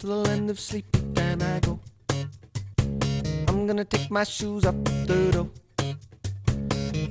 to 0.00 0.06
the 0.06 0.16
land 0.16 0.48
of 0.48 0.58
sleep, 0.58 0.86
then 1.12 1.42
I 1.42 1.60
go. 1.60 1.78
I'm 3.48 3.66
gonna 3.66 3.84
take 3.84 4.10
my 4.10 4.24
shoes 4.24 4.64
off 4.64 4.74
the 4.84 5.30
door. 5.30 5.50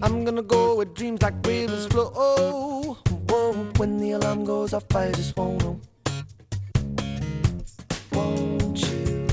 I'm 0.02 0.26
gonna 0.26 0.42
go 0.42 0.76
where 0.76 0.86
dreams 0.86 1.22
like 1.22 1.36
rivers 1.46 1.86
flow. 1.86 2.10
Whoa, 3.30 3.54
when 3.78 4.00
the 4.00 4.14
alarm 4.14 4.44
goes 4.44 4.74
off, 4.74 4.96
I 4.96 5.12
just 5.12 5.38
won't 5.38 5.62
know. 5.62 5.80
Won't 8.12 8.82
you 8.90 9.28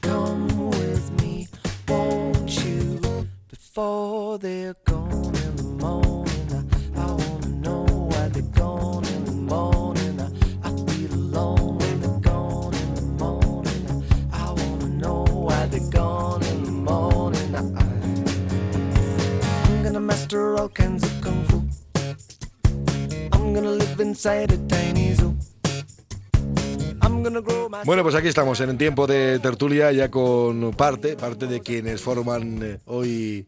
come 0.00 0.70
with 0.70 1.20
me? 1.20 1.48
Won't 1.88 2.64
you? 2.64 3.00
Before 3.48 4.38
they're 4.38 4.76
gone 4.84 4.93
master 20.34 20.60
all 20.60 20.68
kinds 20.70 21.02
of 21.04 21.12
kung 21.22 21.44
fu. 21.48 21.62
I'm 23.32 23.54
gonna 23.54 23.70
live 23.70 24.00
inside 24.00 24.52
a 24.52 24.56
tiny 24.68 25.14
zoo. 25.14 25.34
I'm 27.02 27.22
gonna 27.22 27.40
grow 27.40 27.68
my 27.68 27.82
Bueno, 27.84 28.02
pues 28.02 28.14
aquí 28.14 28.28
estamos 28.28 28.60
en 28.60 28.70
el 28.70 28.76
tiempo 28.76 29.06
de 29.06 29.38
tertulia 29.38 29.92
ya 29.92 30.10
con 30.10 30.72
parte, 30.72 31.16
parte 31.16 31.46
de 31.46 31.60
quienes 31.60 32.00
forman 32.00 32.60
eh, 32.62 32.78
hoy 32.86 33.46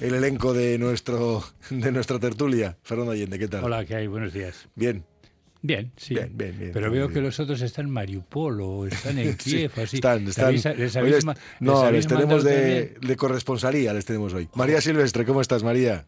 el 0.00 0.14
elenco 0.14 0.54
de 0.54 0.78
nuestro 0.78 1.44
de 1.70 1.92
nuestra 1.92 2.18
tertulia. 2.18 2.76
Fernando 2.82 3.12
Allende, 3.12 3.38
¿qué 3.38 3.48
tal? 3.48 3.64
Hola, 3.64 3.84
¿qué 3.84 3.96
hay? 3.96 4.06
Buenos 4.06 4.32
días. 4.32 4.68
Bien. 4.74 5.04
Bien, 5.64 5.92
sí. 5.96 6.14
Bien, 6.14 6.32
bien, 6.36 6.58
bien, 6.58 6.70
Pero 6.74 6.90
veo 6.90 7.06
bien. 7.06 7.14
que 7.14 7.20
los 7.20 7.38
otros 7.38 7.60
están 7.62 7.86
en 7.86 7.92
Mariupol 7.92 8.60
o 8.62 8.84
están 8.86 9.16
en 9.18 9.32
Sí, 9.38 9.50
Kiev, 9.68 9.70
así. 9.76 9.96
están, 9.98 10.20
¿Les 10.24 10.30
están. 10.30 10.46
habéis- 10.46 10.76
les 10.76 10.96
habéis 10.96 11.14
les- 11.24 11.24
no, 11.60 11.88
tenemos 12.08 12.42
de, 12.42 12.96
de 13.00 13.16
corresponsalía, 13.16 13.92
les 13.94 14.04
tenemos 14.04 14.32
hoy. 14.34 14.48
María 14.56 14.80
Silvestre, 14.80 15.24
¿cómo 15.24 15.40
estás, 15.40 15.62
María? 15.62 16.06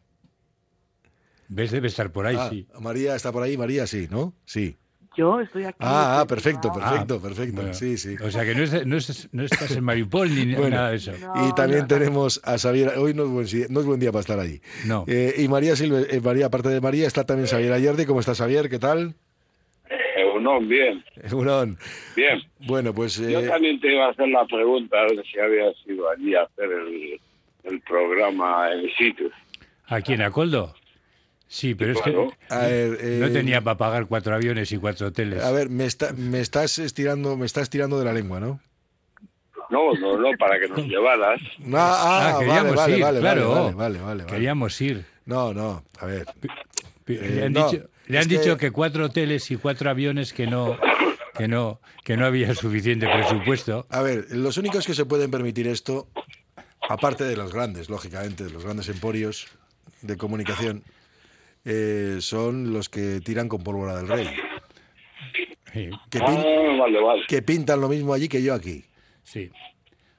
¿Ves? 1.49 1.71
Debe 1.71 1.89
estar 1.89 2.11
por 2.13 2.27
ahí, 2.27 2.37
Ah, 2.39 2.49
sí. 2.51 2.67
María 2.81 3.15
está 3.17 3.33
por 3.33 3.43
ahí, 3.43 3.57
María 3.57 3.87
sí, 3.87 4.09
¿no? 4.11 4.33
Sí. 4.45 4.77
Yo 5.17 5.41
estoy 5.41 5.63
aquí. 5.65 5.77
Ah, 5.79 6.21
ah, 6.21 6.27
perfecto, 6.27 6.73
perfecto, 6.73 7.19
Ah, 7.21 7.23
perfecto. 7.23 7.55
bueno. 7.57 7.73
Sí, 7.75 7.97
sí. 7.99 8.17
O 8.21 8.31
sea 8.33 8.45
que 8.45 8.53
no, 8.57 8.65
es- 8.65 8.85
no 8.85 8.97
es- 8.97 9.29
no 9.33 9.45
estás 9.45 9.71
en 9.77 9.85
Mariupol 9.85 10.29
ni 10.35 10.55
Bueno. 10.57 10.71
nada 10.77 10.91
de 10.91 10.97
eso. 10.97 11.13
No, 11.21 11.49
Y 11.49 11.55
también 11.55 11.83
no. 11.83 11.87
tenemos 11.87 12.41
a 12.43 12.59
Xavier, 12.59 12.99
hoy 12.99 13.15
no 13.15 13.23
es 13.25 13.29
buen, 13.31 13.73
no 13.73 13.81
es 13.81 13.87
buen 13.87 14.01
día 14.01 14.11
para 14.11 14.21
estar 14.23 14.41
allí. 14.41 14.61
No. 14.87 15.05
Eh, 15.07 15.35
y 15.39 15.47
María 15.47 15.77
Silve, 15.77 16.07
eh, 16.11 16.21
María, 16.21 16.47
aparte 16.47 16.69
de 16.71 16.81
María, 16.81 17.07
está 17.07 17.25
también 17.25 17.47
Xavier 17.49 17.73
Ayerdi. 17.73 18.07
¿Cómo 18.07 18.19
estás, 18.19 18.39
Xavier? 18.39 18.69
¿Qué 18.69 18.81
tal? 18.81 19.15
Egunon, 20.17 20.69
bien, 20.69 21.05
Unón. 21.33 21.79
bien. 22.17 22.41
Bueno, 22.67 22.93
pues 22.93 23.17
Yo 23.17 23.39
eh, 23.41 23.47
también 23.49 23.79
te 23.81 23.93
iba 23.95 24.07
a 24.07 24.11
hacer 24.11 24.29
la 24.29 24.45
pregunta, 24.47 24.97
a 24.99 25.03
ver 25.05 25.23
si 25.31 25.39
habías 25.39 25.75
ido 25.87 26.11
allí 26.11 26.35
a 26.35 26.43
hacer 26.43 26.71
el, 26.73 27.21
el 27.65 27.81
programa 27.83 28.73
en 28.73 28.89
sitio. 28.97 29.31
¿Aquí 29.87 30.15
en 30.15 30.23
Acoldo? 30.23 30.75
Sí, 31.47 31.75
pero 31.75 31.93
es 31.93 32.01
que 32.01 32.11
a 32.49 32.59
ver, 32.61 32.99
eh, 33.01 33.19
no 33.21 33.31
tenía 33.31 33.61
para 33.61 33.77
pagar 33.77 34.07
cuatro 34.07 34.35
aviones 34.35 34.73
y 34.73 34.79
cuatro 34.79 35.09
hoteles. 35.09 35.43
a 35.43 35.51
ver, 35.53 35.69
me, 35.71 35.85
está, 35.85 36.13
me 36.13 36.41
estás 36.41 36.79
estirando, 36.79 37.37
me 37.37 37.47
estás 37.47 37.71
tirando 37.71 37.99
de 37.99 38.05
la 38.05 38.13
lengua, 38.13 38.41
¿no? 38.41 38.61
No, 39.71 39.93
no, 39.95 40.19
no, 40.19 40.37
para 40.39 40.59
que 40.61 40.69
nos 40.69 40.81
llevaras. 40.87 41.41
Ah, 41.61 41.65
ah, 41.73 42.33
Ah, 42.35 42.39
queríamos 42.39 42.77
vale, 42.77 42.97
ir, 42.97 43.03
vale, 43.03 43.21
claro. 43.21 43.49
vale, 43.51 43.75
vale, 43.75 43.99
vale, 43.99 43.99
vale. 44.25 44.25
Queríamos 44.27 44.81
ir. 44.81 45.05
No, 45.27 45.55
no, 45.55 45.85
a 46.01 46.07
ver. 46.07 46.27
le 47.07 47.45
han 47.45 47.53
no, 47.53 47.71
dicho, 47.71 47.89
le 48.07 48.19
es 48.19 48.25
han 48.25 48.29
que- 48.31 48.39
dicho 48.39 48.57
que 48.57 48.71
cuatro 48.71 49.07
hoteles 49.07 49.51
y 49.51 49.57
cuatro 49.57 49.89
aviones 49.91 50.33
que 50.33 50.47
no, 50.47 50.77
que 51.37 51.49
no, 51.49 51.81
que 52.05 52.17
no 52.17 52.27
había 52.27 52.55
suficiente 52.55 53.07
presupuesto. 53.07 53.87
A 53.91 54.03
ver, 54.03 54.27
los 54.31 54.57
únicos 54.59 54.87
que 54.87 54.95
se 54.95 55.07
pueden 55.07 55.31
permitir 55.31 55.67
esto, 55.67 56.09
aparte 56.89 57.25
de 57.25 57.37
los 57.37 57.53
grandes, 57.53 57.89
lógicamente, 57.89 58.45
de 58.45 58.51
los 58.51 58.65
grandes 58.65 58.89
emporios 58.89 59.47
de 60.03 60.17
comunicación, 60.19 60.83
eh, 61.65 62.17
son 62.21 62.73
los 62.73 62.89
que 62.89 63.21
tiran 63.21 63.49
con 63.49 63.63
pólvora 63.63 63.97
del 63.97 64.09
rey. 64.09 64.29
Sí, 65.73 65.91
Que, 66.11 66.19
Ah, 66.21 66.27
pin- 66.27 66.79
vale, 66.79 67.01
vale. 67.01 67.23
que 67.27 67.43
pintan 67.43 67.81
lo 67.81 67.89
mismo 67.89 68.13
allí 68.15 68.29
que 68.29 68.43
yo 68.43 68.55
aquí. 68.55 68.85
sí. 69.25 69.51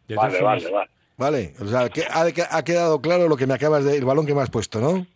De 0.07 0.13
Vale, 0.15 0.37
formas, 0.37 0.63
vale, 0.63 0.73
vale. 0.75 0.89
¿Vale? 1.17 1.53
O 1.61 1.65
sea, 1.67 1.89
que 1.89 2.03
ha, 2.03 2.57
ha 2.57 2.63
quedado 2.63 3.01
claro 3.01 3.27
lo 3.27 3.35
que 3.37 3.47
me 3.47 3.55
acabas 3.55 3.83
de. 3.83 3.97
el 3.97 4.05
balón 4.05 4.27
que 4.27 4.35
me 4.35 4.41
has 4.41 4.51
puesto, 4.51 4.79
¿no? 4.79 5.07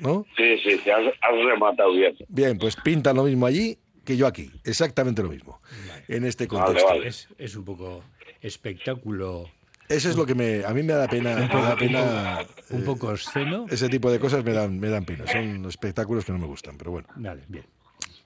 ¿No? 0.00 0.26
Sí, 0.36 0.58
sí, 0.62 0.78
sí, 0.84 0.90
has, 0.90 1.06
has 1.06 1.44
rematado 1.46 1.92
bien. 1.94 2.14
Bien, 2.28 2.58
pues 2.58 2.76
pintan 2.76 3.16
lo 3.16 3.22
mismo 3.24 3.46
allí 3.46 3.78
que 4.04 4.16
yo 4.18 4.26
aquí. 4.26 4.50
Exactamente 4.64 5.22
lo 5.22 5.30
mismo. 5.30 5.62
En 6.08 6.24
este 6.26 6.46
Vale, 6.46 6.64
contexto. 6.64 6.88
vale. 6.88 7.06
es, 7.08 7.28
es 7.38 7.56
un 7.56 7.64
poco 7.64 8.02
espectáculo, 8.42 9.48
Eso 9.88 10.10
es 10.10 10.16
lo 10.16 10.24
que 10.26 10.34
me. 10.34 10.64
A 10.64 10.70
mí 10.72 10.82
me 10.82 10.92
da 10.92 11.08
pena. 11.08 11.36
Me 11.36 11.48
da 11.48 11.76
pena. 11.76 12.46
un 12.70 12.80
eh, 12.80 12.84
poco 12.84 13.08
obsceno. 13.08 13.66
ese 13.70 13.88
tipo 13.88 14.10
de 14.10 14.18
cosas 14.18 14.44
me 14.44 14.52
dan, 14.52 14.78
me 14.78 14.88
dan 14.88 15.04
pena. 15.04 15.26
Son 15.26 15.64
espectáculos 15.66 16.24
que 16.24 16.32
no 16.32 16.38
me 16.38 16.46
gustan, 16.46 16.76
pero 16.76 16.90
bueno. 16.90 17.08
Vale, 17.16 17.42
bien. 17.48 17.64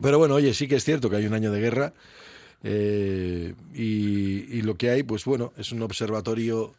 Pero 0.00 0.18
bueno, 0.18 0.34
oye, 0.34 0.54
sí 0.54 0.68
que 0.68 0.76
es 0.76 0.84
cierto 0.84 1.10
que 1.10 1.16
hay 1.16 1.26
un 1.26 1.34
año 1.34 1.50
de 1.50 1.60
guerra 1.60 1.92
eh, 2.62 3.54
y, 3.74 4.56
y 4.56 4.62
lo 4.62 4.76
que 4.76 4.90
hay, 4.90 5.02
pues 5.02 5.24
bueno, 5.24 5.52
es 5.56 5.72
un 5.72 5.82
observatorio 5.82 6.74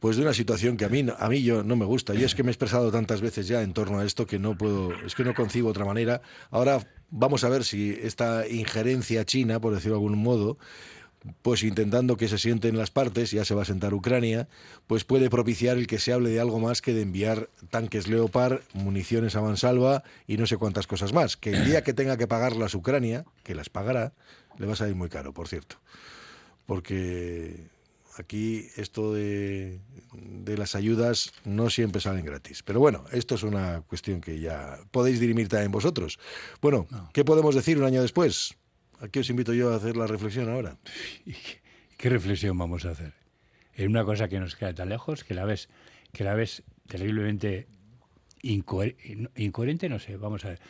pues 0.00 0.16
de 0.16 0.22
una 0.22 0.32
situación 0.32 0.76
que 0.76 0.84
a 0.84 0.88
mí, 0.88 1.04
a 1.16 1.28
mí 1.28 1.42
yo 1.42 1.64
no 1.64 1.74
me 1.74 1.84
gusta. 1.84 2.14
Y 2.14 2.22
es 2.22 2.34
que 2.34 2.42
me 2.42 2.50
he 2.50 2.52
expresado 2.52 2.90
tantas 2.92 3.20
veces 3.20 3.48
ya 3.48 3.62
en 3.62 3.72
torno 3.72 3.98
a 3.98 4.04
esto 4.04 4.26
que 4.26 4.38
no 4.38 4.56
puedo, 4.56 4.92
es 5.04 5.14
que 5.14 5.24
no 5.24 5.34
concibo 5.34 5.70
otra 5.70 5.84
manera. 5.84 6.22
Ahora 6.50 6.86
vamos 7.10 7.42
a 7.44 7.48
ver 7.48 7.64
si 7.64 7.98
esta 8.00 8.46
injerencia 8.46 9.24
china, 9.24 9.60
por 9.60 9.74
decirlo 9.74 9.96
de 9.96 10.04
algún 10.04 10.18
modo, 10.22 10.58
pues 11.42 11.62
intentando 11.62 12.16
que 12.16 12.28
se 12.28 12.38
sienten 12.38 12.76
las 12.76 12.90
partes, 12.90 13.30
ya 13.30 13.44
se 13.44 13.54
va 13.54 13.62
a 13.62 13.64
sentar 13.64 13.94
Ucrania, 13.94 14.48
pues 14.86 15.04
puede 15.04 15.30
propiciar 15.30 15.76
el 15.76 15.86
que 15.86 15.98
se 15.98 16.12
hable 16.12 16.30
de 16.30 16.40
algo 16.40 16.58
más 16.60 16.82
que 16.82 16.94
de 16.94 17.02
enviar 17.02 17.48
tanques 17.70 18.08
Leopard, 18.08 18.60
municiones 18.74 19.36
a 19.36 19.40
mansalva 19.40 20.04
y 20.26 20.36
no 20.36 20.46
sé 20.46 20.56
cuántas 20.56 20.86
cosas 20.86 21.12
más. 21.12 21.36
Que 21.36 21.52
el 21.52 21.64
día 21.64 21.82
que 21.82 21.92
tenga 21.92 22.16
que 22.16 22.26
pagarlas 22.26 22.74
Ucrania, 22.74 23.24
que 23.44 23.54
las 23.54 23.68
pagará, 23.68 24.12
le 24.58 24.66
va 24.66 24.72
a 24.72 24.76
salir 24.76 24.94
muy 24.94 25.08
caro, 25.08 25.32
por 25.32 25.48
cierto. 25.48 25.76
Porque 26.66 27.68
aquí 28.18 28.66
esto 28.76 29.14
de, 29.14 29.80
de 30.12 30.58
las 30.58 30.74
ayudas 30.74 31.32
no 31.44 31.70
siempre 31.70 32.00
salen 32.00 32.24
gratis. 32.24 32.62
Pero 32.62 32.80
bueno, 32.80 33.04
esto 33.12 33.36
es 33.36 33.42
una 33.42 33.82
cuestión 33.82 34.20
que 34.20 34.40
ya 34.40 34.78
podéis 34.90 35.20
dirimir 35.20 35.48
también 35.48 35.72
vosotros. 35.72 36.18
Bueno, 36.60 36.86
¿qué 37.12 37.24
podemos 37.24 37.54
decir 37.54 37.78
un 37.78 37.84
año 37.84 38.02
después? 38.02 38.56
Aquí 39.00 39.20
os 39.20 39.30
invito 39.30 39.52
yo 39.54 39.72
a 39.72 39.76
hacer 39.76 39.96
la 39.96 40.06
reflexión 40.06 40.48
ahora. 40.48 40.76
¿Y 41.26 41.32
qué, 41.32 41.60
qué 41.96 42.08
reflexión 42.08 42.58
vamos 42.58 42.84
a 42.84 42.90
hacer? 42.90 43.12
En 43.74 43.90
una 43.90 44.04
cosa 44.04 44.28
que 44.28 44.40
nos 44.40 44.56
queda 44.56 44.74
tan 44.74 44.88
lejos, 44.88 45.22
que 45.24 45.34
la 45.34 45.44
ves, 45.44 45.68
que 46.12 46.24
la 46.24 46.34
ves 46.34 46.62
terriblemente 46.88 47.68
incoher- 48.42 48.96
incoherente, 49.36 49.88
no 49.88 49.98
sé, 49.98 50.16
vamos 50.16 50.44
a 50.44 50.48
ver. 50.50 50.60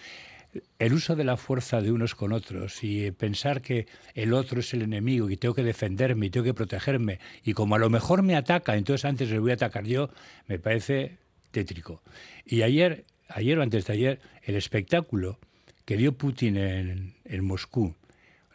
El 0.79 0.95
uso 0.95 1.15
de 1.15 1.25
la 1.25 1.37
fuerza 1.37 1.81
de 1.81 1.93
unos 1.93 2.15
con 2.15 2.33
otros 2.33 2.83
y 2.83 3.05
eh, 3.05 3.13
pensar 3.13 3.61
que 3.61 3.87
el 4.15 4.33
otro 4.33 4.61
es 4.61 4.73
el 4.75 4.83
enemigo 4.83 5.29
y 5.31 5.37
tengo 5.37 5.55
que 5.55 5.63
defenderme 5.63 6.27
y 6.27 6.31
tengo 6.31 6.45
que 6.45 6.55
protegerme 6.55 7.19
y 7.45 7.53
como 7.53 7.75
a 7.75 7.79
lo 7.79 7.91
mejor 7.91 8.23
me 8.23 8.35
ataca, 8.35 8.77
entonces 8.77 9.05
antes 9.05 9.31
le 9.31 9.39
voy 9.39 9.51
a 9.51 9.55
atacar 9.55 9.85
yo, 9.85 10.09
me 10.47 10.59
parece 10.59 11.19
tétrico. 11.51 12.03
Y 12.47 12.63
ayer, 12.63 13.05
ayer 13.29 13.59
o 13.59 13.63
antes 13.63 13.87
de 13.87 13.93
ayer, 13.93 14.21
el 14.43 14.57
espectáculo 14.57 15.39
que 15.85 15.97
dio 15.99 16.13
Putin 16.17 16.57
en 16.57 17.45
Moscú, 17.45 17.95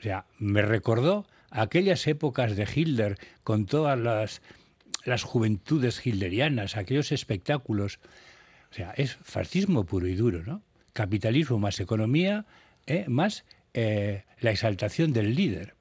o 0.03 0.05
sea, 0.05 0.25
me 0.37 0.61
recordó 0.61 1.25
aquellas 1.49 2.07
épocas 2.07 2.57
de 2.57 2.67
Hitler 2.75 3.17
con 3.45 3.65
todas 3.65 3.97
las, 3.97 4.41
las 5.05 5.23
juventudes 5.23 6.05
hilderianas, 6.05 6.75
aquellos 6.75 7.13
espectáculos. 7.13 8.01
O 8.69 8.73
sea, 8.73 8.91
es 8.97 9.15
fascismo 9.15 9.85
puro 9.85 10.07
y 10.07 10.15
duro, 10.15 10.43
¿no? 10.43 10.61
Capitalismo 10.91 11.57
más 11.57 11.79
economía, 11.79 12.45
¿eh? 12.85 13.05
más 13.07 13.45
eh, 13.73 14.25
la 14.41 14.51
exaltación 14.51 15.13
del 15.13 15.35
líder. 15.35 15.75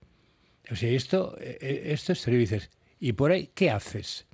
O 0.71 0.77
sea, 0.77 0.91
esto, 0.91 1.37
eh, 1.41 1.87
esto 1.87 2.13
es 2.13 2.23
terrible. 2.23 2.43
Dices, 2.43 2.71
¿y 3.01 3.15
por 3.15 3.33
ahí 3.33 3.51
qué 3.53 3.73
haces? 3.73 4.29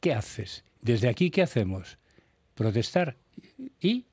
¿Qué 0.00 0.14
haces? 0.14 0.62
Desde 0.82 1.08
aquí, 1.08 1.32
¿qué 1.32 1.42
hacemos? 1.42 1.98
Protestar. 2.54 3.16
¿Y? 3.80 4.06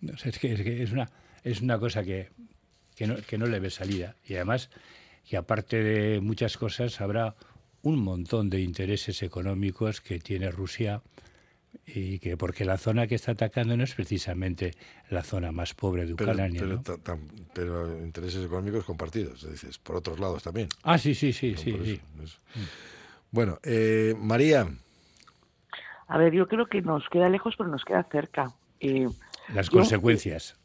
No 0.00 0.18
sé, 0.18 0.30
es, 0.30 0.38
que 0.40 0.82
es 0.82 0.90
una, 0.90 1.08
es 1.44 1.60
una 1.60 1.78
cosa 1.78 2.02
que, 2.02 2.30
que, 2.96 3.06
no, 3.06 3.16
que 3.16 3.38
no 3.38 3.46
le 3.46 3.60
ve 3.60 3.70
salida. 3.70 4.16
Y 4.26 4.34
además, 4.34 4.70
que 5.28 5.36
aparte 5.36 5.82
de 5.82 6.20
muchas 6.20 6.56
cosas, 6.56 7.00
habrá 7.00 7.34
un 7.82 7.98
montón 8.00 8.50
de 8.50 8.60
intereses 8.60 9.22
económicos 9.22 10.00
que 10.00 10.18
tiene 10.18 10.50
Rusia 10.50 11.02
y 11.86 12.18
que 12.18 12.36
porque 12.36 12.64
la 12.64 12.78
zona 12.78 13.06
que 13.06 13.14
está 13.14 13.32
atacando 13.32 13.76
no 13.76 13.84
es 13.84 13.94
precisamente 13.94 14.72
la 15.10 15.22
zona 15.22 15.52
más 15.52 15.74
pobre 15.74 16.06
de 16.06 16.14
Ucrania. 16.14 16.60
pero 16.60 16.76
¿no? 16.76 16.82
ta- 16.82 16.96
tam- 16.96 17.28
pero 17.52 17.98
intereses 18.02 18.44
económicos 18.44 18.84
compartidos, 18.84 19.48
dices, 19.48 19.78
por 19.78 19.96
otros 19.96 20.18
lados 20.18 20.42
también. 20.42 20.68
Ah, 20.82 20.96
sí, 20.98 21.14
sí, 21.14 21.32
sí, 21.32 21.54
sí, 21.56 21.76
sí. 21.84 22.00
eso, 22.16 22.22
eso. 22.24 22.38
Bueno, 23.30 23.58
eh, 23.62 24.14
María, 24.18 24.66
A 26.08 26.18
ver, 26.18 26.32
yo 26.32 26.46
creo 26.48 26.66
que 26.66 26.80
nos 26.82 27.02
queda 27.10 27.28
lejos, 27.28 27.54
pero 27.58 27.68
nos 27.68 27.84
queda 27.84 28.04
cerca. 28.10 28.52
Eh, 28.80 29.08
Las 29.52 29.66
Yo- 29.68 29.78
consecuencias. 29.78 30.56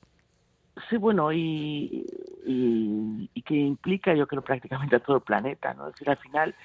Sí, 0.89 0.97
bueno, 0.97 1.31
y, 1.31 2.05
y, 2.45 3.29
y 3.33 3.41
que 3.41 3.55
implica, 3.55 4.13
yo 4.13 4.27
creo, 4.27 4.41
prácticamente 4.41 4.95
a 4.95 4.99
todo 4.99 5.17
el 5.17 5.23
planeta, 5.23 5.73
¿no? 5.73 5.87
Es 5.87 5.93
decir, 5.93 6.09
al 6.09 6.17
final 6.17 6.55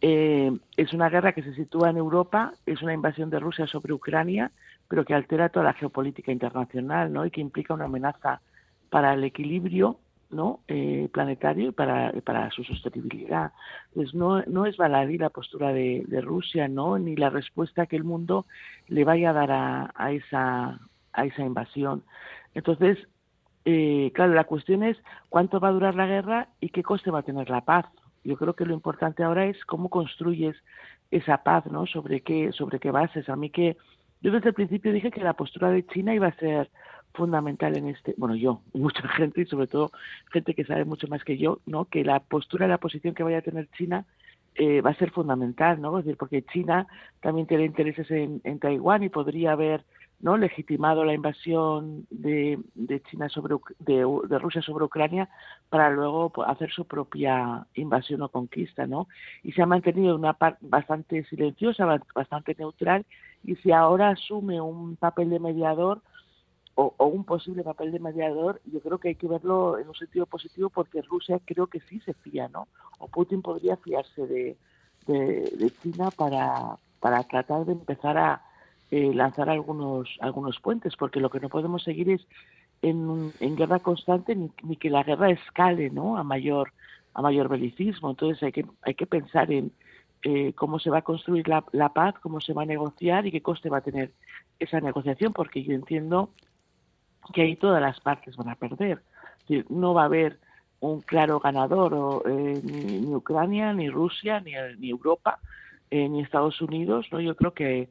eh, 0.00 0.52
es 0.76 0.92
una 0.92 1.08
guerra 1.08 1.32
que 1.32 1.42
se 1.42 1.54
sitúa 1.54 1.90
en 1.90 1.96
Europa, 1.96 2.52
es 2.66 2.82
una 2.82 2.94
invasión 2.94 3.30
de 3.30 3.40
Rusia 3.40 3.66
sobre 3.66 3.92
Ucrania, 3.92 4.52
pero 4.88 5.04
que 5.04 5.14
altera 5.14 5.48
toda 5.48 5.66
la 5.66 5.72
geopolítica 5.74 6.32
internacional, 6.32 7.12
¿no? 7.12 7.26
Y 7.26 7.30
que 7.30 7.40
implica 7.40 7.74
una 7.74 7.86
amenaza 7.86 8.40
para 8.90 9.14
el 9.14 9.24
equilibrio 9.24 9.98
¿no? 10.30 10.60
Eh, 10.68 11.08
planetario 11.12 11.70
y 11.70 11.72
para, 11.72 12.12
para 12.24 12.50
su 12.50 12.62
sostenibilidad. 12.64 13.52
Pues 13.94 14.14
no, 14.14 14.42
no 14.42 14.66
es 14.66 14.76
baladí 14.76 15.16
la 15.18 15.30
postura 15.30 15.72
de, 15.72 16.04
de, 16.06 16.20
Rusia, 16.20 16.68
¿no? 16.68 16.98
ni 16.98 17.16
la 17.16 17.30
respuesta 17.30 17.86
que 17.86 17.96
el 17.96 18.04
mundo 18.04 18.46
le 18.88 19.04
vaya 19.04 19.30
a 19.30 19.32
dar 19.32 19.50
a, 19.50 19.90
a 19.94 20.12
esa, 20.12 20.80
a 21.12 21.24
esa 21.24 21.42
invasión. 21.42 22.02
Entonces, 22.54 22.98
eh, 23.70 24.12
claro, 24.14 24.32
la 24.32 24.44
cuestión 24.44 24.82
es 24.82 24.96
cuánto 25.28 25.60
va 25.60 25.68
a 25.68 25.72
durar 25.72 25.94
la 25.94 26.06
guerra 26.06 26.48
y 26.58 26.70
qué 26.70 26.82
coste 26.82 27.10
va 27.10 27.18
a 27.18 27.22
tener 27.22 27.50
la 27.50 27.66
paz. 27.66 27.84
Yo 28.24 28.38
creo 28.38 28.54
que 28.54 28.64
lo 28.64 28.72
importante 28.72 29.22
ahora 29.22 29.44
es 29.44 29.62
cómo 29.66 29.90
construyes 29.90 30.56
esa 31.10 31.42
paz, 31.42 31.66
¿no? 31.66 31.84
Sobre 31.84 32.22
qué, 32.22 32.50
sobre 32.52 32.80
qué 32.80 32.90
bases. 32.90 33.28
A 33.28 33.36
mí 33.36 33.50
que 33.50 33.76
yo 34.22 34.32
desde 34.32 34.48
el 34.48 34.54
principio 34.54 34.90
dije 34.90 35.10
que 35.10 35.20
la 35.20 35.34
postura 35.34 35.68
de 35.68 35.84
China 35.84 36.14
iba 36.14 36.28
a 36.28 36.36
ser 36.36 36.70
fundamental 37.12 37.76
en 37.76 37.88
este, 37.88 38.14
bueno, 38.16 38.36
yo, 38.36 38.62
mucha 38.72 39.06
gente 39.06 39.42
y 39.42 39.44
sobre 39.44 39.66
todo 39.66 39.92
gente 40.32 40.54
que 40.54 40.64
sabe 40.64 40.86
mucho 40.86 41.06
más 41.06 41.22
que 41.22 41.36
yo, 41.36 41.58
¿no? 41.66 41.84
Que 41.84 42.04
la 42.04 42.20
postura, 42.20 42.68
la 42.68 42.78
posición 42.78 43.14
que 43.14 43.22
vaya 43.22 43.38
a 43.38 43.42
tener 43.42 43.68
China 43.76 44.06
eh, 44.54 44.80
va 44.80 44.92
a 44.92 44.94
ser 44.94 45.10
fundamental, 45.10 45.78
¿no? 45.78 45.98
Es 45.98 46.06
decir, 46.06 46.16
porque 46.16 46.40
China 46.40 46.86
también 47.20 47.46
tiene 47.46 47.66
intereses 47.66 48.10
en, 48.10 48.40
en 48.44 48.60
Taiwán 48.60 49.02
y 49.02 49.10
podría 49.10 49.52
haber, 49.52 49.84
¿no? 50.20 50.36
Legitimado 50.36 51.04
la 51.04 51.14
invasión 51.14 52.06
de, 52.10 52.58
de 52.74 53.00
China 53.02 53.28
sobre 53.28 53.56
de, 53.78 54.38
Rusia 54.38 54.62
sobre 54.62 54.84
Ucrania 54.84 55.28
para 55.68 55.90
luego 55.90 56.32
hacer 56.44 56.70
su 56.72 56.86
propia 56.86 57.66
invasión 57.74 58.22
o 58.22 58.28
conquista, 58.28 58.86
¿no? 58.86 59.06
Y 59.42 59.52
se 59.52 59.62
ha 59.62 59.66
mantenido 59.66 60.16
una 60.16 60.32
parte 60.32 60.58
bastante 60.62 61.24
silenciosa, 61.24 62.00
bastante 62.14 62.56
neutral 62.58 63.06
y 63.44 63.54
si 63.56 63.70
ahora 63.70 64.10
asume 64.10 64.60
un 64.60 64.96
papel 64.96 65.30
de 65.30 65.38
mediador 65.38 66.02
o, 66.74 66.94
un 67.06 67.24
posible 67.24 67.64
papel 67.64 67.90
de 67.90 67.98
mediador, 67.98 68.60
yo 68.64 68.80
creo 68.80 68.98
que 68.98 69.08
hay 69.08 69.14
que 69.16 69.26
verlo 69.26 69.78
en 69.78 69.88
un 69.88 69.94
sentido 69.94 70.26
positivo 70.26 70.70
porque 70.70 71.02
Rusia 71.02 71.40
creo 71.44 71.66
que 71.66 71.80
sí 71.80 72.00
se 72.00 72.14
fía, 72.14 72.48
¿no? 72.48 72.68
O 72.98 73.08
Putin 73.08 73.42
podría 73.42 73.76
fiarse 73.76 74.26
de, 74.26 74.56
de, 75.06 75.52
de 75.58 75.70
China 75.82 76.10
para, 76.12 76.78
para 77.00 77.22
tratar 77.24 77.64
de 77.64 77.72
empezar 77.72 78.16
a 78.16 78.42
eh, 78.90 79.12
lanzar 79.14 79.50
algunos 79.50 80.08
algunos 80.20 80.58
puentes, 80.60 80.96
porque 80.96 81.20
lo 81.20 81.30
que 81.30 81.40
no 81.40 81.48
podemos 81.48 81.82
seguir 81.82 82.10
es 82.10 82.26
en, 82.82 83.32
en 83.40 83.56
guerra 83.56 83.80
constante 83.80 84.34
ni, 84.34 84.50
ni, 84.62 84.76
que 84.76 84.90
la 84.90 85.02
guerra 85.02 85.30
escale, 85.30 85.90
¿no? 85.90 86.16
A 86.16 86.22
mayor 86.24 86.72
a 87.14 87.22
mayor 87.22 87.48
belicismo. 87.48 88.10
Entonces 88.10 88.42
hay 88.42 88.52
que 88.52 88.66
hay 88.82 88.94
que 88.94 89.06
pensar 89.06 89.50
en 89.52 89.72
eh, 90.22 90.52
cómo 90.54 90.78
se 90.78 90.90
va 90.90 90.98
a 90.98 91.02
construir 91.02 91.48
la, 91.48 91.64
la 91.72 91.90
paz, 91.90 92.14
cómo 92.20 92.40
se 92.40 92.52
va 92.52 92.62
a 92.62 92.66
negociar 92.66 93.26
y 93.26 93.30
qué 93.30 93.40
coste 93.40 93.68
va 93.68 93.78
a 93.78 93.82
tener 93.82 94.12
esa 94.58 94.80
negociación, 94.80 95.32
porque 95.32 95.62
yo 95.62 95.74
entiendo 95.74 96.30
que 97.32 97.42
ahí 97.42 97.56
todas 97.56 97.80
las 97.80 98.00
partes 98.00 98.36
van 98.36 98.48
a 98.48 98.56
perder. 98.56 99.02
No 99.68 99.94
va 99.94 100.02
a 100.02 100.06
haber 100.06 100.38
un 100.80 101.00
claro 101.00 101.40
ganador, 101.40 101.94
o, 101.94 102.22
eh, 102.26 102.60
ni, 102.62 103.00
ni, 103.00 103.14
Ucrania, 103.14 103.72
ni 103.72 103.88
Rusia, 103.88 104.40
ni, 104.40 104.52
ni 104.78 104.90
Europa, 104.90 105.38
eh, 105.90 106.08
ni 106.08 106.20
Estados 106.20 106.60
Unidos. 106.60 107.06
¿no? 107.10 107.20
Yo 107.20 107.36
creo 107.36 107.52
que, 107.52 107.88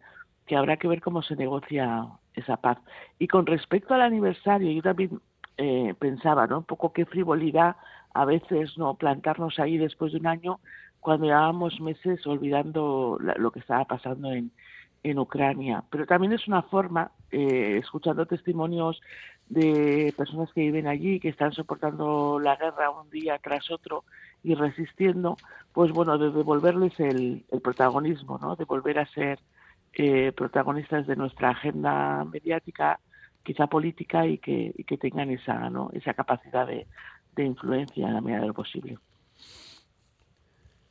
que 0.47 0.55
habrá 0.55 0.77
que 0.77 0.87
ver 0.87 1.01
cómo 1.01 1.21
se 1.21 1.35
negocia 1.35 2.07
esa 2.33 2.57
paz. 2.57 2.79
Y 3.19 3.27
con 3.27 3.45
respecto 3.45 3.93
al 3.93 4.01
aniversario, 4.01 4.71
yo 4.71 4.81
también 4.81 5.19
eh, 5.57 5.93
pensaba, 5.99 6.47
¿no? 6.47 6.59
Un 6.59 6.63
poco 6.63 6.93
qué 6.93 7.05
frivolidad 7.05 7.75
a 8.13 8.25
veces 8.25 8.77
no 8.77 8.95
plantarnos 8.95 9.59
ahí 9.59 9.77
después 9.77 10.13
de 10.13 10.19
un 10.19 10.27
año 10.27 10.59
cuando 10.99 11.25
llevábamos 11.25 11.79
meses 11.79 12.25
olvidando 12.25 13.17
la, 13.21 13.35
lo 13.35 13.51
que 13.51 13.59
estaba 13.59 13.85
pasando 13.85 14.31
en, 14.31 14.51
en 15.03 15.19
Ucrania. 15.19 15.83
Pero 15.89 16.05
también 16.05 16.33
es 16.33 16.47
una 16.47 16.63
forma, 16.63 17.11
eh, 17.31 17.77
escuchando 17.79 18.25
testimonios 18.25 19.01
de 19.49 20.13
personas 20.17 20.51
que 20.53 20.61
viven 20.61 20.87
allí, 20.87 21.19
que 21.19 21.29
están 21.29 21.51
soportando 21.53 22.39
la 22.39 22.55
guerra 22.55 22.89
un 22.89 23.09
día 23.09 23.37
tras 23.41 23.69
otro 23.71 24.03
y 24.43 24.55
resistiendo, 24.55 25.37
pues 25.73 25.91
bueno, 25.91 26.17
de 26.17 26.31
devolverles 26.31 26.99
el, 26.99 27.45
el 27.51 27.61
protagonismo, 27.61 28.37
¿no? 28.41 28.55
De 28.55 28.65
volver 28.65 28.99
a 28.99 29.05
ser 29.07 29.39
eh, 29.99 30.31
protagonistas 30.31 31.07
de 31.07 31.15
nuestra 31.15 31.49
agenda 31.49 32.23
mediática, 32.25 32.99
quizá 33.43 33.65
política, 33.65 34.27
y 34.27 34.37
que, 34.37 34.71
y 34.75 34.83
que 34.83 34.97
tengan 34.97 35.31
esa, 35.31 35.69
¿no? 35.71 35.89
esa 35.93 36.13
capacidad 36.13 36.67
de, 36.67 36.85
de 37.35 37.43
influencia 37.43 38.07
en 38.07 38.13
la 38.13 38.21
medida 38.21 38.41
de 38.41 38.47
lo 38.47 38.53
posible. 38.53 38.97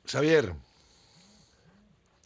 Xavier. 0.07 0.53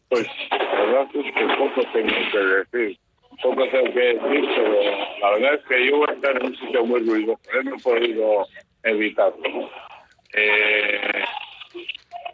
Pues 0.09 0.27
la 0.51 0.85
verdad 0.85 1.09
es 1.15 1.35
que 1.35 1.47
poco 1.57 1.83
tengo 1.93 2.15
que 2.33 2.39
decir. 2.39 2.99
Poco 3.43 3.69
tengo 3.69 3.93
que 3.93 4.01
decir, 4.01 4.49
pero 4.57 4.83
la 5.21 5.31
verdad 5.33 5.55
es 5.55 5.65
que 5.67 5.87
yo 5.87 5.99
voy 5.99 6.07
a 6.09 6.13
estar 6.13 6.37
en 6.37 6.47
un 6.47 6.57
sitio 6.57 6.85
muy 6.87 7.01
ruidoso. 7.01 7.41
No 7.63 7.77
he 7.77 7.79
podido 7.81 8.47
evitarlo. 8.83 9.71
Eh, 10.33 11.25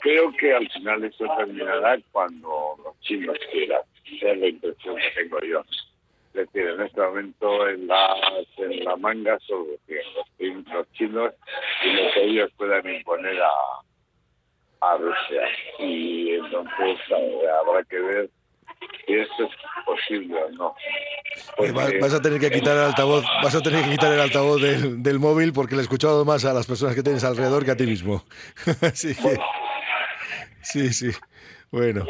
creo 0.00 0.32
que 0.38 0.54
al 0.54 0.68
final 0.70 1.04
esto 1.04 1.26
terminará 1.36 1.98
cuando 2.12 2.76
los 2.84 3.00
chinos 3.00 3.36
quieran. 3.52 3.82
Esa 4.12 4.32
es 4.32 4.38
la 4.38 4.48
impresión 4.48 4.96
que 4.96 5.22
tengo 5.22 5.40
yo. 5.40 5.60
Es 6.34 6.52
decir, 6.52 6.68
en 6.68 6.82
este 6.82 7.00
momento 7.00 7.68
en, 7.68 7.86
las, 7.86 8.18
en 8.58 8.84
la 8.84 8.96
manga 8.96 9.38
solo 9.46 9.66
los, 9.88 10.66
los 10.66 10.92
chinos 10.92 11.32
y 11.82 11.92
lo 11.92 12.12
que 12.12 12.24
ellos 12.24 12.50
puedan 12.58 12.86
imponer 12.86 13.40
a, 13.40 13.48
a 14.80 14.96
Rusia. 14.98 15.42
Y 15.78 16.34
entonces 16.34 16.98
habrá 17.10 17.82
que 17.84 17.98
ver 18.00 18.30
si 19.06 19.14
esto 19.14 19.44
es 19.44 19.84
posible 19.86 20.36
o 20.42 20.50
no. 20.50 20.74
Porque... 21.56 21.98
Vas 22.00 22.14
a 22.14 22.20
tener 22.20 22.38
que 22.38 22.50
quitar 22.50 22.76
el 22.76 22.84
altavoz, 22.84 23.24
vas 23.42 23.54
a 23.54 23.62
tener 23.62 23.84
que 23.84 23.90
quitar 23.92 24.12
el 24.12 24.20
altavoz 24.20 24.60
del, 24.60 25.02
del, 25.02 25.18
móvil 25.18 25.52
porque 25.52 25.74
le 25.74 25.80
he 25.80 25.84
escuchado 25.84 26.24
más 26.24 26.44
a 26.44 26.52
las 26.52 26.66
personas 26.66 26.94
que 26.94 27.02
tienes 27.02 27.24
alrededor 27.24 27.64
que 27.64 27.70
a 27.70 27.76
ti 27.76 27.86
mismo. 27.86 28.24
Así 28.82 29.14
que, 29.14 29.38
sí, 30.62 30.92
sí. 30.92 31.10
Bueno. 31.70 32.04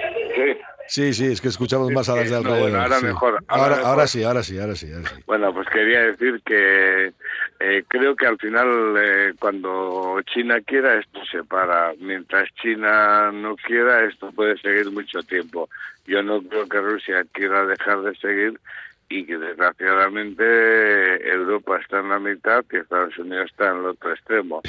Sí. 0.89 1.13
Sí, 1.13 1.27
es 1.27 1.41
que 1.41 1.49
escuchamos 1.49 1.91
más 1.93 2.09
a 2.09 2.17
las 2.17 2.31
de 2.31 2.37
alrededor. 2.37 2.59
No, 2.59 2.63
bueno, 2.63 2.83
ahora, 2.83 2.99
sí. 2.99 3.07
mejor, 3.07 3.45
ahora, 3.49 3.65
ahora, 3.65 3.77
ahora, 3.77 3.91
mejor. 3.91 4.09
sí, 4.09 4.23
ahora 4.23 4.43
sí, 4.43 4.59
ahora 4.59 4.77
sí, 4.77 4.93
ahora 4.93 5.09
sí. 5.09 5.23
Bueno, 5.27 5.53
pues 5.53 5.69
quería 5.69 6.01
decir 6.03 6.41
que 6.45 7.13
eh, 7.61 7.85
creo 7.89 8.15
que 8.15 8.27
al 8.27 8.39
final 8.39 8.95
eh, 8.99 9.33
cuando 9.39 10.21
China 10.33 10.61
quiera 10.61 10.99
esto 10.99 11.21
se 11.31 11.43
para. 11.45 11.93
Mientras 11.99 12.49
China 12.63 13.31
no 13.33 13.57
quiera 13.57 14.05
esto 14.05 14.31
puede 14.33 14.59
seguir 14.59 14.91
mucho 14.91 15.23
tiempo. 15.23 15.69
Yo 16.07 16.23
no 16.23 16.41
creo 16.43 16.69
que 16.69 16.81
Rusia 16.81 17.25
quiera 17.33 17.67
dejar 17.67 18.03
de 18.03 18.15
seguir 18.17 18.61
y 19.09 19.25
que 19.25 19.39
desgraciadamente 19.39 21.29
Europa 21.31 21.79
está 21.79 22.01
en 22.01 22.09
la 22.09 22.19
mitad 22.19 22.65
y 22.73 22.77
Estados 22.77 23.17
Unidos 23.19 23.51
está 23.51 23.71
en 23.71 23.79
el 23.79 23.87
otro 23.87 24.13
extremo. 24.13 24.63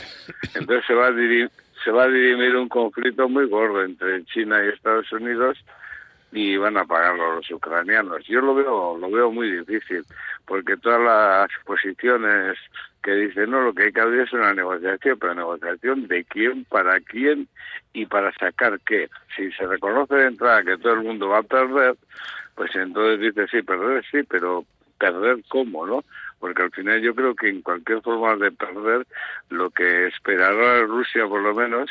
Entonces 0.55 0.85
se 0.85 0.93
va 0.93 1.07
a 1.07 1.11
dirimir, 1.11 1.51
se 1.83 1.91
va 1.91 2.03
a 2.03 2.07
dirimir 2.07 2.55
un 2.55 2.69
conflicto 2.69 3.27
muy 3.27 3.47
gordo 3.47 3.83
entre 3.83 4.23
China 4.25 4.63
y 4.63 4.69
Estados 4.69 5.11
Unidos 5.11 5.57
y 6.31 6.57
van 6.57 6.77
a 6.77 6.85
pagarlo 6.85 7.35
los 7.35 7.51
ucranianos. 7.51 8.25
Yo 8.27 8.41
lo 8.41 8.55
veo, 8.55 8.97
lo 8.97 9.09
veo 9.09 9.31
muy 9.31 9.51
difícil, 9.51 10.03
porque 10.45 10.77
todas 10.77 11.01
las 11.01 11.49
posiciones 11.65 12.57
que 13.01 13.11
dicen, 13.13 13.51
no, 13.51 13.61
lo 13.61 13.73
que 13.73 13.83
hay 13.83 13.93
que 13.93 14.01
abrir 14.01 14.21
es 14.21 14.33
una 14.33 14.53
negociación, 14.53 15.17
pero 15.19 15.33
negociación 15.33 16.07
de 16.07 16.25
quién, 16.25 16.65
para 16.65 16.99
quién 16.99 17.47
y 17.93 18.05
para 18.05 18.33
sacar 18.33 18.79
qué. 18.85 19.09
Si 19.35 19.51
se 19.53 19.65
reconoce 19.65 20.15
de 20.15 20.27
entrada 20.27 20.63
que 20.63 20.77
todo 20.77 20.93
el 20.93 21.03
mundo 21.03 21.29
va 21.29 21.39
a 21.39 21.43
perder, 21.43 21.95
pues 22.55 22.75
entonces 22.75 23.19
dice, 23.19 23.47
sí, 23.47 23.61
perder 23.63 24.03
sí, 24.11 24.23
pero 24.23 24.65
perder 24.99 25.37
cómo, 25.47 25.85
¿no? 25.85 26.03
Porque 26.39 26.63
al 26.63 26.71
final 26.71 27.01
yo 27.01 27.15
creo 27.15 27.35
que 27.35 27.49
en 27.49 27.61
cualquier 27.61 28.01
forma 28.01 28.35
de 28.35 28.51
perder, 28.51 29.07
lo 29.49 29.69
que 29.69 30.07
esperará 30.07 30.81
Rusia 30.83 31.27
por 31.27 31.41
lo 31.41 31.53
menos 31.53 31.89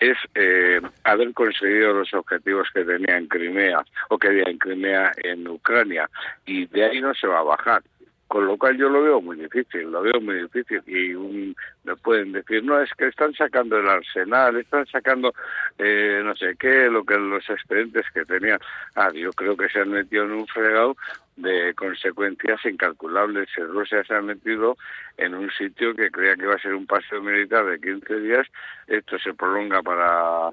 es 0.00 0.16
eh, 0.34 0.80
haber 1.04 1.32
conseguido 1.32 1.92
los 1.92 2.12
objetivos 2.14 2.68
que 2.74 2.84
tenía 2.84 3.16
en 3.16 3.28
Crimea 3.28 3.84
o 4.08 4.18
que 4.18 4.28
había 4.28 4.44
en 4.44 4.58
Crimea 4.58 5.12
en 5.22 5.46
Ucrania 5.48 6.08
y 6.44 6.66
de 6.66 6.84
ahí 6.84 7.00
no 7.00 7.14
se 7.14 7.26
va 7.26 7.40
a 7.40 7.44
bajar. 7.44 7.82
Con 8.28 8.44
lo 8.44 8.58
cual 8.58 8.76
yo 8.76 8.88
lo 8.88 9.02
veo 9.02 9.20
muy 9.20 9.36
difícil, 9.36 9.82
lo 9.82 10.02
veo 10.02 10.20
muy 10.20 10.42
difícil. 10.42 10.82
Y 10.86 11.14
un, 11.14 11.54
me 11.84 11.94
pueden 11.94 12.32
decir, 12.32 12.64
no, 12.64 12.80
es 12.80 12.90
que 12.94 13.06
están 13.06 13.32
sacando 13.34 13.78
el 13.78 13.88
arsenal, 13.88 14.56
están 14.56 14.84
sacando 14.86 15.32
eh, 15.78 16.20
no 16.24 16.34
sé 16.34 16.56
qué, 16.58 16.90
lo 16.90 17.04
que 17.04 17.16
los 17.16 17.48
expedientes 17.48 18.04
que 18.12 18.24
tenían. 18.24 18.58
Ah, 18.96 19.12
yo 19.14 19.30
creo 19.32 19.56
que 19.56 19.68
se 19.68 19.78
han 19.78 19.90
metido 19.90 20.24
en 20.24 20.32
un 20.32 20.46
fregado 20.48 20.96
de 21.36 21.74
consecuencias 21.74 22.64
incalculables. 22.64 23.48
Rusia 23.56 24.02
se 24.04 24.14
ha 24.14 24.22
metido 24.22 24.76
en 25.18 25.34
un 25.34 25.50
sitio 25.50 25.94
que 25.94 26.10
creía 26.10 26.34
que 26.34 26.44
iba 26.44 26.54
a 26.54 26.60
ser 26.60 26.74
un 26.74 26.86
paseo 26.86 27.22
militar 27.22 27.64
de 27.66 27.80
15 27.80 28.20
días, 28.20 28.46
esto 28.86 29.18
se 29.18 29.34
prolonga 29.34 29.82
para, 29.82 30.50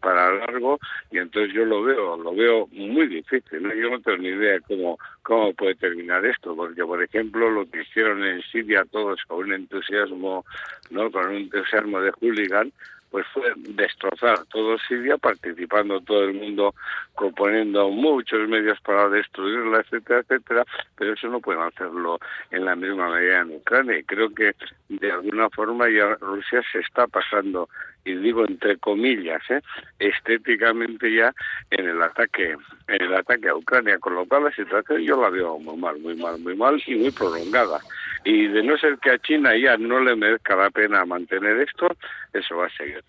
para 0.00 0.32
largo 0.32 0.78
y 1.10 1.18
entonces 1.18 1.52
yo 1.52 1.64
lo 1.64 1.82
veo, 1.82 2.16
lo 2.16 2.34
veo 2.34 2.66
muy 2.72 3.06
difícil. 3.06 3.60
Yo 3.60 3.90
no 3.90 4.00
tengo 4.00 4.18
ni 4.18 4.28
idea 4.28 4.60
cómo, 4.60 4.98
cómo 5.22 5.52
puede 5.54 5.74
terminar 5.76 6.24
esto, 6.26 6.54
porque 6.54 6.84
por 6.84 7.02
ejemplo 7.02 7.50
lo 7.50 7.68
que 7.70 7.82
hicieron 7.82 8.24
en 8.24 8.42
Siria 8.42 8.84
todos 8.90 9.20
con 9.26 9.38
un 9.38 9.52
entusiasmo, 9.52 10.44
no 10.90 11.10
con 11.10 11.28
un 11.28 11.36
entusiasmo 11.36 12.00
de 12.00 12.12
hooligan, 12.12 12.72
pues 13.10 13.26
fue 13.32 13.52
destrozar 13.56 14.44
todo 14.46 14.78
Siria, 14.86 15.16
participando 15.16 16.00
todo 16.00 16.24
el 16.24 16.34
mundo, 16.34 16.74
componiendo 17.14 17.88
muchos 17.90 18.48
medios 18.48 18.78
para 18.80 19.08
destruirla, 19.08 19.80
etcétera, 19.80 20.20
etcétera, 20.20 20.64
pero 20.96 21.14
eso 21.14 21.28
no 21.28 21.40
pueden 21.40 21.62
hacerlo 21.62 22.18
en 22.50 22.64
la 22.64 22.76
misma 22.76 23.10
medida 23.10 23.40
en 23.40 23.56
Ucrania. 23.56 23.98
Y 23.98 24.04
creo 24.04 24.28
que 24.34 24.52
de 24.88 25.12
alguna 25.12 25.48
forma 25.50 25.88
ya 25.88 26.14
Rusia 26.20 26.62
se 26.72 26.80
está 26.80 27.06
pasando, 27.06 27.68
y 28.04 28.14
digo 28.14 28.44
entre 28.46 28.76
comillas, 28.78 29.42
¿eh? 29.50 29.60
estéticamente 29.98 31.12
ya 31.12 31.32
en 31.70 31.88
el 31.88 32.02
ataque, 32.02 32.56
en 32.88 33.02
el 33.02 33.14
ataque 33.14 33.48
a 33.48 33.54
Ucrania, 33.54 33.98
con 33.98 34.14
lo 34.14 34.26
cual 34.26 34.44
la 34.44 34.52
situación 34.52 35.02
yo 35.02 35.20
la 35.20 35.30
veo 35.30 35.58
muy 35.58 35.76
mal, 35.76 35.98
muy 35.98 36.14
mal, 36.14 36.38
muy 36.38 36.56
mal 36.56 36.82
y 36.86 36.94
muy 36.94 37.10
prolongada. 37.10 37.80
Y 38.24 38.48
de 38.48 38.62
no 38.62 38.76
ser 38.78 38.98
que 38.98 39.10
a 39.10 39.18
China 39.18 39.56
ya 39.56 39.76
no 39.76 40.00
le 40.00 40.16
merezca 40.16 40.56
la 40.56 40.70
pena 40.70 41.04
mantener 41.04 41.60
esto, 41.60 41.88
eso 42.32 42.56
va 42.56 42.66
a 42.66 42.76
seguir. 42.76 43.04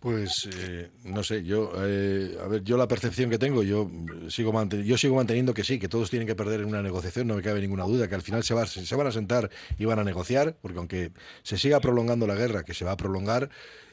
Pues 0.00 0.48
eh, 0.56 0.90
no 1.04 1.22
sé, 1.22 1.44
yo 1.44 1.72
eh, 1.76 2.38
a 2.42 2.48
ver, 2.48 2.64
yo 2.64 2.78
la 2.78 2.88
percepción 2.88 3.28
que 3.28 3.36
tengo, 3.36 3.62
yo 3.62 3.90
sigo 4.28 4.50
yo 4.82 4.96
sigo 4.96 5.14
manteniendo 5.14 5.52
que 5.52 5.62
sí, 5.62 5.78
que 5.78 5.90
todos 5.90 6.08
tienen 6.08 6.26
que 6.26 6.34
perder 6.34 6.60
en 6.60 6.68
una 6.68 6.80
negociación, 6.82 7.26
no 7.26 7.36
me 7.36 7.42
cabe 7.42 7.60
ninguna 7.60 7.84
duda, 7.84 8.08
que 8.08 8.14
al 8.14 8.22
final 8.22 8.42
se, 8.42 8.54
va, 8.54 8.64
se 8.64 8.96
van 8.96 9.06
a 9.08 9.12
sentar 9.12 9.50
y 9.76 9.84
van 9.84 9.98
a 9.98 10.04
negociar, 10.04 10.56
porque 10.62 10.78
aunque 10.78 11.12
se 11.42 11.58
siga 11.58 11.80
prolongando 11.80 12.26
la 12.26 12.34
guerra, 12.34 12.64
que 12.64 12.72
se 12.72 12.86
va 12.86 12.92
a 12.92 12.96
prolongar, 12.96 13.50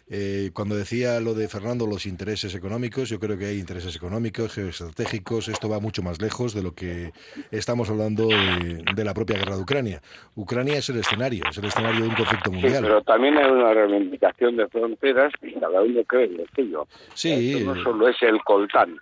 eh, 0.10 0.52
cuando 0.54 0.76
decía 0.76 1.20
lo 1.20 1.34
de 1.34 1.50
Fernando, 1.50 1.86
los 1.86 2.06
intereses 2.06 2.56
económicos, 2.56 3.10
yo 3.10 3.20
creo 3.20 3.38
que 3.38 3.48
hay 3.48 3.60
intereses 3.60 3.94
económicos, 3.94 4.54
geoestratégicos, 4.54 5.50
esto 5.50 5.68
va 5.68 5.82
mucho 5.82 6.02
más 6.02 6.22
lejos 6.22 6.54
de 6.54 6.64
lo 6.64 6.74
que 6.74 7.12
estamos 7.52 7.90
hablando 7.90 8.28
de, 8.28 9.04
la 9.04 9.14
propia 9.14 9.38
guerra 9.38 9.58
de 9.58 9.64
Ucrania. 9.64 10.02
Ucrania 10.36 10.78
es 10.78 10.88
el 10.90 11.00
escenario, 11.00 11.44
es 11.50 11.58
el 11.58 11.66
escenario 11.66 12.04
de 12.04 12.08
un 12.08 12.16
conflicto 12.16 12.52
mundial. 12.52 12.84
pero 12.84 13.02
también 13.02 13.38
hay 13.38 13.52
una 13.52 13.74
reivindicación 13.74 14.56
de 14.56 14.68
fronteras 14.70 15.34
y 15.42 15.52
cada 15.60 15.82
uno 15.82 16.04
cree 16.06 16.30
lo 16.30 16.44
suyo. 16.56 16.88
Sí. 17.14 17.64
no 17.66 17.76
solo 17.84 18.08
es 18.08 18.22
el 18.22 18.42
coltán. 18.44 18.98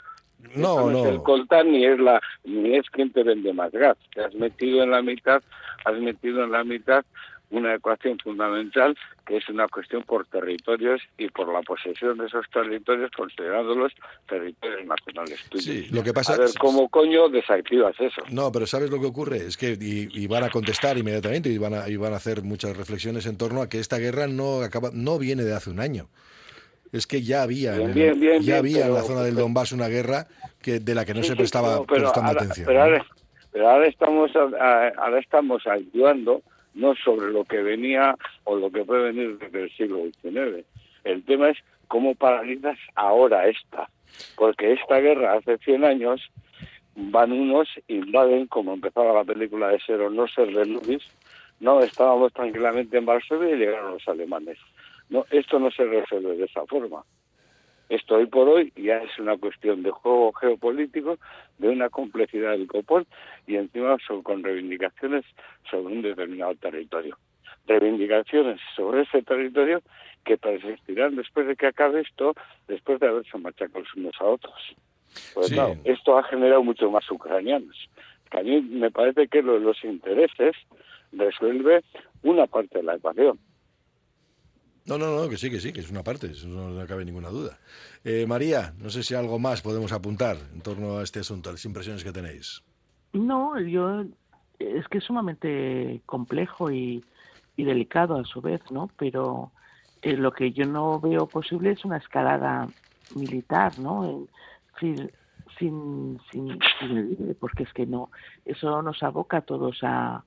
No, 0.56 0.90
no. 0.90 1.06
es 1.06 1.12
el 1.12 1.22
coltán 1.22 1.72
ni 1.72 1.86
es 1.86 2.00
la 2.00 2.20
ni 2.46 2.78
es 2.78 2.90
quien 2.90 3.12
te 3.12 3.22
vende 3.22 3.54
más 3.54 3.72
gas. 3.72 3.98
Te 4.14 4.24
has 4.24 4.34
metido 4.34 4.82
en 4.82 4.90
la 4.90 5.04
mitad, 5.04 5.44
has 5.86 6.00
metido 6.00 6.44
en 6.44 6.52
la 6.52 6.64
mitad 6.64 7.06
una 7.52 7.76
ecuación 7.76 8.18
fundamental 8.20 8.98
que 9.26 9.38
es 9.38 9.50
una 9.50 9.68
cuestión 9.68 10.04
por 10.04 10.26
territorios 10.28 11.02
y 11.18 11.30
por 11.30 11.52
la 11.52 11.62
posesión 11.62 12.18
de 12.18 12.28
esos 12.28 12.46
territorios 12.52 13.12
considerándolos 13.12 13.94
territorios 14.28 14.86
nacionales 14.86 15.46
Sí, 15.56 15.88
lo 15.92 16.04
que 16.04 16.14
pasa 16.14 16.34
a 16.34 16.38
ver 16.38 16.50
cómo 16.60 16.90
coño 16.90 17.30
desactivas 17.30 17.96
eso. 18.00 18.22
No, 18.30 18.52
pero 18.52 18.68
¿sabes 18.68 18.92
lo 18.92 19.00
que 19.00 19.08
ocurre? 19.08 19.38
Es 19.38 19.58
que 19.58 19.78
y, 19.80 20.28
van 20.28 20.44
a 20.44 20.50
contestar 20.50 20.98
inmediatamente 20.98 21.50
y 21.50 21.58
van 21.58 21.74
a, 21.74 21.90
y 21.90 21.96
van 21.98 22.14
a 22.14 22.18
hacer 22.18 22.44
muchas 22.44 22.76
reflexiones 22.76 23.26
en 23.26 23.38
torno 23.38 23.62
a 23.62 23.70
que 23.70 23.80
esta 23.80 23.98
guerra 23.98 24.28
no 24.28 24.62
acaba 24.62 24.90
no 24.94 25.18
viene 25.18 25.44
de 25.44 25.54
hace 25.54 25.70
un 25.70 25.80
año. 25.80 26.08
Es 26.92 27.08
que 27.08 27.22
ya 27.22 27.42
había, 27.42 27.76
ya 28.40 28.58
había 28.58 28.86
en 28.86 28.94
la 28.94 29.02
zona 29.02 29.22
del 29.22 29.36
Donbass 29.36 29.72
una 29.72 29.88
guerra 29.88 30.28
que 30.62 30.80
de 30.80 30.96
la 30.96 31.04
que 31.06 31.14
no 31.14 31.24
se 31.24 31.36
prestaba 31.36 31.84
prestando 31.86 32.32
atención. 32.32 32.66
Pero, 32.68 32.82
ahora, 32.82 33.06
pero 33.52 33.70
ahora 33.70 33.88
estamos 33.88 34.32
ahora 34.36 35.20
estamos 35.20 35.66
ayudando 35.68 36.42
no 36.76 36.96
sobre 36.96 37.32
lo 37.32 37.44
que 37.46 37.62
venía 37.64 38.16
o 38.44 38.56
lo 38.56 38.70
que 38.70 38.84
puede 38.84 39.12
venir 39.12 39.38
desde 39.40 39.64
el 39.64 39.72
siglo 39.72 40.04
XIX. 40.22 40.66
El 41.04 41.24
tema 41.24 41.50
es 41.50 41.58
cómo 41.88 42.16
paralizas 42.16 42.78
ahora 42.96 43.48
esta, 43.48 43.90
porque 44.38 44.74
esta 44.74 45.00
guerra 45.00 45.34
hace 45.34 45.58
100 45.58 45.86
años 45.86 46.22
van 46.96 47.32
unos, 47.32 47.68
invaden, 47.88 48.48
como 48.48 48.74
empezaba 48.74 49.14
la 49.14 49.24
película 49.24 49.70
de 49.70 49.80
Ser 49.80 50.02
o 50.02 50.10
no 50.10 50.28
ser 50.28 50.54
de 50.54 50.66
Lubis, 50.66 51.04
no, 51.60 51.80
estábamos 51.80 52.34
tranquilamente 52.34 52.98
en 52.98 53.06
Varsovia 53.06 53.56
y 53.56 53.60
llegaron 53.60 53.94
los 53.94 54.08
alemanes. 54.08 54.58
No, 55.10 55.26
esto 55.30 55.60
no 55.60 55.72
se 55.72 55.86
resuelve 55.86 56.36
de 56.36 56.46
esa 56.46 56.66
forma. 56.66 57.04
Esto 57.90 58.16
hoy 58.16 58.26
por 58.26 58.50
hoy 58.50 58.74
ya 58.76 58.98
es 58.98 59.18
una 59.20 59.38
cuestión 59.38 59.84
de 59.84 59.92
juego 59.92 60.34
geopolítico, 60.34 61.18
de 61.60 61.70
una 61.70 61.90
complejidad 61.90 62.52
del 62.52 62.68
copón 62.68 63.06
y 63.46 63.56
encima 63.56 63.98
son 64.08 64.24
con 64.24 64.44
reivindicaciones 64.44 65.24
sobre 65.70 65.94
un 65.94 66.02
determinado 66.02 66.56
territorio. 66.56 67.18
Reivindicaciones 67.68 68.60
sobre 68.76 69.02
ese 69.02 69.22
territorio 69.22 69.82
que 70.24 70.38
persistirán 70.38 71.16
después 71.16 71.48
de 71.48 71.56
que 71.56 71.68
acabe 71.68 72.02
esto, 72.02 72.34
después 72.68 73.00
de 73.00 73.08
haberse 73.08 73.38
machacado 73.38 73.82
los 73.82 73.96
unos 73.96 74.16
a 74.20 74.26
otros. 74.26 74.76
Pues 75.34 75.52
claro, 75.52 75.76
esto 75.84 76.18
ha 76.18 76.24
generado 76.24 76.64
mucho 76.64 76.90
más 76.90 77.10
ucranianos. 77.10 77.90
a 78.32 78.42
mí 78.42 78.62
me 78.62 78.92
parece 78.92 79.28
que 79.28 79.44
lo 79.44 79.54
de 79.54 79.60
los 79.60 79.84
intereses 79.84 80.56
resuelve 81.12 81.84
una 82.24 82.48
parte 82.48 82.80
de 82.80 82.84
la 82.84 82.96
ecuación 82.96 83.40
no, 84.86 84.98
no, 84.98 85.16
no, 85.16 85.30
que 85.30 85.38
sí, 85.38 85.50
que 85.50 85.60
sí, 85.60 85.74
que 85.74 85.80
es 85.80 85.90
una 85.90 86.04
parte, 86.04 86.28
eso 86.28 86.48
no 86.48 86.86
cabe 86.86 87.06
ninguna 87.06 87.30
duda. 87.30 87.58
Eh, 88.04 88.26
María, 88.28 88.74
no 88.78 88.90
sé 88.90 89.02
si 89.04 89.16
algo 89.16 89.40
más 89.40 89.62
podemos 89.62 89.92
apuntar 89.92 90.38
en 90.54 90.62
torno 90.62 91.00
a 91.00 91.04
este 91.04 91.20
asunto, 91.20 91.52
las 91.52 91.66
impresiones 91.66 92.04
que 92.04 92.12
tenéis. 92.12 92.62
No, 93.14 93.60
yo 93.60 94.04
es 94.60 94.88
que 94.88 95.00
es 95.00 95.04
sumamente 95.04 96.02
complejo 96.06 96.72
y, 96.72 97.04
delicado 97.58 98.18
a 98.18 98.26
su 98.26 98.42
vez, 98.42 98.62
¿no? 98.70 98.90
Pero 98.98 99.52
eh, 100.02 100.18
lo 100.18 100.32
que 100.32 100.52
yo 100.52 100.66
no 100.66 101.00
veo 101.00 101.26
posible 101.26 101.72
es 101.72 101.86
una 101.86 101.98
escalada 101.98 102.68
militar, 103.16 103.80
¿no? 103.80 104.28
sin, 104.80 105.10
sin, 105.58 106.20
sin, 106.32 106.60
porque 107.40 107.64
es 107.64 107.74
que 107.74 107.86
no, 107.86 108.12
eso 108.44 108.82
nos 108.82 109.02
aboca 109.04 109.38
a 109.38 109.42
todos 109.42 109.80
a 109.84 110.24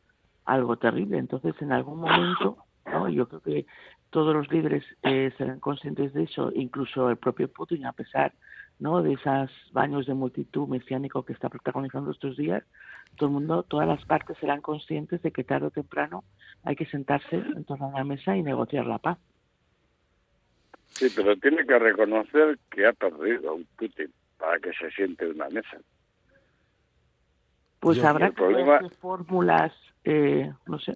algo 0.46 0.76
terrible. 0.78 1.18
Entonces, 1.18 1.54
en 1.60 1.72
algún 1.72 2.00
momento, 2.00 2.56
¿no? 2.86 3.08
Yo 3.08 3.28
creo 3.28 3.40
que 3.42 3.66
todos 4.10 4.34
los 4.34 4.50
líderes 4.50 4.84
eh, 5.02 5.32
serán 5.36 5.60
conscientes 5.60 6.12
de 6.14 6.24
eso, 6.24 6.50
incluso 6.54 7.10
el 7.10 7.16
propio 7.16 7.48
Putin, 7.48 7.86
a 7.86 7.92
pesar 7.92 8.32
¿no? 8.78 9.02
de 9.02 9.14
esos 9.14 9.50
baños 9.72 10.06
de 10.06 10.14
multitud 10.14 10.68
mesiánico 10.68 11.24
que 11.24 11.32
está 11.32 11.48
protagonizando 11.48 12.10
estos 12.10 12.36
días, 12.36 12.62
todo 13.16 13.28
el 13.28 13.34
mundo, 13.34 13.62
todas 13.64 13.88
las 13.88 14.04
partes 14.04 14.36
serán 14.38 14.60
conscientes 14.60 15.22
de 15.22 15.32
que 15.32 15.44
tarde 15.44 15.66
o 15.66 15.70
temprano 15.70 16.24
hay 16.64 16.76
que 16.76 16.86
sentarse 16.86 17.36
en 17.36 17.64
torno 17.64 17.88
a 17.88 17.98
la 17.98 18.04
mesa 18.04 18.36
y 18.36 18.42
negociar 18.42 18.86
la 18.86 18.98
paz. 18.98 19.18
Sí, 20.86 21.08
pero 21.14 21.36
tiene 21.36 21.66
que 21.66 21.78
reconocer 21.78 22.58
que 22.70 22.86
ha 22.86 22.92
perdido 22.92 23.54
un 23.54 23.66
Putin 23.76 24.12
para 24.38 24.58
que 24.58 24.72
se 24.72 24.90
siente 24.90 25.24
en 25.24 25.32
una 25.32 25.48
mesa. 25.48 25.78
Pues 27.80 28.02
habrá 28.02 28.30
que 28.30 28.42
ver 28.42 28.90
fórmulas, 29.00 29.72
eh, 30.04 30.52
no 30.66 30.78
sé, 30.80 30.94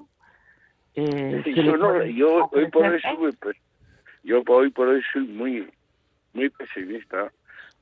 eh, 0.95 1.43
yo, 2.15 2.49
hoy 2.53 2.71
por 2.71 2.85
hoy 2.87 3.01
soy, 3.01 3.33
pues, 3.41 3.57
yo 4.23 4.43
hoy 4.47 4.71
por 4.71 4.89
hoy 4.89 5.03
soy 5.13 5.27
muy, 5.27 5.69
muy 6.33 6.51
pesimista, 6.51 7.33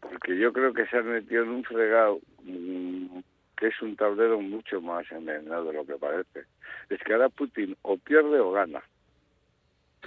porque 0.00 0.38
yo 0.38 0.52
creo 0.52 0.73
que 0.73 0.87
se 0.87 0.99
han 0.99 1.09
metido 1.09 1.45
en 1.45 1.50
un 1.50 1.64
fregado 1.64 2.21
mm, 2.45 3.19
que 3.57 3.67
es 3.67 3.83
un 3.83 3.95
tablero 3.95 4.40
mucho 4.40 4.81
más 4.81 5.05
envenenado 5.12 5.67
de 5.67 5.75
lo 5.75 5.85
que 5.85 5.95
parece. 5.95 6.45
Es 6.88 6.99
que 7.00 7.12
ahora 7.12 7.29
Putin 7.29 7.76
o 7.83 7.97
pierde 7.99 8.40
o 8.40 8.52
gana. 8.52 8.83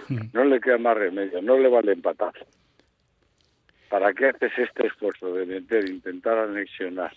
Hmm. 0.10 0.30
No 0.34 0.44
le 0.44 0.60
queda 0.60 0.80
más 0.80 0.98
remedio, 0.98 1.42
no 1.42 1.58
le 1.58 1.70
vale 1.70 1.94
empatar. 1.94 2.34
¿Para 3.90 4.12
qué 4.14 4.30
haces 4.30 4.52
este 4.58 4.88
esfuerzo 4.88 5.32
de 5.36 5.46
meter, 5.46 5.88
intentar 5.88 6.36
anexionar 6.40 7.14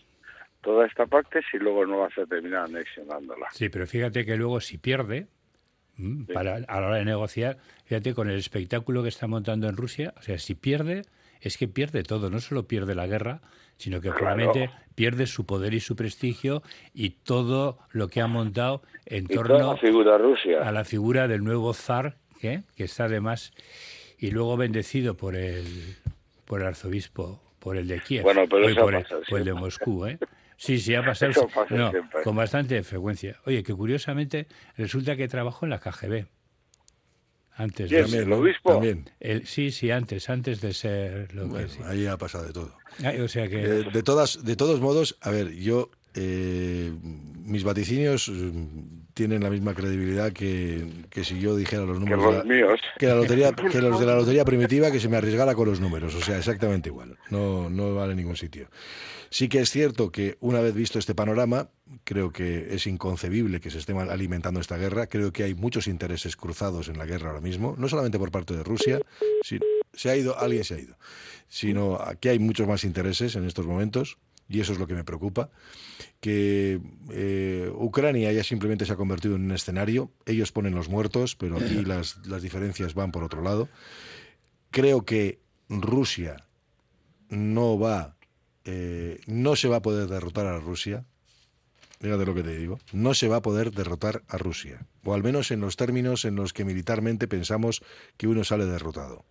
toda 0.60 0.86
esta 0.86 1.06
parte 1.06 1.40
si 1.50 1.58
luego 1.58 1.86
no 1.86 2.00
vas 2.00 2.16
a 2.18 2.26
terminar 2.26 2.64
anexionándola? 2.64 3.46
Sí, 3.52 3.70
pero 3.70 3.86
fíjate 3.86 4.26
que 4.26 4.36
luego 4.36 4.60
si 4.60 4.76
pierde, 4.76 5.28
Mm, 5.98 6.24
para, 6.24 6.56
a 6.56 6.80
la 6.80 6.86
hora 6.86 6.96
de 6.96 7.04
negociar, 7.04 7.58
fíjate, 7.84 8.14
con 8.14 8.28
el 8.28 8.38
espectáculo 8.38 9.02
que 9.02 9.08
está 9.08 9.26
montando 9.26 9.68
en 9.68 9.76
Rusia, 9.76 10.12
o 10.18 10.22
sea, 10.22 10.38
si 10.38 10.54
pierde, 10.54 11.02
es 11.40 11.56
que 11.56 11.68
pierde 11.68 12.02
todo, 12.02 12.28
no 12.30 12.40
solo 12.40 12.66
pierde 12.66 12.94
la 12.94 13.06
guerra, 13.06 13.40
sino 13.78 14.00
que 14.00 14.10
probablemente 14.10 14.70
pierde 14.94 15.26
su 15.26 15.46
poder 15.46 15.74
y 15.74 15.80
su 15.80 15.96
prestigio 15.96 16.62
y 16.94 17.10
todo 17.10 17.78
lo 17.90 18.08
que 18.08 18.20
ha 18.20 18.26
montado 18.26 18.82
en 19.04 19.26
torno 19.26 19.56
a 20.62 20.72
la 20.72 20.84
figura 20.84 21.28
del 21.28 21.44
nuevo 21.44 21.72
zar, 21.74 22.16
que 22.40 22.62
está 22.76 23.04
además, 23.04 23.52
y 24.18 24.30
luego 24.30 24.56
bendecido 24.56 25.16
por 25.16 25.36
el, 25.36 25.66
por 26.44 26.60
el 26.60 26.68
arzobispo, 26.68 27.40
por 27.58 27.76
el 27.76 27.88
de 27.88 28.00
Kiev, 28.00 28.22
bueno, 28.22 28.46
por, 28.46 28.62
el, 28.62 28.74
por, 28.76 28.94
el, 28.94 29.44
de 29.44 29.54
Moscú, 29.54 30.06
¿eh? 30.06 30.18
Sí, 30.56 30.78
sí, 30.78 30.94
ha 30.94 31.04
pasado 31.04 31.48
con 32.24 32.36
bastante 32.36 32.82
frecuencia. 32.82 33.38
Oye, 33.44 33.62
que 33.62 33.74
curiosamente 33.74 34.46
resulta 34.76 35.16
que 35.16 35.28
trabajó 35.28 35.66
en 35.66 35.70
la 35.70 35.80
KGB. 35.80 36.26
Antes 37.58 37.88
de 37.90 38.06
ser, 38.06 38.22
el 38.24 38.32
obispo? 38.32 38.72
También. 38.72 39.10
sí, 39.44 39.70
sí, 39.70 39.90
antes, 39.90 40.28
antes 40.28 40.60
de 40.60 40.74
ser 40.74 41.34
lo 41.34 41.48
bueno, 41.48 41.68
Ahí 41.84 42.06
ha 42.06 42.18
pasado 42.18 42.44
de 42.44 42.52
todo. 42.52 42.76
o 43.22 43.28
sea 43.28 43.48
que... 43.48 43.62
Eh, 43.62 43.84
de, 43.90 44.02
todas, 44.02 44.44
de 44.44 44.56
todos 44.56 44.80
modos, 44.80 45.16
a 45.22 45.30
ver, 45.30 45.52
yo 45.54 45.90
eh, 46.14 46.92
mis 47.02 47.64
vaticinios 47.64 48.28
mm, 48.28 49.05
tienen 49.16 49.42
la 49.42 49.48
misma 49.48 49.72
credibilidad 49.72 50.30
que, 50.30 50.86
que 51.08 51.24
si 51.24 51.40
yo 51.40 51.56
dijera 51.56 51.84
los 51.86 51.98
Que 51.98 52.04
números 52.04 52.22
de 52.26 52.32
los 52.32 52.46
la- 52.46 52.54
míos. 52.54 52.80
que 52.98 53.06
la 53.06 53.14
lotería 53.14 53.50
que 53.72 53.80
los 53.80 53.98
de 53.98 54.04
la 54.04 54.14
lotería 54.14 54.44
primitiva 54.44 54.90
que 54.90 55.00
se 55.00 55.08
me 55.08 55.16
arriesgara 55.16 55.54
con 55.54 55.66
los 55.66 55.80
números 55.80 56.14
o 56.14 56.20
sea 56.20 56.36
exactamente 56.36 56.90
igual 56.90 57.16
no 57.30 57.70
no 57.70 57.94
vale 57.94 58.10
en 58.12 58.18
ningún 58.18 58.36
sitio 58.36 58.68
sí 59.30 59.48
que 59.48 59.60
es 59.60 59.70
cierto 59.70 60.12
que 60.12 60.36
una 60.40 60.60
vez 60.60 60.74
visto 60.74 60.98
este 60.98 61.14
panorama 61.14 61.70
creo 62.04 62.30
que 62.30 62.74
es 62.74 62.86
inconcebible 62.86 63.58
que 63.58 63.70
se 63.70 63.78
esté 63.78 63.94
alimentando 63.94 64.60
esta 64.60 64.76
guerra 64.76 65.06
creo 65.06 65.32
que 65.32 65.44
hay 65.44 65.54
muchos 65.54 65.86
intereses 65.86 66.36
cruzados 66.36 66.88
en 66.88 66.98
la 66.98 67.06
guerra 67.06 67.28
ahora 67.30 67.40
mismo 67.40 67.74
no 67.78 67.88
solamente 67.88 68.18
por 68.18 68.30
parte 68.30 68.54
de 68.54 68.64
Rusia 68.64 69.00
se 69.94 70.10
ha 70.10 70.14
ido 70.16 70.38
alguien 70.38 70.62
se 70.62 70.74
ha 70.74 70.78
ido 70.78 70.94
sino 71.48 71.98
que 72.20 72.28
hay 72.28 72.38
muchos 72.38 72.68
más 72.68 72.84
intereses 72.84 73.34
en 73.34 73.46
estos 73.46 73.66
momentos 73.66 74.18
y 74.48 74.60
eso 74.60 74.72
es 74.72 74.78
lo 74.78 74.86
que 74.86 74.94
me 74.94 75.04
preocupa 75.04 75.50
que 76.20 76.80
eh, 77.10 77.70
Ucrania 77.74 78.32
ya 78.32 78.42
simplemente 78.42 78.86
se 78.86 78.92
ha 78.92 78.96
convertido 78.96 79.36
en 79.36 79.44
un 79.44 79.52
escenario. 79.52 80.10
Ellos 80.24 80.52
ponen 80.52 80.74
los 80.74 80.88
muertos, 80.88 81.36
pero 81.36 81.56
aquí 81.56 81.84
las, 81.84 82.26
las 82.26 82.42
diferencias 82.42 82.94
van 82.94 83.12
por 83.12 83.22
otro 83.22 83.42
lado. 83.42 83.68
Creo 84.70 85.04
que 85.04 85.40
Rusia 85.68 86.36
no 87.28 87.78
va, 87.78 88.16
eh, 88.64 89.20
no 89.26 89.56
se 89.56 89.68
va 89.68 89.76
a 89.76 89.82
poder 89.82 90.08
derrotar 90.08 90.46
a 90.46 90.58
Rusia. 90.58 91.04
Fíjate 92.00 92.26
lo 92.26 92.34
que 92.34 92.42
te 92.42 92.56
digo. 92.56 92.78
No 92.92 93.14
se 93.14 93.28
va 93.28 93.36
a 93.36 93.42
poder 93.42 93.72
derrotar 93.72 94.22
a 94.28 94.36
Rusia. 94.36 94.86
O 95.04 95.14
al 95.14 95.22
menos 95.22 95.50
en 95.50 95.60
los 95.60 95.76
términos 95.76 96.24
en 96.24 96.36
los 96.36 96.52
que 96.52 96.64
militarmente 96.64 97.28
pensamos 97.28 97.82
que 98.16 98.26
uno 98.26 98.44
sale 98.44 98.66
derrotado 98.66 99.24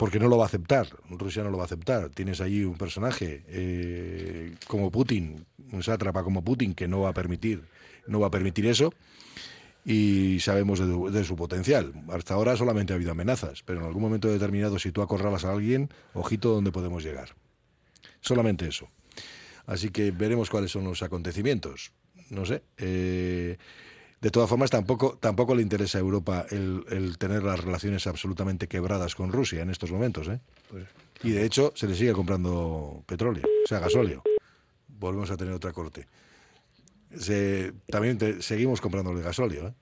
porque 0.00 0.18
no 0.18 0.28
lo 0.28 0.38
va 0.38 0.44
a 0.44 0.46
aceptar. 0.46 0.86
Rusia 1.10 1.42
no 1.44 1.50
lo 1.50 1.58
va 1.58 1.64
a 1.64 1.66
aceptar. 1.66 2.08
Tienes 2.08 2.40
allí 2.40 2.64
un 2.64 2.78
personaje 2.78 3.44
eh, 3.48 4.54
como 4.66 4.90
Putin, 4.90 5.44
un 5.72 5.82
sátrapa 5.82 6.24
como 6.24 6.42
Putin, 6.42 6.72
que 6.72 6.88
no 6.88 7.00
va 7.00 7.10
a 7.10 7.12
permitir, 7.12 7.64
no 8.06 8.18
va 8.18 8.28
a 8.28 8.30
permitir 8.30 8.64
eso. 8.64 8.94
Y 9.84 10.40
sabemos 10.40 10.78
de, 11.12 11.24
su- 11.24 11.36
potencial. 11.36 11.92
Hasta 12.08 12.32
ahora 12.32 12.56
solamente 12.56 12.94
ha 12.94 12.96
habido 12.96 13.10
amenazas, 13.12 13.62
pero 13.62 13.80
en 13.80 13.86
algún 13.86 14.00
momento 14.00 14.28
determinado, 14.28 14.78
si 14.78 14.90
tú 14.90 15.02
acorralas 15.02 15.44
a 15.44 15.52
alguien, 15.52 15.90
ojito 16.14 16.48
donde 16.54 16.72
podemos 16.72 17.02
llegar. 17.04 17.34
Solamente 18.22 18.66
eso. 18.66 18.88
Así 19.66 19.90
que 19.90 20.12
veremos 20.12 20.48
cuáles 20.48 20.70
son 20.70 20.84
los 20.84 21.02
acontecimientos. 21.02 21.92
No 22.30 22.46
sé. 22.46 22.62
eh, 22.78 23.58
de 24.20 24.30
todas 24.30 24.48
formas, 24.50 24.70
tampoco, 24.70 25.16
tampoco 25.18 25.54
le 25.54 25.62
interesa 25.62 25.98
a 25.98 26.00
Europa 26.02 26.44
el, 26.50 26.84
el 26.90 27.16
tener 27.18 27.42
las 27.42 27.58
relaciones 27.58 28.06
absolutamente 28.06 28.68
quebradas 28.68 29.14
con 29.14 29.32
Rusia 29.32 29.62
en 29.62 29.70
estos 29.70 29.90
momentos. 29.90 30.28
¿eh? 30.28 30.40
Y 31.22 31.30
de 31.30 31.44
hecho, 31.44 31.72
se 31.74 31.86
le 31.86 31.94
sigue 31.94 32.12
comprando 32.12 33.02
petróleo, 33.06 33.44
o 33.64 33.66
sea, 33.68 33.78
gasóleo. 33.78 34.22
Volvemos 34.88 35.30
a 35.30 35.36
tener 35.36 35.54
otra 35.54 35.72
corte. 35.72 36.06
Se- 37.18 37.72
también 37.90 38.18
te- 38.18 38.42
seguimos 38.42 38.80
comprando 38.80 39.10
el 39.12 39.22
gasóleo. 39.22 39.68
¿eh? 39.68 39.72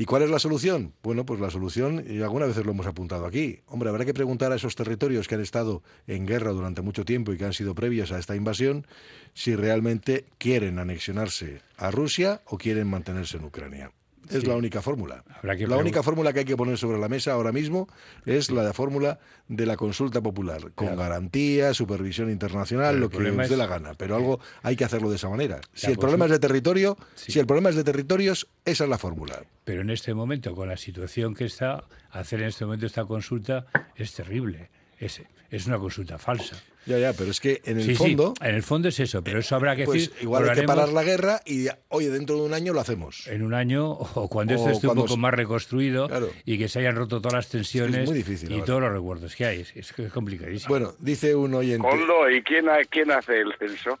¿Y 0.00 0.04
cuál 0.04 0.22
es 0.22 0.30
la 0.30 0.38
solución? 0.38 0.94
Bueno, 1.02 1.26
pues 1.26 1.40
la 1.40 1.50
solución, 1.50 2.04
y 2.08 2.22
algunas 2.22 2.46
veces 2.46 2.64
lo 2.64 2.70
hemos 2.70 2.86
apuntado 2.86 3.26
aquí. 3.26 3.62
Hombre, 3.66 3.88
habrá 3.88 4.04
que 4.04 4.14
preguntar 4.14 4.52
a 4.52 4.54
esos 4.54 4.76
territorios 4.76 5.26
que 5.26 5.34
han 5.34 5.40
estado 5.40 5.82
en 6.06 6.24
guerra 6.24 6.52
durante 6.52 6.82
mucho 6.82 7.04
tiempo 7.04 7.32
y 7.32 7.36
que 7.36 7.44
han 7.44 7.52
sido 7.52 7.74
previos 7.74 8.12
a 8.12 8.20
esta 8.20 8.36
invasión 8.36 8.86
si 9.34 9.56
realmente 9.56 10.26
quieren 10.38 10.78
anexionarse 10.78 11.62
a 11.76 11.90
Rusia 11.90 12.42
o 12.46 12.58
quieren 12.58 12.86
mantenerse 12.86 13.38
en 13.38 13.44
Ucrania. 13.46 13.90
Es 14.30 14.42
Sí. 14.42 14.46
la 14.46 14.56
única 14.56 14.82
fórmula. 14.82 15.24
La 15.42 15.76
única 15.76 16.02
fórmula 16.02 16.32
que 16.32 16.40
hay 16.40 16.44
que 16.44 16.56
poner 16.56 16.76
sobre 16.78 16.98
la 16.98 17.08
mesa 17.08 17.32
ahora 17.32 17.52
mismo 17.52 17.88
es 18.26 18.50
la 18.50 18.64
de 18.64 18.72
fórmula 18.72 19.18
de 19.48 19.64
la 19.66 19.76
consulta 19.76 20.20
popular, 20.20 20.60
con 20.74 20.88
Claro. 20.88 20.96
garantía, 20.96 21.72
supervisión 21.74 22.30
internacional, 22.30 22.94
Pero 22.94 23.00
lo 23.00 23.10
que 23.10 23.40
os 23.42 23.48
dé 23.48 23.56
la 23.56 23.66
gana. 23.66 23.94
Pero 23.94 24.16
algo 24.16 24.40
hay 24.62 24.76
que 24.76 24.84
hacerlo 24.84 25.10
de 25.10 25.16
esa 25.16 25.28
manera. 25.28 25.60
Si 25.72 25.90
el 25.90 25.98
problema 25.98 26.26
es 26.26 26.30
de 26.30 26.38
territorio, 26.38 26.96
si 27.14 27.38
el 27.38 27.46
problema 27.46 27.70
es 27.70 27.76
de 27.76 27.84
territorios, 27.84 28.48
esa 28.64 28.84
es 28.84 28.90
la 28.90 28.98
fórmula. 28.98 29.42
Pero 29.64 29.80
en 29.82 29.90
este 29.90 30.14
momento, 30.14 30.54
con 30.54 30.68
la 30.68 30.76
situación 30.76 31.34
que 31.34 31.44
está, 31.44 31.84
hacer 32.10 32.40
en 32.40 32.48
este 32.48 32.64
momento 32.64 32.86
esta 32.86 33.04
consulta 33.04 33.66
es 33.96 34.12
terrible. 34.14 34.70
Es, 35.00 35.22
es 35.50 35.66
una 35.66 35.78
consulta 35.78 36.18
falsa. 36.18 36.56
Ya, 36.86 36.98
ya, 36.98 37.12
pero 37.12 37.30
es 37.30 37.38
que 37.38 37.60
en 37.66 37.76
el 37.78 37.84
Sí, 37.84 37.90
sí, 37.90 37.96
fondo, 37.96 38.32
en 38.40 38.54
el 38.54 38.62
fondo 38.62 38.88
es 38.88 38.98
eso, 38.98 39.22
pero 39.22 39.40
eso 39.40 39.54
habrá 39.54 39.76
que 39.76 39.84
pues 39.84 40.08
decir. 40.08 40.22
igual 40.22 40.48
hay 40.48 40.56
que 40.56 40.62
parar 40.62 40.88
la 40.88 41.02
guerra 41.04 41.42
y, 41.44 41.66
oye, 41.88 42.08
dentro 42.08 42.36
de 42.36 42.42
un 42.42 42.54
año 42.54 42.72
lo 42.72 42.80
hacemos. 42.80 43.26
En 43.26 43.42
un 43.42 43.52
año 43.52 43.90
o 43.90 44.28
cuando 44.28 44.54
O 44.54 44.56
esto 44.56 44.70
esté 44.70 44.86
cuando 44.86 45.02
un 45.02 45.06
poco 45.08 45.14
se- 45.16 45.20
más 45.20 45.34
reconstruido 45.34 46.08
Claro. 46.08 46.30
y 46.46 46.56
que 46.56 46.68
se 46.68 46.78
hayan 46.78 46.96
roto 46.96 47.20
todas 47.20 47.34
las 47.34 47.48
tensiones 47.50 48.08
muy 48.08 48.16
difícil 48.16 48.50
y 48.50 48.54
ahora. 48.54 48.64
todos 48.64 48.80
los 48.80 48.92
recuerdos 48.92 49.36
que 49.36 49.44
hay. 49.44 49.66
Es, 49.74 49.92
complicadísimo. 50.14 50.70
Bueno, 50.70 50.94
dice 50.98 51.34
un 51.34 51.52
oyente... 51.54 51.86
Coldo, 51.86 52.30
¿y 52.30 52.42
quién, 52.42 52.68
ha- 52.70 52.82
quién 52.88 53.10
hace 53.10 53.38
el 53.42 53.52
censo? 53.58 53.98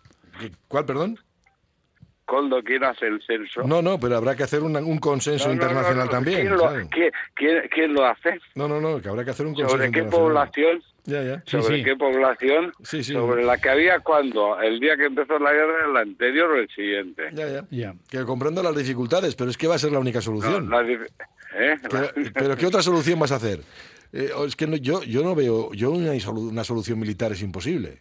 ¿Cuál, 0.66 0.86
perdón? 0.86 1.18
Coldo, 2.28 2.62
¿quién 2.62 2.84
hace 2.84 3.06
el 3.06 3.22
censo? 3.26 3.62
No, 3.64 3.80
no, 3.80 3.98
pero 3.98 4.16
habrá 4.18 4.36
que 4.36 4.42
hacer 4.42 4.62
una- 4.62 4.80
un 4.80 4.98
consenso 4.98 5.48
No, 5.48 5.54
no, 5.54 5.60
no, 5.60 5.62
internacional 5.64 6.04
no, 6.04 6.10
también. 6.10 6.40
¿Quién 6.42 6.52
lo, 6.52 6.60
¿sabes? 6.60 6.88
quién- 6.90 7.10
quién- 7.34 7.62
quién 7.74 7.94
lo 7.94 8.04
hace? 8.04 8.38
No, 8.54 8.68
no, 8.68 8.80
no, 8.82 9.00
que 9.00 9.08
habrá 9.08 9.24
que 9.24 9.30
hacer 9.30 9.46
un 9.46 9.54
consenso 9.54 9.76
¿Sobre 9.76 9.90
qué 9.90 10.02
población? 10.04 10.82
Ya, 11.04 11.22
ya. 11.22 11.42
Sí, 11.46 11.62
¿Sobre 11.62 11.78
sí. 11.78 11.84
qué 11.84 11.96
población? 11.96 12.72
Sí, 12.82 13.02
sí. 13.02 13.14
¿Sobre 13.14 13.42
la 13.44 13.56
que 13.56 13.70
había 13.70 13.98
cuando? 14.00 14.60
¿El 14.60 14.78
día 14.78 14.94
que 14.98 15.06
empezó 15.06 15.38
la 15.38 15.52
guerra, 15.54 15.86
el 15.90 15.96
anterior 15.96 16.50
o 16.50 16.56
el 16.56 16.68
siguiente? 16.68 17.30
Ya, 17.32 17.48
ya. 17.48 17.64
Ya. 17.70 17.94
Que 18.10 18.22
comprendo 18.26 18.62
las 18.62 18.76
dificultades, 18.76 19.34
pero 19.34 19.48
es 19.48 19.56
que 19.56 19.66
va 19.66 19.76
a 19.76 19.78
ser 19.78 19.90
la 19.92 19.98
única 20.00 20.18
No, 20.18 20.22
solución. 20.22 20.68
la 20.68 20.82
dif- 20.82 21.08
¿eh? 21.58 21.76
Que- 21.88 22.30
pero 22.34 22.56
¿qué 22.56 22.66
otra 22.66 22.82
solución 22.82 23.18
vas 23.18 23.32
a 23.32 23.36
hacer? 23.36 23.60
Eh, 24.12 24.30
es 24.46 24.54
que 24.54 24.66
no- 24.66 24.76
yo, 24.76 25.02
yo 25.02 25.22
no 25.22 25.34
veo, 25.34 25.72
yo 25.72 25.90
una, 25.92 26.12
solu- 26.14 26.50
una 26.50 26.62
solución 26.64 26.98
militar 26.98 27.32
es 27.32 27.40
imposible. 27.42 28.00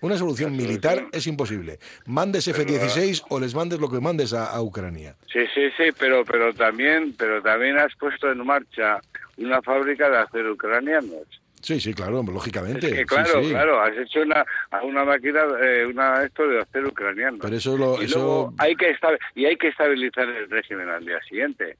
Una 0.00 0.16
solución 0.16 0.56
militar 0.56 1.06
es 1.12 1.26
imposible. 1.26 1.78
Mandes 2.06 2.46
F-16 2.46 3.24
o 3.30 3.40
les 3.40 3.54
mandes 3.54 3.80
lo 3.80 3.90
que 3.90 4.00
mandes 4.00 4.32
a, 4.32 4.46
a 4.46 4.62
Ucrania. 4.62 5.16
Sí, 5.32 5.40
sí, 5.54 5.68
sí, 5.76 5.90
pero 5.98 6.24
pero 6.24 6.54
también 6.54 7.14
pero 7.18 7.42
también 7.42 7.78
has 7.78 7.94
puesto 7.96 8.30
en 8.30 8.44
marcha 8.46 9.00
una 9.36 9.60
fábrica 9.62 10.08
de 10.08 10.18
acero 10.18 10.52
ucranianos. 10.52 11.26
Sí, 11.60 11.80
sí, 11.80 11.92
claro, 11.92 12.22
lógicamente. 12.22 12.86
Es 12.86 12.94
que 12.94 13.04
claro, 13.06 13.42
sí. 13.42 13.50
claro, 13.50 13.80
has 13.80 13.96
hecho 13.96 14.20
una 14.20 14.46
una 14.84 15.04
máquina 15.04 15.40
eh, 15.60 15.86
una 15.86 16.22
esto 16.22 16.46
de 16.46 16.60
acero 16.60 16.88
ucraniano. 16.88 17.38
Pero 17.40 17.56
eso 17.56 17.76
lo, 17.76 18.00
y 18.00 18.04
eso 18.04 18.18
luego 18.18 18.54
hay 18.58 18.76
que 18.76 18.94
y 19.34 19.46
hay 19.46 19.56
que 19.56 19.68
estabilizar 19.68 20.28
el 20.28 20.48
régimen 20.48 20.88
al 20.88 21.04
día 21.04 21.20
siguiente 21.28 21.76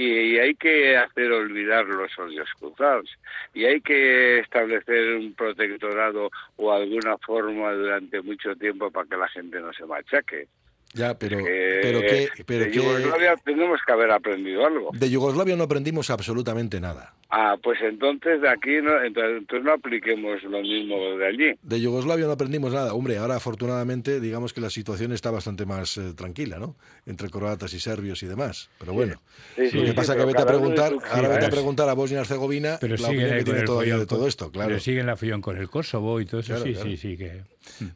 y, 0.00 0.34
y 0.34 0.38
hay 0.38 0.54
que 0.54 0.96
hacer 0.96 1.30
olvidar 1.32 1.84
los 1.86 2.10
odios 2.18 2.48
cruzados 2.58 3.08
y 3.54 3.64
hay 3.64 3.80
que 3.80 4.38
establecer 4.40 5.16
un 5.16 5.34
protectorado 5.34 6.30
o 6.56 6.72
alguna 6.72 7.18
forma 7.18 7.72
durante 7.72 8.20
mucho 8.22 8.54
tiempo 8.56 8.90
para 8.90 9.06
que 9.08 9.16
la 9.16 9.28
gente 9.28 9.60
no 9.60 9.72
se 9.72 9.84
machaque. 9.84 10.48
ya, 10.94 11.14
pero, 11.18 11.38
Eh, 11.40 11.80
pero 11.82 12.00
qué, 12.00 12.28
pero 12.46 12.64
de 12.64 12.72
Yugoslavia 12.72 13.36
tenemos 13.44 13.80
que 13.86 13.92
haber 13.92 14.10
aprendido 14.10 14.66
algo. 14.66 14.90
de 14.92 15.10
Yugoslavia 15.10 15.56
no 15.56 15.64
aprendimos 15.64 16.10
absolutamente 16.10 16.80
nada. 16.80 17.14
Ah, 17.30 17.56
pues 17.62 17.78
entonces 17.82 18.40
de 18.40 18.48
aquí 18.48 18.80
no, 18.82 19.00
entonces, 19.02 19.38
entonces 19.38 19.64
no 19.64 19.72
apliquemos 19.72 20.42
lo 20.42 20.60
mismo 20.62 20.96
de 21.16 21.26
allí. 21.26 21.54
De 21.62 21.80
Yugoslavia 21.80 22.26
no 22.26 22.32
aprendimos 22.32 22.72
nada. 22.72 22.92
Hombre, 22.92 23.18
ahora 23.18 23.36
afortunadamente 23.36 24.20
digamos 24.20 24.52
que 24.52 24.60
la 24.60 24.70
situación 24.70 25.12
está 25.12 25.30
bastante 25.30 25.64
más 25.64 25.96
eh, 25.96 26.12
tranquila, 26.14 26.58
¿no? 26.58 26.76
Entre 27.06 27.30
croatas 27.30 27.72
y 27.74 27.78
serbios 27.80 28.22
y 28.22 28.26
demás. 28.26 28.68
Pero 28.78 28.94
bueno, 28.94 29.20
Sí, 29.56 29.70
sí, 29.70 29.76
lo 29.76 29.82
que 29.82 29.88
sí, 29.90 29.94
pasa 29.94 30.14
es 30.14 30.18
que 30.18 30.24
vete 30.24 30.42
a 30.42 30.46
preguntar, 30.46 30.92
ahora 31.12 31.28
vete 31.28 31.46
a 31.46 31.50
preguntar 31.50 31.88
a 31.88 31.94
Bosnia 31.94 32.18
y 32.18 32.20
Herzegovina 32.22 32.78
Pero 32.80 32.96
la 32.96 32.98
siguen 32.98 33.18
opinión 33.18 33.38
que 33.38 33.44
tiene 33.44 33.62
todavía 33.62 33.96
de 33.98 34.06
todo 34.06 34.26
esto, 34.26 34.50
claro. 34.50 34.68
Pero 34.68 34.80
siguen 34.80 35.06
la 35.06 35.16
follón 35.16 35.40
con 35.40 35.56
el 35.56 35.68
Kosovo 35.70 36.20
y 36.20 36.26
todo 36.26 36.40
eso, 36.40 36.54
Claro, 36.54 36.64
sí, 36.64 36.72
claro. 36.72 36.90
sí, 36.90 36.96
sí, 36.96 37.16
que... 37.16 37.42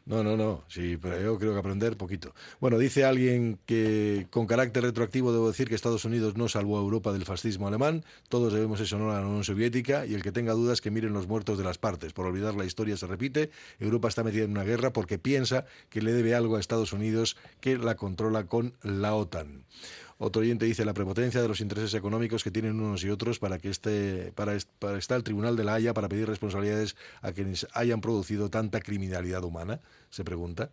No, 0.05 0.23
no, 0.23 0.37
no, 0.37 0.63
sí, 0.67 0.97
pero 1.01 1.19
yo 1.19 1.39
creo 1.39 1.53
que 1.53 1.59
aprender 1.59 1.97
poquito. 1.97 2.33
Bueno, 2.59 2.77
dice 2.77 3.03
alguien 3.03 3.57
que 3.65 4.27
con 4.29 4.45
carácter 4.47 4.83
retroactivo 4.83 5.33
debo 5.33 5.47
decir 5.47 5.67
que 5.67 5.75
Estados 5.75 6.05
Unidos 6.05 6.37
no 6.37 6.47
salvó 6.47 6.77
a 6.77 6.81
Europa 6.81 7.11
del 7.11 7.25
fascismo 7.25 7.67
alemán, 7.67 8.03
todos 8.29 8.53
debemos 8.53 8.79
eso 8.79 8.95
honor 8.95 9.15
a 9.15 9.21
Unión 9.27 9.43
Soviética 9.43 10.05
y 10.05 10.13
el 10.13 10.23
que 10.23 10.31
tenga 10.31 10.53
dudas 10.53 10.81
que 10.81 10.91
miren 10.91 11.13
los 11.13 11.27
muertos 11.27 11.57
de 11.57 11.63
las 11.63 11.77
partes. 11.77 12.13
Por 12.13 12.25
olvidar 12.25 12.55
la 12.55 12.65
historia 12.65 12.97
se 12.97 13.07
repite, 13.07 13.49
Europa 13.79 14.07
está 14.07 14.23
metida 14.23 14.43
en 14.43 14.51
una 14.51 14.63
guerra 14.63 14.93
porque 14.93 15.17
piensa 15.17 15.65
que 15.89 16.01
le 16.01 16.13
debe 16.13 16.35
algo 16.35 16.55
a 16.55 16.59
Estados 16.59 16.93
Unidos 16.93 17.37
que 17.59 17.77
la 17.77 17.95
controla 17.95 18.45
con 18.45 18.73
la 18.81 19.15
OTAN. 19.15 19.65
Otro 20.17 20.43
oyente 20.43 20.65
dice 20.65 20.85
la 20.85 20.93
prepotencia 20.93 21.41
de 21.41 21.47
los 21.49 21.59
intereses 21.59 21.93
económicos 21.93 22.41
que 22.41 22.49
tienen 22.49 22.79
unos 22.79 23.03
y 23.03 23.09
otros 23.09 23.37
para 23.37 23.59
que 23.59 23.69
este, 23.69 24.31
para, 24.33 24.57
para 24.79 24.97
estar 24.97 25.17
el 25.17 25.23
Tribunal 25.23 25.57
de 25.57 25.65
la 25.65 25.73
Haya 25.73 25.93
para 25.93 26.07
pedir 26.07 26.25
responsabilidades 26.25 26.95
a 27.21 27.33
quienes 27.33 27.67
hayan 27.73 27.99
producido 27.99 28.49
tanta 28.49 28.79
criminalidad 28.79 29.43
humana, 29.43 29.81
se 30.09 30.23
pregunta. 30.23 30.69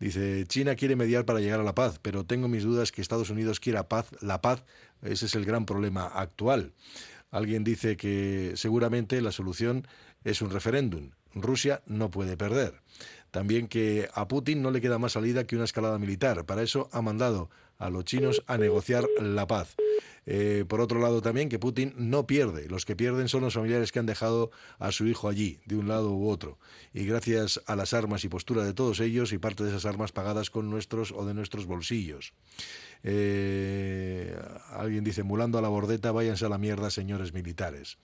Dice, 0.00 0.44
China 0.48 0.74
quiere 0.74 0.96
mediar 0.96 1.24
para 1.24 1.38
llegar 1.38 1.60
a 1.60 1.64
la 1.64 1.74
paz, 1.76 2.00
pero 2.02 2.24
tengo 2.24 2.48
mis 2.48 2.64
dudas 2.64 2.90
que 2.90 3.00
Estados 3.00 3.30
Unidos 3.30 3.60
quiera 3.60 3.88
paz, 3.88 4.08
la 4.20 4.40
paz, 4.40 4.64
ese 5.02 5.26
es 5.26 5.36
el 5.36 5.44
gran 5.44 5.66
problema 5.66 6.06
actual. 6.06 6.72
Alguien 7.30 7.64
dice 7.64 7.96
que 7.96 8.52
seguramente 8.56 9.20
la 9.20 9.32
solución 9.32 9.86
es 10.24 10.42
un 10.42 10.50
referéndum. 10.50 11.10
Rusia 11.34 11.82
no 11.86 12.10
puede 12.10 12.36
perder. 12.36 12.74
También 13.30 13.68
que 13.68 14.08
a 14.14 14.26
Putin 14.26 14.62
no 14.62 14.70
le 14.70 14.80
queda 14.80 14.98
más 14.98 15.12
salida 15.12 15.46
que 15.46 15.54
una 15.54 15.64
escalada 15.64 15.98
militar. 15.98 16.44
Para 16.44 16.62
eso 16.62 16.88
ha 16.92 17.02
mandado 17.02 17.50
a 17.78 17.88
los 17.90 18.04
chinos 18.04 18.42
a 18.46 18.58
negociar 18.58 19.06
la 19.20 19.46
paz. 19.46 19.76
Eh, 20.26 20.64
por 20.68 20.80
otro 20.80 21.00
lado 21.00 21.22
también 21.22 21.48
que 21.48 21.58
Putin 21.58 21.94
no 21.96 22.26
pierde, 22.26 22.68
los 22.68 22.84
que 22.84 22.94
pierden 22.94 23.28
son 23.28 23.42
los 23.42 23.54
familiares 23.54 23.90
que 23.90 23.98
han 23.98 24.06
dejado 24.06 24.50
a 24.78 24.92
su 24.92 25.06
hijo 25.06 25.28
allí, 25.28 25.60
de 25.66 25.76
un 25.76 25.88
lado 25.88 26.12
u 26.12 26.28
otro, 26.28 26.58
y 26.92 27.04
gracias 27.04 27.60
a 27.66 27.74
las 27.74 27.94
armas 27.94 28.24
y 28.24 28.28
postura 28.28 28.64
de 28.64 28.74
todos 28.74 29.00
ellos 29.00 29.32
y 29.32 29.38
parte 29.38 29.64
de 29.64 29.70
esas 29.70 29.86
armas 29.86 30.12
pagadas 30.12 30.50
con 30.50 30.70
nuestros 30.70 31.12
o 31.12 31.24
de 31.24 31.34
nuestros 31.34 31.66
bolsillos. 31.66 32.34
Eh, 33.02 34.38
alguien 34.70 35.04
dice, 35.04 35.22
mulando 35.22 35.58
a 35.58 35.62
la 35.62 35.68
bordeta, 35.68 36.12
váyanse 36.12 36.44
a 36.46 36.48
la 36.48 36.58
mierda, 36.58 36.90
señores 36.90 37.32
militares. 37.32 37.98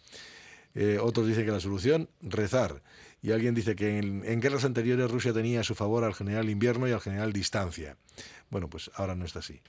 Eh, 0.74 0.98
otros 1.00 1.26
dicen 1.26 1.44
que 1.44 1.52
la 1.52 1.60
solución, 1.60 2.08
rezar. 2.20 2.82
Y 3.22 3.32
alguien 3.32 3.54
dice 3.54 3.74
que 3.76 3.98
en, 3.98 4.40
guerras 4.40 4.64
anteriores 4.64 5.10
Rusia 5.10 5.32
tenía 5.32 5.60
a 5.60 5.64
su 5.64 5.74
favor 5.74 6.04
al 6.04 6.14
general 6.14 6.50
invierno 6.50 6.86
y 6.86 6.92
al 6.92 7.00
general 7.00 7.32
distancia. 7.32 7.96
Bueno, 8.50 8.68
pues 8.68 8.90
ahora 8.94 9.16
no 9.16 9.24
está 9.24 9.40
así. 9.40 9.60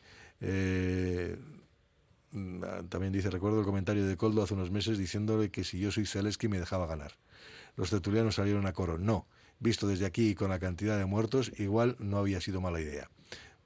También 2.89 3.13
dice, 3.13 3.29
recuerdo 3.29 3.59
el 3.59 3.65
comentario 3.65 4.05
de 4.05 4.17
Coldo 4.17 4.43
hace 4.43 4.53
unos 4.53 4.71
meses 4.71 4.97
diciéndole 4.97 5.49
que 5.49 5.63
si 5.63 5.79
yo 5.79 5.91
soy 5.91 6.05
Zelensky 6.05 6.47
me 6.47 6.59
dejaba 6.59 6.85
ganar. 6.85 7.13
Los 7.75 7.89
tertulianos 7.89 8.35
salieron 8.35 8.65
a 8.65 8.73
coro. 8.73 8.97
No, 8.97 9.27
visto 9.59 9.87
desde 9.87 10.05
aquí 10.05 10.35
con 10.35 10.49
la 10.49 10.59
cantidad 10.59 10.97
de 10.97 11.05
muertos, 11.05 11.51
igual 11.57 11.95
no 11.99 12.17
había 12.17 12.41
sido 12.41 12.61
mala 12.61 12.81
idea. 12.81 13.09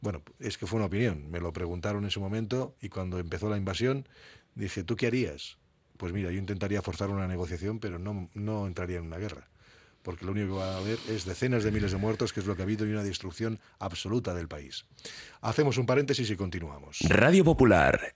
Bueno, 0.01 0.23
es 0.39 0.57
que 0.57 0.67
fue 0.67 0.77
una 0.77 0.87
opinión. 0.87 1.29
Me 1.29 1.39
lo 1.39 1.53
preguntaron 1.53 2.03
en 2.03 2.11
su 2.11 2.19
momento 2.19 2.75
y 2.81 2.89
cuando 2.89 3.19
empezó 3.19 3.49
la 3.49 3.57
invasión 3.57 4.07
dije, 4.55 4.83
¿tú 4.83 4.95
qué 4.95 5.07
harías? 5.07 5.57
Pues 5.97 6.13
mira, 6.13 6.31
yo 6.31 6.39
intentaría 6.39 6.81
forzar 6.81 7.09
una 7.09 7.27
negociación, 7.27 7.79
pero 7.79 7.99
no, 7.99 8.29
no 8.33 8.67
entraría 8.67 8.97
en 8.97 9.05
una 9.05 9.17
guerra. 9.17 9.47
Porque 10.01 10.25
lo 10.25 10.31
único 10.31 10.53
que 10.53 10.59
va 10.59 10.73
a 10.73 10.77
haber 10.77 10.97
es 11.09 11.25
decenas 11.25 11.63
de 11.63 11.71
miles 11.71 11.91
de 11.91 11.97
muertos, 11.97 12.33
que 12.33 12.39
es 12.39 12.47
lo 12.47 12.55
que 12.55 12.63
ha 12.63 12.65
habido, 12.65 12.87
y 12.87 12.91
una 12.91 13.03
destrucción 13.03 13.59
absoluta 13.77 14.33
del 14.33 14.47
país. 14.47 14.85
Hacemos 15.41 15.77
un 15.77 15.85
paréntesis 15.85 16.29
y 16.31 16.35
continuamos. 16.35 16.97
Radio 17.07 17.45
Popular, 17.45 18.15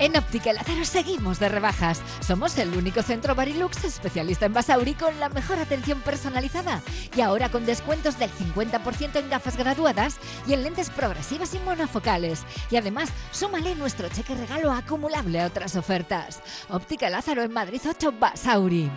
En 0.00 0.16
Óptica 0.16 0.52
Lázaro 0.52 0.84
seguimos 0.84 1.40
de 1.40 1.48
rebajas. 1.48 2.00
Somos 2.20 2.56
el 2.58 2.76
único 2.76 3.02
centro 3.02 3.34
Barilux 3.34 3.82
especialista 3.82 4.46
en 4.46 4.52
Basauri 4.52 4.94
con 4.94 5.18
la 5.18 5.28
mejor 5.28 5.58
atención 5.58 6.00
personalizada. 6.02 6.82
Y 7.16 7.20
ahora 7.20 7.48
con 7.48 7.66
descuentos 7.66 8.16
del 8.16 8.30
50% 8.30 9.16
en 9.16 9.28
gafas 9.28 9.56
graduadas 9.56 10.18
y 10.46 10.52
en 10.52 10.62
lentes 10.62 10.90
progresivas 10.90 11.52
y 11.54 11.58
monofocales. 11.58 12.44
Y 12.70 12.76
además, 12.76 13.10
súmale 13.32 13.74
nuestro 13.74 14.08
cheque 14.08 14.36
regalo 14.36 14.70
acumulable 14.70 15.40
a 15.40 15.46
otras 15.46 15.74
ofertas. 15.74 16.42
Óptica 16.68 17.10
Lázaro 17.10 17.42
en 17.42 17.52
Madrid 17.52 17.80
8 17.84 18.12
Basauri. 18.20 18.88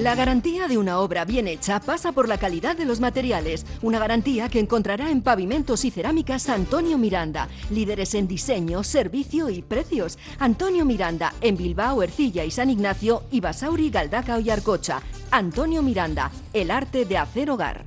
La 0.00 0.14
garantía 0.14 0.66
de 0.66 0.78
una 0.78 0.98
obra 0.98 1.26
bien 1.26 1.46
hecha 1.46 1.78
pasa 1.78 2.12
por 2.12 2.26
la 2.26 2.38
calidad 2.38 2.74
de 2.74 2.86
los 2.86 3.00
materiales, 3.00 3.66
una 3.82 3.98
garantía 3.98 4.48
que 4.48 4.58
encontrará 4.58 5.10
en 5.10 5.20
Pavimentos 5.20 5.84
y 5.84 5.90
Cerámicas 5.90 6.48
Antonio 6.48 6.96
Miranda, 6.96 7.48
líderes 7.68 8.14
en 8.14 8.26
diseño, 8.26 8.82
servicio 8.82 9.50
y 9.50 9.60
precios. 9.60 10.18
Antonio 10.38 10.86
Miranda, 10.86 11.34
en 11.42 11.58
Bilbao, 11.58 12.02
Ercilla 12.02 12.46
y 12.46 12.50
San 12.50 12.70
Ignacio, 12.70 13.24
y 13.30 13.40
Basauri, 13.40 13.90
Galdaca 13.90 14.40
y 14.40 14.48
Arcocha. 14.48 15.02
Antonio 15.30 15.82
Miranda, 15.82 16.30
el 16.54 16.70
arte 16.70 17.04
de 17.04 17.18
hacer 17.18 17.50
hogar. 17.50 17.84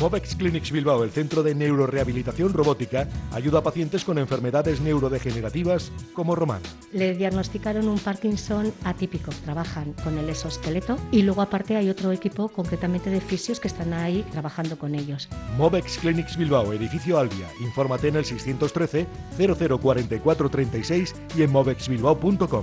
Movex 0.00 0.36
Clinics 0.36 0.70
Bilbao, 0.70 1.02
el 1.02 1.10
centro 1.10 1.42
de 1.42 1.54
neurorehabilitación 1.54 2.52
robótica, 2.52 3.08
ayuda 3.32 3.58
a 3.58 3.62
pacientes 3.62 4.04
con 4.04 4.18
enfermedades 4.18 4.80
neurodegenerativas 4.80 5.90
como 6.12 6.36
Román. 6.36 6.62
Le 6.92 7.14
diagnosticaron 7.14 7.88
un 7.88 7.98
Parkinson 7.98 8.72
atípico, 8.84 9.32
trabajan 9.44 9.94
con 10.04 10.16
el 10.18 10.28
exoesqueleto 10.28 10.96
y 11.10 11.22
luego 11.22 11.42
aparte 11.42 11.76
hay 11.76 11.90
otro 11.90 12.12
equipo 12.12 12.48
concretamente 12.48 13.10
de 13.10 13.20
fisios 13.20 13.58
que 13.58 13.68
están 13.68 13.92
ahí 13.92 14.24
trabajando 14.30 14.78
con 14.78 14.94
ellos. 14.94 15.28
Movex 15.56 15.98
Clinics 15.98 16.36
Bilbao, 16.36 16.72
edificio 16.72 17.18
Albia. 17.18 17.48
Infórmate 17.60 18.08
en 18.08 18.16
el 18.16 18.24
613 18.24 19.06
004436 19.36 21.14
y 21.36 21.42
en 21.42 21.50
movexbilbao.com. 21.50 22.62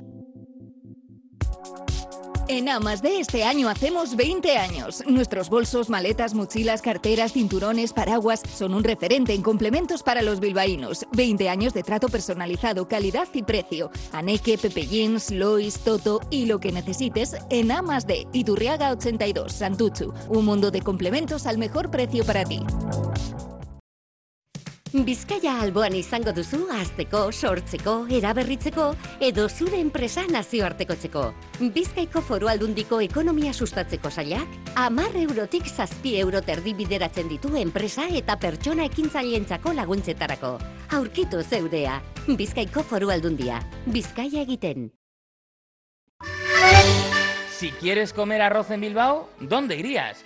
En 2.51 2.67
Amas 2.67 3.01
de 3.01 3.21
este 3.21 3.45
año 3.45 3.69
hacemos 3.69 4.17
20 4.17 4.57
años. 4.57 5.05
Nuestros 5.07 5.49
bolsos, 5.49 5.89
maletas, 5.89 6.33
mochilas, 6.33 6.81
carteras, 6.81 7.31
cinturones, 7.31 7.93
paraguas 7.93 8.41
son 8.53 8.73
un 8.73 8.83
referente 8.83 9.33
en 9.33 9.41
complementos 9.41 10.03
para 10.03 10.21
los 10.21 10.41
bilbaínos. 10.41 11.05
20 11.13 11.47
años 11.47 11.73
de 11.73 11.81
trato 11.81 12.09
personalizado, 12.09 12.89
calidad 12.89 13.29
y 13.33 13.43
precio. 13.43 13.89
Aneke, 14.11 14.57
Pepe 14.57 14.85
Jeans, 14.85 15.31
Lois, 15.31 15.79
Toto 15.79 16.19
y 16.29 16.45
lo 16.45 16.59
que 16.59 16.73
necesites 16.73 17.37
en 17.49 17.71
Amas 17.71 18.05
de 18.05 18.27
Iturriaga 18.33 18.91
82, 18.91 19.53
Santuchu. 19.53 20.13
Un 20.27 20.43
mundo 20.43 20.71
de 20.71 20.81
complementos 20.81 21.45
al 21.45 21.57
mejor 21.57 21.89
precio 21.89 22.25
para 22.25 22.43
ti. 22.43 22.59
Bizkaia 24.91 25.53
alboan 25.63 25.93
izango 25.95 26.33
duzu 26.35 26.65
azteko, 26.75 27.21
sortzeko, 27.31 27.93
eraberritzeko 28.11 28.89
edo 29.23 29.45
zure 29.47 29.77
enpresa 29.79 30.25
nazioartekotzeko. 30.27 31.21
Bizkaiko 31.71 32.19
foru 32.27 32.49
aldundiko 32.51 32.99
ekonomia 32.99 33.53
sustatzeko 33.53 34.09
zailak, 34.11 34.57
amar 34.75 35.15
eurotik 35.15 35.69
zazpi 35.71 36.17
euro 36.19 36.41
terdi 36.43 36.73
bideratzen 36.75 37.31
ditu 37.31 37.55
enpresa 37.55 38.09
eta 38.11 38.35
pertsona 38.35 38.83
ekintzaileentzako 38.91 39.71
laguntzetarako. 39.79 40.57
Aurkitu 40.99 41.39
zeurea, 41.41 42.01
Bizkaiko 42.27 42.83
foru 42.83 43.13
aldundia, 43.15 43.61
Bizkaia 43.85 44.43
egiten. 44.43 44.91
Si 47.55 47.71
quieres 47.79 48.11
comer 48.11 48.41
arroz 48.41 48.71
en 48.71 48.81
Bilbao, 48.81 49.29
¿dónde 49.39 49.77
irías? 49.77 50.25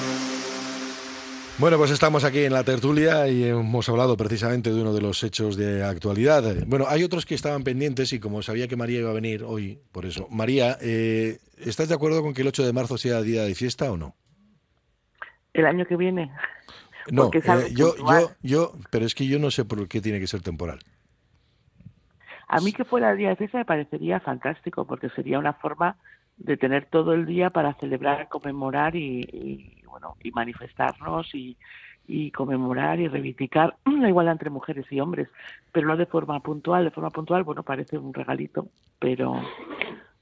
Bueno, 1.61 1.77
pues 1.77 1.91
estamos 1.91 2.23
aquí 2.23 2.39
en 2.39 2.53
la 2.53 2.63
tertulia 2.63 3.27
y 3.27 3.43
hemos 3.43 3.87
hablado 3.87 4.17
precisamente 4.17 4.73
de 4.73 4.81
uno 4.81 4.95
de 4.95 5.01
los 5.01 5.23
hechos 5.23 5.55
de 5.55 5.83
actualidad. 5.83 6.41
Bueno, 6.65 6.85
hay 6.89 7.03
otros 7.03 7.23
que 7.23 7.35
estaban 7.35 7.63
pendientes 7.63 8.13
y 8.13 8.19
como 8.19 8.41
sabía 8.41 8.67
que 8.67 8.75
María 8.75 9.01
iba 9.01 9.11
a 9.11 9.13
venir 9.13 9.43
hoy, 9.43 9.79
por 9.91 10.07
eso. 10.07 10.27
María, 10.31 10.77
eh, 10.81 11.37
¿estás 11.59 11.87
de 11.87 11.93
acuerdo 11.93 12.23
con 12.23 12.33
que 12.33 12.41
el 12.41 12.47
8 12.47 12.65
de 12.65 12.73
marzo 12.73 12.97
sea 12.97 13.21
día 13.21 13.43
de 13.43 13.53
fiesta 13.53 13.91
o 13.91 13.97
no? 13.97 14.15
El 15.53 15.67
año 15.67 15.85
que 15.85 15.95
viene. 15.97 16.31
No, 17.11 17.29
eh, 17.31 17.41
yo, 17.75 17.93
yo, 17.95 18.31
yo, 18.41 18.73
pero 18.89 19.05
es 19.05 19.13
que 19.13 19.27
yo 19.27 19.37
no 19.37 19.51
sé 19.51 19.63
por 19.63 19.87
qué 19.87 20.01
tiene 20.01 20.19
que 20.19 20.25
ser 20.25 20.41
temporal. 20.41 20.79
A 22.47 22.59
mí 22.61 22.73
que 22.73 22.85
fuera 22.85 23.13
día 23.13 23.29
de 23.29 23.35
fiesta 23.35 23.59
me 23.59 23.65
parecería 23.65 24.19
fantástico 24.19 24.87
porque 24.87 25.09
sería 25.09 25.37
una 25.37 25.53
forma 25.53 25.95
de 26.37 26.57
tener 26.57 26.87
todo 26.87 27.13
el 27.13 27.27
día 27.27 27.51
para 27.51 27.75
celebrar, 27.75 28.29
conmemorar 28.29 28.95
y, 28.95 29.21
y, 29.31 29.80
bueno 29.91 30.15
y 30.23 30.31
manifestarnos 30.31 31.33
y, 31.35 31.57
y 32.07 32.31
conmemorar 32.31 32.99
y 32.99 33.07
reivindicar 33.07 33.77
la 33.85 34.09
igualdad 34.09 34.33
entre 34.33 34.49
mujeres 34.49 34.85
y 34.89 34.99
hombres, 34.99 35.29
pero 35.71 35.87
no 35.87 35.97
de 35.97 36.05
forma 36.05 36.39
puntual. 36.39 36.85
De 36.85 36.91
forma 36.91 37.09
puntual, 37.09 37.43
bueno, 37.43 37.63
parece 37.63 37.97
un 37.97 38.13
regalito, 38.13 38.67
pero 38.99 39.41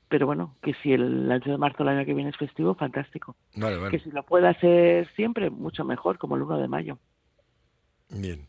pero 0.10 0.25
bueno, 0.25 0.55
que 0.62 0.73
si 0.82 0.91
el 0.91 1.32
8 1.32 1.51
de 1.51 1.58
marzo 1.58 1.84
el 1.84 1.89
año 1.89 2.05
que 2.05 2.15
viene 2.15 2.32
es 2.32 2.38
festivo, 2.38 2.73
fantástico. 2.73 3.36
Vale, 3.55 3.77
vale. 3.77 3.91
Que 3.91 4.03
si 4.03 4.10
lo 4.12 4.23
puede 4.23 4.47
hacer 4.47 5.08
siempre, 5.15 5.51
mucho 5.51 5.86
mejor, 5.86 6.17
como 6.17 6.36
el 6.36 6.41
1 6.41 6.58
de 6.58 6.67
mayo. 6.67 6.97
Bien. 8.10 8.47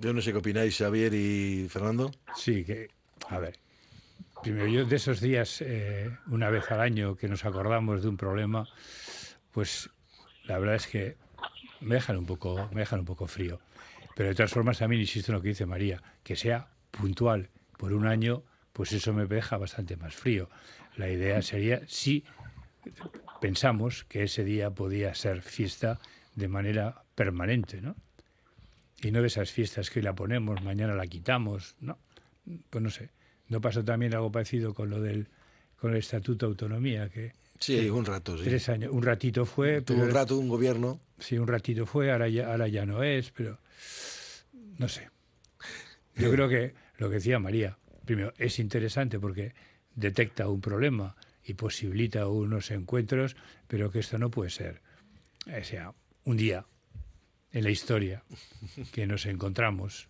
Yo 0.00 0.12
no 0.12 0.20
sé 0.20 0.32
qué 0.32 0.38
opináis, 0.38 0.76
Xavier 0.76 1.14
y 1.14 1.68
Fernando. 1.68 2.10
Sí, 2.34 2.64
que, 2.64 2.88
a 3.28 3.38
ver, 3.38 3.58
primero 4.42 4.66
yo 4.66 4.84
de 4.84 4.96
esos 4.96 5.20
días, 5.20 5.62
eh, 5.62 6.10
una 6.26 6.50
vez 6.50 6.70
al 6.72 6.80
año 6.80 7.16
que 7.16 7.28
nos 7.28 7.44
acordamos 7.44 8.02
de 8.02 8.08
un 8.08 8.16
problema, 8.16 8.66
pues 9.52 9.88
la 10.44 10.58
verdad 10.58 10.76
es 10.76 10.86
que 10.86 11.16
me 11.80 11.96
dejan 11.96 12.16
un 12.16 12.26
poco, 12.26 12.68
me 12.72 12.80
dejan 12.80 13.00
un 13.00 13.06
poco 13.06 13.26
frío. 13.26 13.60
Pero 14.14 14.28
de 14.28 14.34
todas 14.34 14.52
formas 14.52 14.78
también 14.78 15.00
insisto 15.00 15.32
en 15.32 15.36
lo 15.36 15.42
que 15.42 15.48
dice 15.48 15.66
María, 15.66 16.02
que 16.22 16.36
sea 16.36 16.68
puntual 16.90 17.50
por 17.78 17.92
un 17.92 18.06
año, 18.06 18.44
pues 18.72 18.92
eso 18.92 19.12
me 19.12 19.26
deja 19.26 19.56
bastante 19.56 19.96
más 19.96 20.14
frío. 20.14 20.48
La 20.96 21.08
idea 21.08 21.42
sería 21.42 21.82
si 21.86 22.24
pensamos 23.40 24.04
que 24.04 24.24
ese 24.24 24.44
día 24.44 24.70
podía 24.70 25.14
ser 25.14 25.42
fiesta 25.42 25.98
de 26.34 26.48
manera 26.48 27.04
permanente, 27.14 27.80
¿no? 27.80 27.96
Y 29.02 29.10
no 29.10 29.20
de 29.20 29.26
esas 29.26 29.50
fiestas 29.50 29.90
que 29.90 29.98
hoy 29.98 30.04
la 30.04 30.14
ponemos, 30.14 30.62
mañana 30.62 30.94
la 30.94 31.06
quitamos, 31.06 31.76
¿no? 31.80 31.98
Pues 32.70 32.82
no 32.82 32.90
sé. 32.90 33.10
¿No 33.48 33.60
pasó 33.60 33.84
también 33.84 34.14
algo 34.14 34.30
parecido 34.30 34.74
con 34.74 34.90
lo 34.90 35.00
del 35.00 35.28
con 35.76 35.92
el 35.92 35.98
Estatuto 35.98 36.46
de 36.46 36.50
Autonomía? 36.50 37.08
Que, 37.08 37.32
Sí, 37.58 37.88
un 37.88 38.04
rato, 38.04 38.36
sí. 38.36 38.44
Tres 38.44 38.68
años. 38.68 38.92
Un 38.92 39.02
ratito 39.02 39.44
fue. 39.44 39.82
Tuvo 39.82 40.02
un 40.02 40.10
rato 40.10 40.36
un 40.38 40.48
gobierno. 40.48 41.00
Sí, 41.18 41.38
un 41.38 41.46
ratito 41.46 41.86
fue, 41.86 42.10
ahora 42.10 42.28
ya, 42.28 42.50
ahora 42.50 42.66
ya 42.68 42.84
no 42.84 43.02
es, 43.02 43.30
pero 43.30 43.58
no 44.78 44.88
sé. 44.88 45.08
Yo 46.16 46.30
creo 46.30 46.48
que 46.48 46.74
lo 46.98 47.08
que 47.08 47.16
decía 47.16 47.38
María, 47.38 47.78
primero, 48.04 48.32
es 48.36 48.58
interesante 48.58 49.18
porque 49.18 49.54
detecta 49.94 50.48
un 50.48 50.60
problema 50.60 51.16
y 51.44 51.54
posibilita 51.54 52.26
unos 52.26 52.70
encuentros, 52.70 53.36
pero 53.68 53.90
que 53.90 54.00
esto 54.00 54.18
no 54.18 54.30
puede 54.30 54.50
ser. 54.50 54.82
O 55.46 55.64
sea, 55.64 55.94
un 56.24 56.36
día 56.36 56.66
en 57.52 57.64
la 57.64 57.70
historia 57.70 58.24
que 58.92 59.06
nos 59.06 59.26
encontramos. 59.26 60.08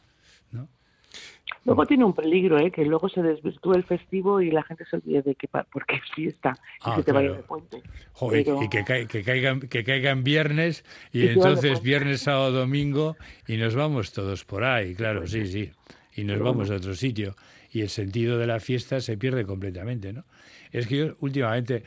Luego 1.64 1.86
tiene 1.86 2.04
un 2.04 2.12
peligro, 2.14 2.58
¿eh? 2.58 2.70
que 2.72 2.84
luego 2.84 3.08
se 3.08 3.22
desvirtúe 3.22 3.74
el 3.74 3.84
festivo 3.84 4.40
y 4.40 4.50
la 4.50 4.62
gente 4.64 4.84
se 4.84 4.96
olvide 4.96 5.22
de 5.22 5.34
que 5.36 5.46
porque 5.48 5.94
es 6.02 6.02
fiesta 6.14 6.54
y 6.56 6.82
Ah, 6.82 6.96
se 6.96 7.02
te 7.04 7.12
vaya 7.12 7.32
de 7.32 7.42
puente. 7.42 7.82
Joder, 8.14 8.44
Pero- 8.44 8.62
y 8.62 8.68
que, 8.68 9.06
que 9.06 9.22
caigan, 9.22 9.60
que 9.60 9.84
caigan 9.84 10.24
viernes 10.24 10.84
y, 11.12 11.22
Y 11.24 11.28
entonces 11.28 11.80
viernes, 11.82 12.20
sábado, 12.22 12.50
domingo 12.52 13.16
y 13.46 13.56
nos 13.58 13.74
vamos 13.76 14.12
todos 14.12 14.44
por 14.44 14.64
ahí, 14.64 14.94
claro, 14.94 15.26
sí, 15.26 15.46
sí. 15.46 15.70
Y 16.14 16.24
nos 16.24 16.40
vamos 16.40 16.70
a 16.70 16.74
otro 16.74 16.94
sitio. 16.94 17.36
Y 17.72 17.80
el 17.80 17.88
sentido 17.88 18.36
de 18.38 18.46
la 18.46 18.60
fiesta 18.60 19.00
se 19.00 19.16
pierde 19.16 19.46
completamente, 19.46 20.12
¿no? 20.12 20.24
Es 20.72 20.86
que 20.86 20.96
yo 20.98 21.16
últimamente, 21.20 21.84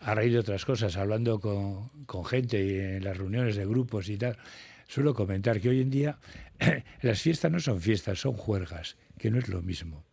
a 0.00 0.14
raíz 0.14 0.32
de 0.32 0.38
otras 0.38 0.64
cosas, 0.64 0.96
hablando 0.96 1.40
con, 1.40 1.88
con 2.06 2.24
gente 2.24 2.62
y 2.64 2.78
en 2.78 3.04
las 3.04 3.18
reuniones 3.18 3.56
de 3.56 3.66
grupos 3.66 4.08
y 4.08 4.16
tal, 4.16 4.38
suelo 4.88 5.12
comentar 5.14 5.60
que 5.60 5.68
hoy 5.68 5.80
en 5.82 5.90
día 5.90 6.16
las 7.02 7.20
fiestas 7.20 7.50
no 7.50 7.60
son 7.60 7.80
fiestas, 7.80 8.20
son 8.20 8.34
juergas, 8.34 8.96
que 9.18 9.30
no 9.30 9.38
es 9.38 9.48
lo 9.48 9.62
mismo. 9.62 10.04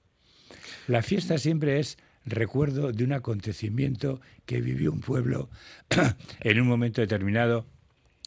La 0.88 1.01
fiesta 1.01 1.38
siempre 1.38 1.79
es 1.79 1.97
recuerdo 2.25 2.91
de 2.91 3.03
un 3.03 3.13
acontecimiento 3.13 4.21
que 4.45 4.62
vivió 4.62 4.91
un 4.91 5.01
pueblo 5.01 5.49
en 6.39 6.62
un 6.62 6.67
momento 6.67 7.01
determinado 7.01 7.65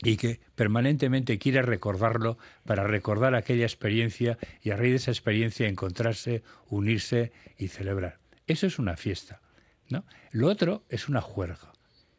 y 0.02 0.16
que 0.16 0.40
permanentemente 0.54 1.38
quiere 1.38 1.62
recordarlo 1.62 2.36
para 2.64 2.84
recordar 2.84 3.34
aquella 3.34 3.64
experiencia 3.64 4.38
y 4.62 4.70
a 4.70 4.76
raíz 4.76 4.90
de 4.90 4.96
esa 4.96 5.10
experiencia 5.10 5.68
encontrarse, 5.68 6.42
unirse 6.68 7.32
y 7.58 7.68
celebrar. 7.68 8.18
Eso 8.46 8.66
es 8.66 8.78
una 8.78 8.96
fiesta. 8.96 9.40
¿no? 9.88 10.04
Lo 10.32 10.48
otro 10.48 10.84
es 10.88 11.08
una 11.08 11.20
juerga, 11.20 11.72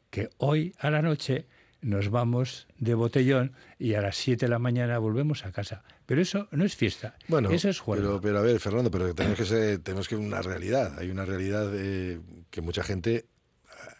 que 0.09 0.29
hoy 0.37 0.73
a 0.79 0.89
la 0.89 1.01
noche 1.01 1.45
nos 1.81 2.09
vamos 2.09 2.67
de 2.79 2.93
botellón 2.93 3.53
y 3.79 3.93
a 3.93 4.01
las 4.01 4.17
7 4.17 4.45
de 4.45 4.49
la 4.49 4.59
mañana 4.59 4.97
volvemos 4.99 5.45
a 5.45 5.51
casa. 5.51 5.83
Pero 6.05 6.21
eso 6.21 6.47
no 6.51 6.65
es 6.65 6.75
fiesta, 6.75 7.15
Bueno, 7.27 7.51
eso 7.51 7.69
es 7.69 7.79
juerga. 7.79 8.05
Pero, 8.05 8.21
pero 8.21 8.39
a 8.39 8.41
ver, 8.41 8.59
Fernando, 8.59 8.89
pero 8.89 9.13
tenemos 9.13 9.37
que 9.37 9.45
ser, 9.45 9.79
tenemos 9.79 10.07
que 10.07 10.15
una 10.15 10.41
realidad. 10.41 10.97
Hay 10.97 11.09
una 11.09 11.25
realidad 11.25 11.69
eh, 11.73 12.19
que 12.49 12.61
mucha 12.61 12.83
gente. 12.83 13.25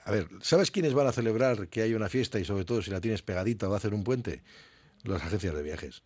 A 0.05 0.11
ver, 0.11 0.27
¿sabes 0.41 0.71
quiénes 0.71 0.93
van 0.93 1.07
a 1.07 1.11
celebrar 1.11 1.67
que 1.67 1.81
hay 1.81 1.93
una 1.93 2.09
fiesta 2.09 2.39
y 2.39 2.45
sobre 2.45 2.65
todo 2.65 2.81
si 2.81 2.91
la 2.91 3.01
tienes 3.01 3.21
pegadita 3.21 3.67
va 3.67 3.75
a 3.75 3.77
hacer 3.77 3.93
un 3.93 4.03
puente? 4.03 4.41
Las 5.03 5.21
agencias 5.23 5.53
de 5.53 5.63
viajes. 5.63 6.01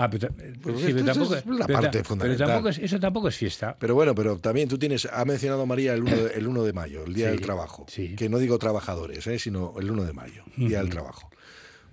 Ah, 0.00 0.08
pero, 0.08 0.28
ta- 0.28 0.34
Pues 0.62 0.80
sí, 0.80 0.92
pero 0.92 1.04
tampoco, 1.06 1.34
es 1.34 1.46
la 1.46 1.66
pero 1.66 1.78
parte 1.80 1.90
pero 1.98 2.04
fundamental. 2.04 2.46
tampoco 2.46 2.68
es- 2.68 2.78
eso 2.78 3.00
tampoco 3.00 3.28
es 3.28 3.36
fiesta. 3.36 3.76
Pero 3.80 3.94
bueno, 3.96 4.14
pero 4.14 4.38
también 4.38 4.68
tú 4.68 4.78
tienes, 4.78 5.06
ha 5.12 5.24
mencionado 5.24 5.66
María 5.66 5.92
el 5.94 6.02
1 6.04 6.16
de, 6.16 6.34
el 6.34 6.46
1 6.46 6.62
de 6.62 6.72
mayo, 6.72 7.04
el 7.04 7.14
Día 7.14 7.26
Sí, 7.26 7.32
del 7.32 7.40
Trabajo. 7.40 7.86
Que 8.16 8.28
no 8.28 8.38
digo 8.38 8.58
trabajadores, 8.58 9.26
¿eh? 9.26 9.38
sino 9.40 9.74
el 9.78 9.90
1 9.90 10.04
de 10.04 10.12
mayo, 10.12 10.44
Día 10.56 10.78
del. 10.78 10.88
Trabajo. 10.90 11.28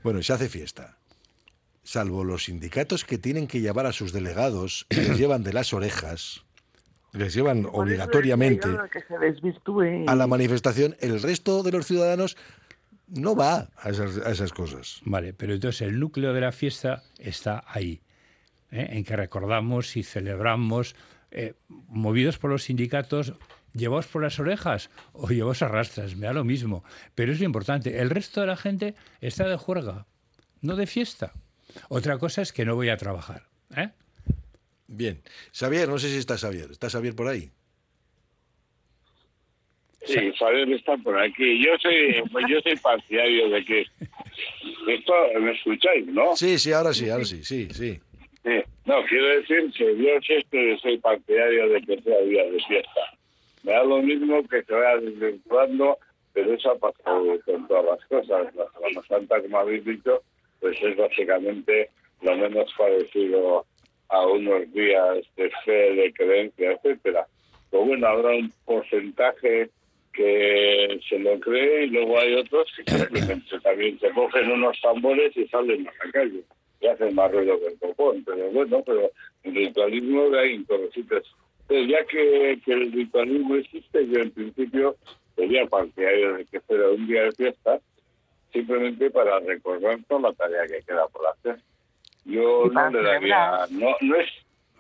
Bueno, 0.04 0.20
y 0.20 0.24
se 0.24 0.34
hace 0.34 0.50
fiesta. 0.50 0.98
Salvo 1.84 2.24
los 2.24 2.46
sindicatos 2.46 3.06
que 3.06 3.18
tienen 3.18 3.48
que 3.48 3.60
llevar 3.62 3.86
a 3.88 3.92
sus 3.92 4.12
delegados 4.14 4.86
y 4.90 4.96
les 4.96 5.18
llevan 5.18 5.44
de 5.44 5.54
las 5.54 5.74
orejas, 5.74 6.42
les 7.12 7.34
llevan 7.34 7.68
obligatoriamente 7.72 8.68
que 8.92 10.04
a 10.08 10.16
la 10.16 10.28
manifestación, 10.28 10.96
el 11.00 11.22
resto 11.22 11.64
de 11.64 11.72
los 11.72 11.86
ciudadanos 11.86 12.38
no 13.08 13.36
va 13.36 13.70
a 13.78 13.90
esas, 13.90 14.18
a 14.18 14.32
esas 14.32 14.52
cosas. 14.52 15.02
Vale, 15.04 15.34
pero 15.34 15.54
entonces 15.54 15.82
el 15.82 16.00
núcleo 16.00 16.34
de 16.34 16.42
la 16.42 16.52
fiesta 16.52 17.04
está 17.20 17.64
ahí, 17.68 18.02
¿eh? 18.72 18.88
en 18.92 19.04
que 19.04 19.16
recordamos 19.16 19.96
y 19.98 20.04
celebramos, 20.04 20.96
eh, 21.32 21.54
movidos 21.88 22.38
por 22.38 22.50
los 22.50 22.64
sindicatos, 22.64 23.34
llevados 23.74 24.08
por 24.08 24.24
las 24.24 24.40
orejas 24.40 24.90
o 25.14 25.28
llevados 25.30 25.62
a 25.62 25.68
rastras, 25.68 26.16
me 26.16 26.28
da 26.28 26.34
lo 26.34 26.44
mismo. 26.44 26.84
Pero 27.14 27.32
es 27.32 27.40
lo 27.40 27.46
importante, 27.46 28.00
el 28.00 28.10
resto 28.10 28.42
de 28.42 28.48
la 28.48 28.58
gente 28.58 28.96
está 29.22 29.48
de 29.48 29.58
juerga, 29.58 30.06
no 30.62 30.76
de 30.76 30.88
fiesta. 30.88 31.34
Otra 31.90 32.18
cosa 32.18 32.42
es 32.42 32.54
que 32.54 32.66
no 32.66 32.76
voy 32.76 32.90
a 32.90 32.98
trabajar. 32.98 33.48
¿eh? 33.76 33.90
Bien. 34.88 35.22
Xavier, 35.52 35.90
no 35.90 36.00
sé 36.00 36.10
si 36.10 36.18
está 36.18 36.38
Xavier. 36.38 36.72
¿Está 36.72 36.90
Xavier 36.90 37.16
por 37.16 37.28
ahí? 37.28 37.52
Sí, 40.06 40.32
Fabián 40.38 40.72
está 40.74 40.96
por 40.98 41.20
aquí. 41.20 41.64
Yo 41.64 41.72
soy, 41.82 42.24
pues 42.32 42.46
yo 42.48 42.60
soy 42.62 42.76
partidario 42.78 43.50
de 43.50 43.66
que 43.66 43.86
esto 44.88 45.14
me 45.40 45.52
escucháis, 45.52 46.06
¿no? 46.08 46.36
Sí, 46.36 46.60
sí, 46.60 46.72
ahora 46.72 46.94
sí, 46.94 47.10
ahora 47.10 47.26
sí, 47.26 47.44
sí, 47.44 47.68
sí. 47.72 48.00
Sí. 48.44 48.62
No, 48.86 49.04
quiero 49.06 49.28
decir 49.28 49.72
que 49.76 49.98
yo 49.98 50.22
siempre 50.22 50.78
soy 50.78 50.98
partidario 51.00 51.70
de 51.70 51.82
que 51.82 52.02
sea 52.02 52.20
día 52.22 52.44
de 52.44 52.60
fiesta. 52.68 53.02
Me 53.64 53.72
da 53.72 53.84
lo 53.84 54.02
mismo 54.04 54.48
que 54.48 54.62
se 54.62 54.74
vaya 54.74 54.98
desvirtuando, 54.98 55.98
pero 56.34 56.54
eso 56.54 56.72
ha 56.72 56.78
pasado 56.78 57.40
con 57.46 57.68
todas 57.68 57.86
las 57.86 58.06
cosas. 58.06 58.54
La 58.54 58.66
Semana 58.72 59.08
Santa, 59.08 59.42
como 59.42 59.58
habéis 59.58 59.84
dicho, 59.84 60.22
pues 60.60 60.78
es 60.84 60.96
básicamente 60.96 61.90
lo 62.22 62.38
menos 62.38 62.72
parecido 62.78 63.66
a 64.10 64.28
unos 64.28 64.72
días 64.72 65.26
de 65.36 65.52
fe, 65.64 65.96
de 65.96 66.14
creencia, 66.14 66.74
etcétera. 66.74 67.26
Pero 67.72 67.86
bueno, 67.86 68.08
habrá 68.08 68.30
un 68.30 68.54
porcentaje 68.66 69.70
que 70.16 71.00
se 71.10 71.20
lo 71.20 71.40
cree 71.40 71.86
y 71.86 71.88
luego 71.90 72.20
hay 72.20 72.34
otros 72.36 72.68
que 72.76 73.60
también 73.62 74.00
se 74.00 74.10
cogen 74.12 74.52
unos 74.52 74.80
tambores 74.82 75.36
y 75.36 75.48
salen 75.48 75.88
a 75.88 75.92
la 76.06 76.12
calle 76.12 76.42
y 76.82 76.88
hacen 76.88 77.16
más 77.16 77.32
ruido 77.32 77.60
que 77.60 77.68
el 77.68 77.80
copón. 77.80 78.24
Pero 78.26 78.50
bueno, 78.52 78.82
pero 78.86 79.10
el 79.44 79.56
ritualismo 79.56 80.34
hay 80.36 80.56
en 80.56 80.66
todos 80.66 80.82
los 80.82 80.94
sitios. 80.94 81.36
Pero 81.68 81.84
ya 81.86 82.06
que, 82.06 82.60
que 82.64 82.74
el 82.74 82.92
ritualismo 82.92 83.56
existe, 83.56 84.08
yo 84.08 84.20
en 84.20 84.32
principio 84.32 84.96
sería 85.36 85.66
partidario 85.66 86.36
de 86.36 86.46
que 86.46 86.60
fuera 86.62 86.90
un 86.90 87.08
día 87.08 87.24
de 87.24 87.32
fiesta, 87.34 87.80
simplemente 88.54 89.10
para 89.10 89.40
recordar 89.40 89.98
toda 90.08 90.30
la 90.30 90.34
tarea 90.34 90.68
que 90.68 90.82
queda 90.86 91.08
por 91.08 91.26
hacer. 91.28 91.58
Yo 92.24 92.70
no 92.72 92.90
le 92.90 93.04
daría, 93.04 93.66
no, 93.72 93.96
no 94.02 94.16
es, 94.16 94.28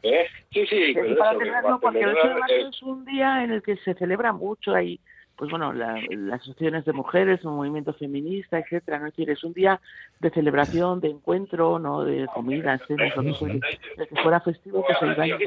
¿eh? 0.03 0.25
Sí, 0.51 0.65
sí, 0.67 0.91
pero 0.95 1.15
para 1.17 1.31
eso, 1.31 1.39
que 1.39 1.45
celebrar, 1.45 1.79
porque 1.81 1.99
el 1.99 2.05
8 2.09 2.15
de 2.15 2.21
celebrar 2.21 2.39
marzo 2.39 2.55
es- 2.55 2.75
es 2.75 2.81
un 2.83 3.05
día 3.05 3.43
en 3.43 3.51
el 3.51 3.61
que 3.61 3.75
se 3.77 3.93
celebra 3.95 4.31
mucho. 4.33 4.73
Hay, 4.73 4.99
pues 5.37 5.49
bueno, 5.51 5.73
la- 5.73 5.99
las 6.09 6.41
asociaciones 6.41 6.85
de 6.85 6.93
mujeres, 6.93 7.43
un 7.43 7.55
movimiento 7.57 7.93
feminista, 7.93 8.59
etcétera. 8.59 8.99
¿no? 8.99 9.07
Es 9.15 9.43
un 9.43 9.53
día 9.53 9.79
de 10.19 10.29
celebración, 10.29 11.01
de 11.01 11.09
encuentro, 11.09 11.77
no 11.79 12.03
de 12.03 12.25
comida, 12.33 12.77
cenas, 12.87 13.13
fuere. 13.37 13.59
De 13.97 14.07
que 14.07 14.15
fuera 14.21 14.39
festivo, 14.39 14.85
que 14.85 14.93
se 14.95 15.05
iba 15.05 15.23
a. 15.23 15.37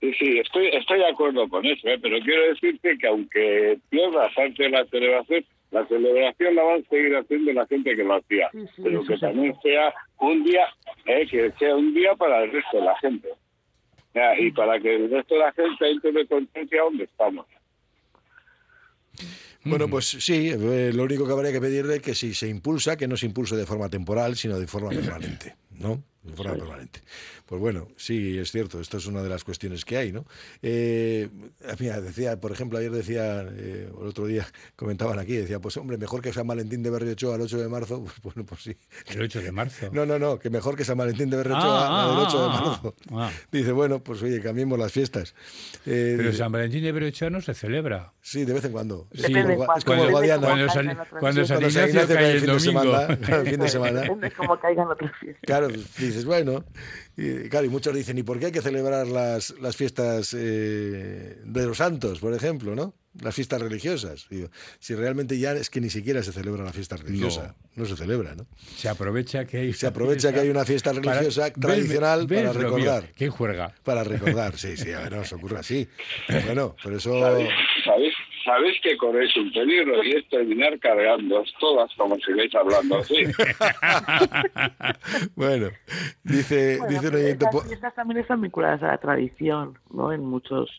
Sí, 0.00 0.12
sí, 0.18 0.38
estoy, 0.40 0.66
estoy 0.72 0.98
de 0.98 1.06
acuerdo 1.06 1.48
con 1.48 1.64
eso, 1.64 1.86
¿eh? 1.86 1.96
pero 2.02 2.18
quiero 2.24 2.42
decirte 2.48 2.98
que 2.98 3.06
aunque 3.06 3.78
pierdas 3.88 4.32
de 4.58 4.68
la 4.68 4.84
celebración, 4.86 5.44
la 5.70 5.86
celebración 5.86 6.54
la 6.56 6.62
van 6.64 6.80
a 6.80 6.88
seguir 6.88 7.16
haciendo 7.16 7.52
la 7.52 7.66
gente 7.68 7.94
que 7.96 8.02
lo 8.02 8.14
hacía, 8.16 8.50
pero 8.82 9.04
que 9.04 9.16
también 9.18 9.54
sea 9.62 9.94
un 10.18 10.42
día, 10.42 10.66
¿eh? 11.06 11.24
que 11.30 11.52
sea 11.52 11.76
un 11.76 11.94
día 11.94 12.16
para 12.16 12.42
el 12.42 12.50
resto 12.50 12.78
de 12.78 12.84
la 12.84 12.96
gente. 12.98 13.28
Ah, 14.14 14.34
y 14.38 14.50
para 14.50 14.78
que 14.78 14.94
el 14.94 15.10
resto 15.10 15.34
de 15.34 15.40
la 15.40 15.52
gente 15.52 15.90
entre 15.90 16.12
de 16.12 16.26
conciencia 16.26 16.82
dónde 16.82 17.04
estamos. 17.04 17.46
Bueno, 19.64 19.86
mm. 19.86 19.90
pues 19.90 20.06
sí, 20.06 20.50
eh, 20.50 20.92
lo 20.92 21.04
único 21.04 21.26
que 21.26 21.32
habría 21.32 21.52
que 21.52 21.60
pedirle 21.60 21.96
es 21.96 22.02
que 22.02 22.14
si 22.14 22.34
se 22.34 22.48
impulsa, 22.48 22.96
que 22.96 23.08
no 23.08 23.16
se 23.16 23.26
impulse 23.26 23.56
de 23.56 23.64
forma 23.64 23.88
temporal, 23.88 24.36
sino 24.36 24.58
de 24.58 24.66
forma 24.66 24.90
permanente, 24.90 25.54
¿no? 25.78 26.02
De 26.22 26.34
forma 26.34 26.54
permanente. 26.54 27.00
Pues 27.46 27.60
bueno, 27.60 27.88
sí, 27.96 28.38
es 28.38 28.52
cierto, 28.52 28.80
esto 28.80 28.96
es 28.98 29.06
una 29.06 29.22
de 29.22 29.28
las 29.28 29.42
cuestiones 29.42 29.84
que 29.84 29.96
hay, 29.96 30.12
¿no? 30.12 30.24
Eh, 30.62 31.28
mira, 31.80 32.00
decía, 32.00 32.40
por 32.40 32.52
ejemplo, 32.52 32.78
ayer 32.78 32.92
decía, 32.92 33.42
eh, 33.42 33.90
el 33.90 34.06
otro 34.06 34.26
día 34.26 34.46
comentaban 34.76 35.18
aquí, 35.18 35.34
decía, 35.36 35.58
pues 35.58 35.76
hombre, 35.76 35.98
mejor 35.98 36.22
que 36.22 36.32
San 36.32 36.46
Valentín 36.46 36.82
de 36.82 36.90
Berriochoa 36.90 37.34
el 37.34 37.40
8 37.42 37.58
de 37.58 37.68
marzo, 37.68 38.04
pues 38.22 38.34
bueno, 38.34 38.46
pues 38.46 38.62
sí. 38.62 38.76
El 39.08 39.20
8 39.22 39.40
de 39.40 39.52
marzo. 39.52 39.90
No, 39.92 40.06
no, 40.06 40.18
no, 40.18 40.38
que 40.38 40.48
mejor 40.50 40.76
que 40.76 40.84
San 40.84 40.96
Valentín 40.96 41.28
de 41.28 41.36
Berriochoa 41.38 41.62
Ah, 41.62 42.06
la 42.06 42.12
del 42.12 42.24
ah, 42.24 42.28
8 42.28 42.38
de 42.38 42.44
ah, 42.44 42.60
marzo. 42.60 42.94
ah. 43.10 43.30
Dice, 43.52 43.72
bueno, 43.72 43.98
pues 44.02 44.22
oye, 44.22 44.40
cambiemos 44.40 44.78
las 44.78 44.92
fiestas. 44.92 45.34
Eh, 45.86 46.14
Pero 46.16 46.32
San 46.32 46.52
Valentín 46.52 46.82
de 46.84 46.92
Berrochoa 46.92 47.30
no 47.30 47.40
se 47.40 47.52
celebra. 47.54 48.12
Sí, 48.22 48.44
de 48.44 48.52
vez 48.54 48.64
en 48.64 48.72
cuando. 48.72 49.08
Sí, 49.12 49.22
Es 49.22 49.26
como 49.26 49.38
el 49.50 49.58
gua- 49.58 49.76
es 49.78 49.84
como 49.84 50.04
el 50.04 50.10
cuando, 50.10 50.10
Guadiana. 50.12 50.46
cuando 50.46 50.68
San, 50.68 50.84
cuando 50.86 51.04
San 51.04 51.18
Cuando 51.18 51.44
San 51.46 51.56
Ignacio 51.58 51.86
Ignacio 51.88 52.08
cae 52.08 52.16
cae 52.16 52.30
el 52.30 52.34
el 52.36 52.40
fin 52.40 52.46
de 52.46 52.52
domingo. 52.52 52.82
semana, 52.92 53.16
claro, 53.18 53.42
el 53.42 53.48
fin 53.48 53.60
de 53.60 53.68
semana. 53.68 54.00
Depende 54.02 54.30
cómo 54.32 54.60
caigan 54.60 54.86
otras 54.88 55.12
fiestas. 55.18 55.42
Claro, 55.44 55.68
dices, 56.12 56.24
bueno, 56.24 56.64
y, 57.16 57.48
claro, 57.48 57.66
y 57.66 57.68
muchos 57.68 57.94
dicen, 57.94 58.18
¿y 58.18 58.22
por 58.22 58.38
qué 58.38 58.46
hay 58.46 58.52
que 58.52 58.62
celebrar 58.62 59.06
las, 59.06 59.50
las 59.60 59.76
fiestas 59.76 60.34
eh, 60.38 61.38
de 61.44 61.66
los 61.66 61.78
santos, 61.78 62.20
por 62.20 62.34
ejemplo, 62.34 62.74
no? 62.74 62.94
Las 63.20 63.34
fiestas 63.34 63.60
religiosas. 63.60 64.26
Digo, 64.30 64.48
si 64.78 64.94
realmente 64.94 65.38
ya 65.38 65.52
es 65.52 65.68
que 65.68 65.80
ni 65.80 65.90
siquiera 65.90 66.22
se 66.22 66.32
celebra 66.32 66.64
la 66.64 66.72
fiesta 66.72 66.96
religiosa, 66.96 67.54
no, 67.74 67.84
se 67.84 67.96
celebra, 67.96 68.34
¿no? 68.34 68.46
Se 68.76 68.88
aprovecha 68.88 69.44
que 69.44 69.58
hay 69.58 69.72
Se 69.74 69.86
aprovecha 69.86 70.32
que 70.32 70.40
hay 70.40 70.48
una 70.48 70.64
fiesta 70.64 70.92
religiosa 70.92 71.52
tradicional 71.52 72.26
¿Ves 72.26 72.42
para 72.42 72.52
recordar. 72.54 73.12
¿Qué 73.14 73.28
juerga? 73.28 73.74
Para 73.82 74.02
recordar, 74.02 74.56
sí, 74.56 74.76
sí, 74.76 74.92
a 74.92 75.00
ver, 75.00 75.12
no 75.12 75.24
se 75.24 75.34
ocurre 75.34 75.58
así. 75.58 75.88
Bueno, 76.46 76.74
por 76.82 76.92
eso... 76.94 77.20
¿Sabéis, 77.20 77.50
sabéis, 77.84 78.14
sabéis 78.44 78.80
que 78.82 78.96
corréis 78.96 79.34
un 79.36 79.52
peligro 79.52 80.02
y 80.04 80.12
es 80.12 80.28
terminar 80.28 80.78
cargando 80.78 81.42
todas 81.60 81.90
como 81.96 82.16
sigáis 82.16 82.54
hablando 82.54 82.98
así. 82.98 83.16
Bueno, 85.34 85.68
dice, 86.24 86.78
Bueno, 86.78 86.92
dice 86.92 87.08
un 87.08 87.14
oyente... 87.14 87.46
esas 87.72 87.94
también 87.94 88.20
están 88.20 88.40
vinculadas 88.40 88.82
a 88.82 88.88
la 88.88 88.98
tradición, 88.98 89.78
¿no? 89.92 90.12
En 90.12 90.24
muchos, 90.24 90.70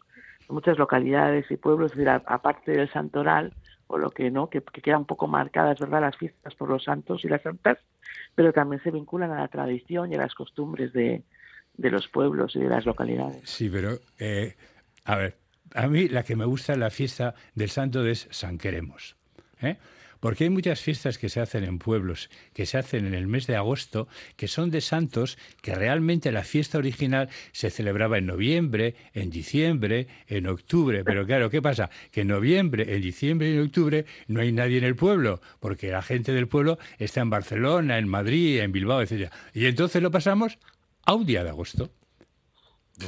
en 0.47 0.55
muchas 0.55 0.77
localidades 0.77 1.49
y 1.49 1.57
pueblos, 1.57 1.91
es 1.91 1.97
decir, 1.97 2.09
a- 2.09 2.23
aparte 2.25 2.71
del 2.71 2.91
santoral, 2.91 3.53
o 3.87 3.97
lo 3.97 4.11
que 4.11 4.31
no, 4.31 4.49
que, 4.49 4.61
que 4.61 4.81
quedan 4.81 4.99
un 4.99 5.05
poco 5.05 5.27
marcadas, 5.27 5.79
¿verdad?, 5.79 6.01
las 6.01 6.17
fiestas 6.17 6.55
por 6.55 6.69
los 6.69 6.83
santos 6.83 7.23
y 7.25 7.27
las 7.27 7.41
santas, 7.41 7.77
pero 8.35 8.53
también 8.53 8.81
se 8.83 8.91
vinculan 8.91 9.31
a 9.31 9.41
la 9.41 9.47
tradición 9.47 10.11
y 10.11 10.15
a 10.15 10.19
las 10.19 10.33
costumbres 10.33 10.93
de, 10.93 11.23
de 11.75 11.91
los 11.91 12.07
pueblos 12.07 12.55
y 12.55 12.59
de 12.59 12.69
las 12.69 12.85
localidades. 12.85 13.41
Sí, 13.49 13.69
pero, 13.69 13.97
eh, 14.19 14.55
a 15.05 15.15
ver, 15.17 15.35
a 15.73 15.87
mí 15.87 16.07
la 16.07 16.23
que 16.23 16.35
me 16.35 16.45
gusta 16.45 16.75
la 16.75 16.89
fiesta 16.89 17.35
del 17.55 17.69
santo 17.69 18.05
es 18.05 18.27
San 18.31 18.57
Queremos. 18.57 19.15
¿eh? 19.61 19.77
Porque 20.19 20.45
hay 20.45 20.49
muchas 20.49 20.79
fiestas 20.79 21.17
que 21.17 21.27
se 21.27 21.41
hacen 21.41 21.65
en 21.65 21.79
pueblos, 21.79 22.29
que 22.53 22.65
se 22.65 22.77
hacen 22.77 23.05
en 23.05 23.13
el 23.13 23.27
mes 23.27 23.45
de 23.45 23.57
agosto, 23.57 24.07
que 24.37 24.47
son 24.47 24.71
de 24.71 24.79
santos, 24.79 25.37
que 25.61 25.75
realmente 25.75 26.31
la 26.31 26.45
fiesta 26.45 26.77
original 26.77 27.27
se 27.51 27.69
celebraba 27.69 28.19
en 28.19 28.27
noviembre, 28.27 28.95
en 29.13 29.29
diciembre, 29.29 30.07
en 30.27 30.47
octubre. 30.47 31.03
Pero 31.03 31.25
claro, 31.25 31.49
¿qué 31.49 31.61
pasa? 31.61 31.89
Que 32.09 32.21
en 32.21 32.29
noviembre, 32.29 32.95
en 32.95 33.01
diciembre 33.01 33.49
y 33.49 33.53
en 33.55 33.63
octubre 33.63 34.05
no 34.27 34.39
hay 34.39 34.53
nadie 34.53 34.77
en 34.77 34.85
el 34.85 34.95
pueblo, 34.95 35.41
porque 35.59 35.91
la 35.91 36.01
gente 36.01 36.31
del 36.31 36.47
pueblo 36.47 36.79
está 36.99 37.19
en 37.19 37.29
Barcelona, 37.29 37.97
en 37.97 38.07
Madrid, 38.07 38.61
en 38.61 38.71
Bilbao, 38.71 39.01
etc. 39.01 39.29
Y 39.53 39.65
entonces 39.65 40.01
lo 40.01 40.09
pasamos 40.09 40.57
a 41.05 41.15
un 41.15 41.25
día 41.25 41.43
de 41.43 41.49
agosto. 41.49 41.91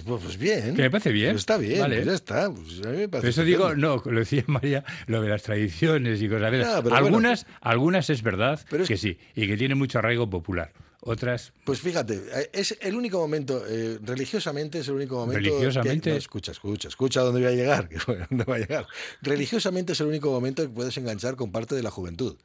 Pues, 0.05 0.37
bien. 0.37 0.75
Que 0.75 0.81
me 0.83 0.89
parece 0.91 1.11
bien. 1.11 1.31
Pues 1.31 1.41
está 1.41 1.57
bien, 1.57 1.79
Vale. 1.79 1.95
pues 1.97 2.07
ya 2.07 2.13
está. 2.13 2.51
Pues 2.51 2.81
a 2.85 2.89
mí 2.89 2.97
me 2.97 3.07
parece 3.09 3.29
eso 3.29 3.43
digo, 3.43 3.75
no, 3.75 4.01
lo 4.03 4.19
decía 4.19 4.43
María, 4.47 4.83
lo 5.07 5.21
de 5.21 5.29
las 5.29 5.43
tradiciones 5.43 6.21
y 6.21 6.27
cosas. 6.27 6.53
esas. 6.53 6.83
No, 6.83 6.95
algunas, 6.95 7.45
algunas 7.61 8.09
es 8.09 8.23
verdad 8.23 8.59
Pero 8.69 8.83
es- 8.83 8.89
que 8.89 8.97
sí, 8.97 9.17
y 9.35 9.47
que 9.47 9.57
tienen 9.57 9.77
mucho 9.77 9.99
arraigo 9.99 10.29
popular. 10.29 10.73
Otras, 11.07 11.53
Pues 11.65 11.81
fíjate, 11.81 12.19
es 12.51 12.75
el 12.81 12.95
único 12.95 13.19
momento, 13.19 13.63
eh, 13.69 13.99
religiosamente 14.01 14.79
es 14.79 14.87
el 14.87 14.95
único 14.95 15.17
momento. 15.17 15.37
Religiosamente- 15.39 16.01
que- 16.05 16.09
no, 16.09 16.15
escucha, 16.17 16.51
escucha, 16.51 16.87
escucha 16.87 17.21
dónde 17.21 17.41
voy 17.41 17.53
a 17.53 17.55
llegar. 17.55 17.87
bueno, 18.07 18.25
dónde 18.27 18.43
voy 18.43 18.55
a 18.55 18.59
llegar. 18.61 18.87
Religiosamente 19.21 19.93
es 19.93 19.99
el 20.01 20.07
único 20.07 20.31
momento 20.31 20.63
que 20.63 20.69
puedes 20.69 20.97
enganchar 20.97 21.35
con 21.35 21.51
parte 21.51 21.75
de 21.75 21.83
la 21.83 21.91
juventud, 21.91 22.37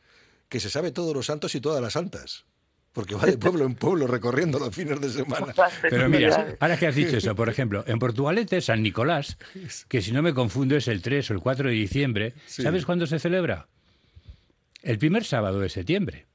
que 0.51 0.61
se 0.61 0.69
sabe 0.69 0.91
todos 0.91 1.15
los 1.15 1.25
santos 1.25 1.55
y 1.55 1.61
todas 1.63 1.81
las 1.81 1.95
santas. 1.95 2.45
Porque 2.93 3.15
va 3.15 3.25
de 3.25 3.39
pueblo 3.39 3.65
en 3.65 3.75
pueblo 3.77 4.07
recorriendo 4.09 4.59
los 4.59 4.75
fines 4.75 5.01
de 5.01 5.11
semana. 5.11 5.55
Pero 5.83 6.09
mira, 6.09 6.57
ahora 6.59 6.77
que 6.77 6.89
has 6.89 6.95
dicho 6.95 7.17
eso, 7.19 7.37
por 7.37 7.49
ejemplo, 7.49 7.85
en 7.87 7.99
Portugalete, 8.01 8.61
San 8.61 8.83
Nicolás, 8.83 9.39
que 9.89 10.03
si 10.03 10.11
no 10.11 10.23
me 10.23 10.35
confundo 10.35 10.77
es 10.77 10.89
el 10.89 11.01
3 11.01 11.31
o 11.31 11.35
el 11.35 11.41
4 11.41 11.69
de 11.69 11.75
diciembre, 11.75 12.35
Sí. 12.47 12.63
¿sabes 12.63 12.85
cuándo 12.85 13.07
se 13.07 13.21
celebra? 13.21 13.69
El 14.83 14.99
primer 14.99 15.25
sábado 15.25 15.61
de 15.61 15.69
septiembre. 15.69 16.27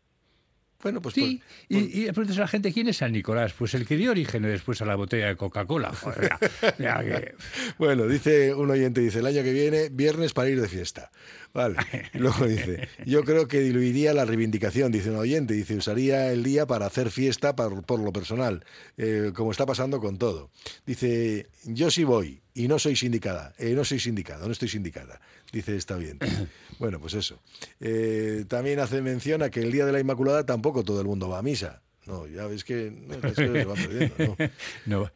Bueno, 0.85 1.01
pues 1.01 1.15
Sí, 1.15 1.41
y, 1.67 1.77
y 2.03 2.11
preguntas 2.11 2.37
a 2.37 2.41
la 2.41 2.47
gente, 2.47 2.71
¿quién 2.71 2.87
es 2.87 2.97
San 2.97 3.11
Nicolás? 3.11 3.53
Pues 3.57 3.73
el 3.73 3.87
que 3.87 3.97
dio 3.97 4.11
origen 4.11 4.43
después 4.43 4.83
a 4.83 4.85
la 4.85 4.95
botella 4.95 5.25
de 5.29 5.35
Coca-Cola. 5.35 5.91
Que- 6.77 7.33
Bueno, 7.79 8.05
dice 8.05 8.53
un 8.53 8.69
oyente, 8.69 9.01
dice, 9.01 9.17
el 9.17 9.25
año 9.25 9.41
que 9.41 9.51
viene, 9.51 9.89
viernes 9.89 10.33
para 10.33 10.47
ir 10.49 10.61
de 10.61 10.67
fiesta. 10.67 11.09
Vale. 11.55 11.77
Luego 12.13 12.45
dice, 12.45 12.87
yo 13.03 13.23
creo 13.23 13.47
que 13.47 13.61
diluiría 13.61 14.13
la 14.13 14.25
reivindicación, 14.25 14.91
dice 14.91 15.09
un 15.09 15.15
oyente, 15.17 15.55
dice, 15.55 15.75
usaría 15.75 16.31
el 16.31 16.43
día 16.43 16.67
para 16.67 16.85
hacer 16.85 17.09
fiesta 17.09 17.55
por, 17.55 17.83
por 17.83 17.99
lo 17.99 18.13
personal, 18.13 18.63
eh, 18.97 19.31
como 19.33 19.49
está 19.49 19.65
pasando 19.65 19.99
con 19.99 20.19
todo. 20.19 20.51
Dice, 20.85 21.47
yo 21.63 21.89
sí 21.89 22.03
voy 22.03 22.41
y 22.55 22.69
no 22.69 22.79
soy 22.79 22.95
sindicada, 22.95 23.53
eh, 23.59 23.73
no 23.75 23.83
soy 23.83 23.99
sindicada, 23.99 24.45
no 24.45 24.51
estoy 24.53 24.69
sindicada, 24.69 25.19
dice 25.51 25.75
esta 25.75 25.95
oyente. 25.95 26.27
Bueno, 26.77 26.99
pues 26.99 27.13
eso. 27.13 27.39
Eh, 27.79 28.43
también 28.49 28.81
hace 28.81 29.01
mención 29.01 29.41
a 29.41 29.49
que 29.49 29.61
el 29.61 29.71
día 29.71 29.85
de 29.85 29.93
la 29.93 30.01
Inmaculada 30.01 30.45
tampoco 30.45 30.83
todo 30.83 30.99
el 30.99 31.07
mundo 31.07 31.29
va 31.29 31.39
a 31.39 31.41
misa. 31.41 31.81
No, 32.05 32.27
ya 32.27 32.47
ves 32.47 32.65
que, 32.65 32.91
no, 32.91 33.33
se 33.33 33.63
va 33.63 33.73
perdiendo, 33.75 34.15
¿no? 34.17 34.35
No, 34.85 35.11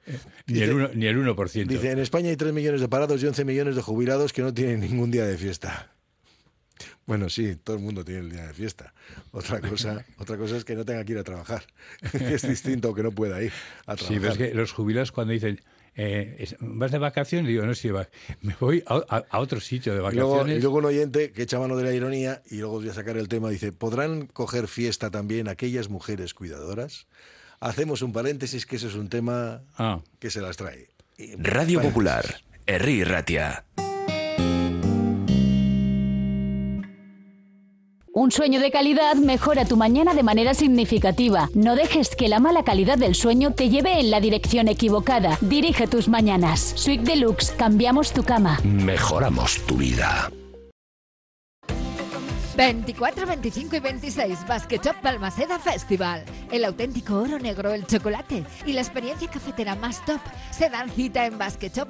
ni, 0.47 0.62
el 0.62 0.71
uno, 0.71 0.89
ni 0.93 1.06
el 1.08 1.17
1%. 1.17 1.67
Dice, 1.67 1.91
en 1.91 1.99
España 1.99 2.30
hay 2.30 2.38
3 2.38 2.54
millones 2.54 2.80
de 2.80 2.88
parados 2.88 3.21
y 3.21 3.28
11 3.28 3.43
millones 3.43 3.75
de 3.75 3.82
jubilados 3.82 4.32
que 4.32 4.41
no 4.41 4.54
tienen 4.54 4.80
ningún 4.80 5.12
día 5.12 5.25
de 5.25 5.38
fiesta. 5.38 5.91
Bueno, 7.06 7.30
sí, 7.30 7.58
todo 7.58 7.75
el 7.75 7.82
mundo 7.82 8.06
tiene 8.06 8.21
el 8.21 8.32
día 8.32 8.47
de 8.47 8.54
fiesta. 8.54 8.93
Otra 9.32 9.60
cosa, 9.60 10.06
otra 10.17 10.38
cosa 10.38 10.56
es 10.56 10.63
que 10.63 10.75
no 10.75 10.86
tenga 10.86 11.04
que 11.04 11.12
ir 11.12 11.17
a 11.17 11.23
trabajar. 11.23 11.63
es 12.13 12.47
distinto 12.47 12.93
que 12.93 13.04
no 13.04 13.12
pueda 13.12 13.41
ir 13.41 13.52
a 13.86 13.95
trabajar. 13.95 14.08
Sí, 14.08 14.19
pero 14.19 14.32
es 14.32 14.38
que 14.38 14.54
los 14.54 14.71
jubilados 14.71 15.12
cuando 15.12 15.34
dicen, 15.34 15.60
eh, 15.95 16.56
¿vas 16.60 16.91
de 16.91 16.97
vacaciones? 16.97 17.47
Digo, 17.47 17.65
no, 17.65 17.73
sí, 17.75 17.89
va- 17.89 18.08
me 18.41 18.56
voy 18.60 18.84
a, 18.88 18.95
a- 19.10 19.25
a 19.30 19.39
otro 19.39 19.60
sitio 19.60 19.93
de 19.93 19.99
Y 19.99 20.15
luego, 20.15 20.30
vacaciones. 20.32 20.58
y 20.58 20.62
luego 20.62 20.78
un 20.78 20.86
oyente 20.86 21.32
que 21.32 21.41
echa 21.43 21.60
mano 21.60 21.75
de 21.78 21.84
la 21.84 21.93
ironía 21.93 22.41
y 22.49 22.56
luego 22.58 22.80
voy 22.80 22.89
a 22.89 22.93
sacar 22.93 23.17
el 23.17 23.28
tema, 23.28 23.49
dice, 23.49 23.71
¿podrán 23.71 24.28
coger 24.28 24.67
fiesta 24.67 25.10
también 25.12 25.47
aquellas 25.47 25.89
mujeres 25.89 26.34
cuidadoras? 26.34 27.08
Hacemos 27.60 28.02
un 28.02 28.13
paréntesis 28.13 28.65
que 28.65 28.78
ese 28.78 28.88
es 28.88 28.95
un 28.95 29.10
tema 29.10 29.62
Ah. 29.78 30.02
que 30.19 30.30
se 30.30 30.41
las 30.41 30.56
trae. 30.58 30.88
Y- 31.17 31.34
Radio 31.36 31.80
paréntesis. 31.80 31.82
Popular, 31.89 32.41
Herri 32.65 33.04
Ratia. 33.04 33.65
Un 38.19 38.32
sueño 38.32 38.60
de 38.60 38.69
calidad 38.69 39.15
mejora 39.15 39.63
tu 39.63 39.77
mañana 39.77 40.13
de 40.13 40.23
manera 40.23 40.53
significativa. 40.53 41.49
No 41.53 41.77
dejes 41.77 42.17
que 42.17 42.27
la 42.27 42.41
mala 42.41 42.65
calidad 42.65 42.97
del 42.97 43.15
sueño 43.15 43.53
te 43.53 43.69
lleve 43.69 43.97
en 43.97 44.12
la 44.12 44.19
dirección 44.19 44.67
equivocada. 44.67 45.38
Dirige 45.39 45.88
tus 45.88 46.10
mañanas. 46.10 46.73
Suite 46.75 47.10
Deluxe, 47.10 47.51
cambiamos 47.51 48.12
tu 48.12 48.23
cama. 48.23 48.60
Mejoramos 48.65 49.62
tu 49.65 49.77
vida. 49.77 50.29
24, 52.59 53.25
25 53.25 53.77
y 53.77 53.79
26 53.79 54.45
Basket 54.45 54.81
Shop 54.83 54.95
Festival. 55.63 56.25
El 56.51 56.65
auténtico 56.65 57.15
oro 57.15 57.39
negro, 57.39 57.73
el 57.73 57.87
chocolate 57.87 58.43
y 58.65 58.73
la 58.73 58.81
experiencia 58.81 59.29
cafetera 59.29 59.75
más 59.75 60.05
top 60.05 60.19
se 60.51 60.69
dan 60.69 60.89
cita 60.89 61.25
en 61.25 61.37
Basket 61.37 61.69
Shop 61.69 61.87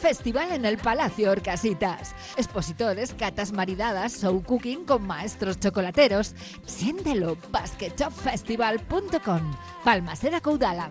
Festival 0.00 0.50
en 0.50 0.64
el 0.64 0.78
Palacio 0.78 1.30
Orcasitas. 1.30 2.12
Expositores, 2.36 3.14
catas 3.14 3.52
maridadas, 3.52 4.20
show 4.20 4.42
cooking 4.42 4.84
con 4.84 5.06
maestros 5.06 5.60
chocolateros. 5.60 6.34
Siéntelo, 6.66 7.36
basketshopfestival.com. 7.52 9.52
Balmaseda 9.84 10.40
Caudala. 10.40 10.90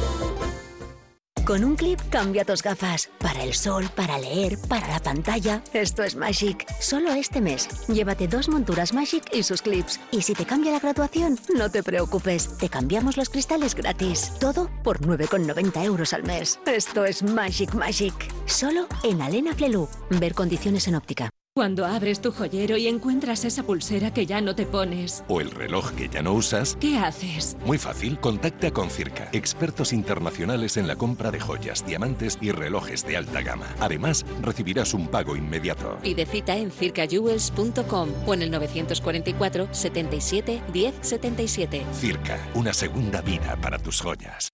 Con 1.45 1.63
un 1.63 1.75
clip 1.75 1.99
cambia 2.09 2.45
tus 2.45 2.61
gafas. 2.61 3.09
Para 3.19 3.43
el 3.43 3.53
sol, 3.53 3.89
para 3.95 4.19
leer, 4.19 4.57
para 4.69 4.87
la 4.87 4.99
pantalla. 4.99 5.63
Esto 5.73 6.03
es 6.03 6.15
Magic. 6.15 6.65
Solo 6.79 7.11
este 7.13 7.41
mes. 7.41 7.67
Llévate 7.87 8.27
dos 8.27 8.47
monturas 8.47 8.93
Magic 8.93 9.23
y 9.33 9.43
sus 9.43 9.61
clips. 9.61 9.99
Y 10.11 10.21
si 10.21 10.33
te 10.33 10.45
cambia 10.45 10.71
la 10.71 10.79
graduación, 10.79 11.39
no 11.55 11.69
te 11.71 11.81
preocupes. 11.83 12.57
Te 12.57 12.69
cambiamos 12.69 13.17
los 13.17 13.29
cristales 13.29 13.73
gratis. 13.73 14.33
Todo 14.39 14.69
por 14.83 14.99
9,90 15.01 15.83
euros 15.83 16.13
al 16.13 16.23
mes. 16.23 16.59
Esto 16.67 17.05
es 17.05 17.23
Magic 17.23 17.73
Magic. 17.73 18.13
Solo 18.45 18.87
en 19.03 19.21
Alena 19.21 19.53
Flelu. 19.55 19.87
Ver 20.11 20.35
condiciones 20.35 20.87
en 20.87 20.95
óptica. 20.95 21.31
Cuando 21.53 21.85
abres 21.85 22.21
tu 22.21 22.31
joyero 22.31 22.77
y 22.77 22.87
encuentras 22.87 23.43
esa 23.43 23.63
pulsera 23.63 24.13
que 24.13 24.25
ya 24.25 24.39
no 24.39 24.55
te 24.55 24.65
pones, 24.65 25.25
¿O 25.27 25.41
el 25.41 25.51
reloj 25.51 25.91
que 25.91 26.07
ya 26.07 26.21
no 26.21 26.31
usas? 26.31 26.77
¿qué 26.79 26.97
haces? 26.97 27.57
Muy 27.65 27.77
fácil, 27.77 28.17
contacta 28.21 28.71
con 28.71 28.89
Circa, 28.89 29.27
expertos 29.33 29.91
internacionales 29.91 30.77
en 30.77 30.87
la 30.87 30.95
compra 30.95 31.29
de 31.29 31.41
joyas, 31.41 31.85
diamantes 31.85 32.37
y 32.39 32.51
relojes 32.51 33.05
de 33.05 33.17
alta 33.17 33.41
gama. 33.41 33.67
Además, 33.81 34.25
recibirás 34.41 34.93
un 34.93 35.09
pago 35.09 35.35
inmediato. 35.35 35.97
Pide 36.01 36.25
cita 36.25 36.55
en 36.55 36.71
circajewels.com 36.71 38.09
o 38.25 38.33
en 38.33 38.43
el 38.43 38.51
944 38.51 39.67
77 39.73 40.61
10 40.71 40.95
77. 41.01 41.85
Circa, 41.91 42.39
una 42.53 42.71
segunda 42.71 43.19
vida 43.19 43.57
para 43.61 43.77
tus 43.77 43.99
joyas. 43.99 44.53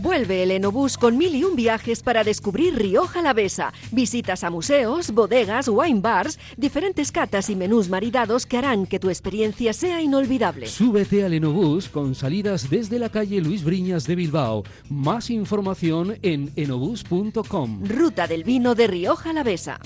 Vuelve 0.00 0.44
el 0.44 0.52
Enobús 0.52 0.96
con 0.96 1.18
mil 1.18 1.34
y 1.34 1.42
un 1.42 1.56
viajes 1.56 2.04
para 2.04 2.22
descubrir 2.22 2.76
Rioja 2.76 3.18
Alavesa. 3.18 3.72
Visitas 3.90 4.44
a 4.44 4.50
museos, 4.50 5.10
bodegas, 5.10 5.66
wine 5.66 6.00
bars, 6.00 6.38
diferentes 6.56 7.10
catas 7.10 7.50
y 7.50 7.56
menús 7.56 7.88
maridados 7.88 8.46
que 8.46 8.58
harán 8.58 8.86
que 8.86 9.00
tu 9.00 9.08
experiencia 9.08 9.72
sea 9.72 10.00
inolvidable. 10.00 10.68
Súbete 10.68 11.24
al 11.24 11.34
Enobús 11.34 11.88
con 11.88 12.14
salidas 12.14 12.70
desde 12.70 13.00
la 13.00 13.08
calle 13.08 13.40
Luis 13.40 13.64
Briñas 13.64 14.06
de 14.06 14.14
Bilbao. 14.14 14.62
Más 14.88 15.30
información 15.30 16.16
en 16.22 16.52
enobús.com. 16.54 17.84
Ruta 17.84 18.28
del 18.28 18.44
vino 18.44 18.76
de 18.76 18.86
Rioja 18.86 19.30
Alavesa. 19.30 19.80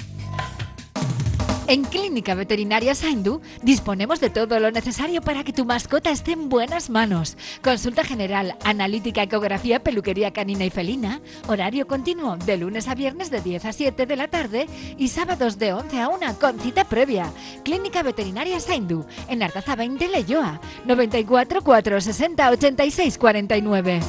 En 1.69 1.85
Clínica 1.85 2.35
Veterinaria 2.35 2.95
Saindu 2.95 3.41
disponemos 3.63 4.21
de 4.21 4.31
todo 4.31 4.59
lo 4.59 4.71
necesario 4.71 5.23
para 5.23 5.45
que 5.45 5.53
tu 5.53 5.65
mascota 5.65 6.11
esté 6.11 6.33
en 6.33 6.49
buenas 6.49 6.91
manos. 6.91 7.37
Consulta 7.63 8.05
general, 8.05 8.57
analítica, 8.65 9.23
ecografía, 9.23 9.83
peluquería 9.83 10.33
canina 10.33 10.65
y 10.65 10.71
felina, 10.71 11.21
horario 11.47 11.87
continuo 11.87 12.37
de 12.37 12.57
lunes 12.57 12.89
a 12.89 12.95
viernes 12.95 13.31
de 13.31 13.41
10 13.41 13.65
a 13.65 13.73
7 13.73 14.07
de 14.07 14.17
la 14.17 14.29
tarde 14.29 14.67
y 14.99 15.09
sábados 15.09 15.59
de 15.59 15.73
11 15.73 16.01
a 16.01 16.09
1 16.09 16.39
con 16.41 16.59
cita 16.59 16.85
previa. 16.85 17.33
Clínica 17.65 18.03
Veterinaria 18.03 18.59
Saindu, 18.59 19.07
en 19.29 19.43
Artaza 19.43 19.77
20 19.77 20.09
Leyoa, 20.09 20.61
94 20.85 21.63
460 21.63 22.51
86 22.51 23.19
49. 23.19 24.01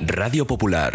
Radio 0.00 0.46
Popular. 0.46 0.92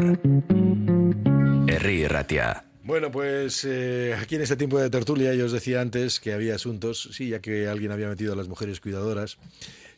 Herri 1.68 2.08
Ratia. 2.08 2.69
Bueno, 2.90 3.12
pues 3.12 3.66
eh, 3.66 4.16
aquí 4.20 4.34
en 4.34 4.42
este 4.42 4.56
tiempo 4.56 4.80
de 4.80 4.90
tertulia 4.90 5.36
yo 5.36 5.46
os 5.46 5.52
decía 5.52 5.80
antes 5.80 6.20
que 6.20 6.34
había 6.34 6.56
asuntos, 6.56 7.10
sí, 7.14 7.30
ya 7.30 7.40
que 7.40 7.68
alguien 7.68 7.92
había 7.92 8.08
metido 8.08 8.34
a 8.34 8.36
las 8.36 8.48
mujeres 8.48 8.80
cuidadoras. 8.80 9.38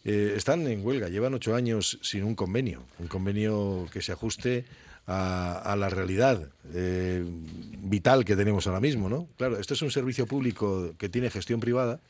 eh, 0.03 0.33
están 0.35 0.67
en 0.67 0.85
huelga, 0.85 1.07
llevan 1.07 1.33
ocho 1.33 1.55
años 1.55 1.99
sin 2.01 2.25
un 2.25 2.35
convenio, 2.35 2.83
un 2.99 3.07
convenio 3.07 3.87
que 3.93 4.01
se 4.01 4.11
ajuste 4.11 4.65
a, 5.07 5.57
a 5.59 5.77
la 5.77 5.89
realidad 5.89 6.49
eh, 6.73 7.23
vital 7.77 8.25
que 8.25 8.35
tenemos 8.35 8.67
ahora 8.67 8.81
mismo, 8.81 9.07
¿no? 9.07 9.29
Claro, 9.37 9.57
esto 9.57 9.73
es 9.73 9.81
un 9.81 9.91
servicio 9.91 10.25
público 10.27 10.93
que 10.97 11.07
tiene 11.07 11.29
gestión 11.29 11.61
privada 11.61 12.01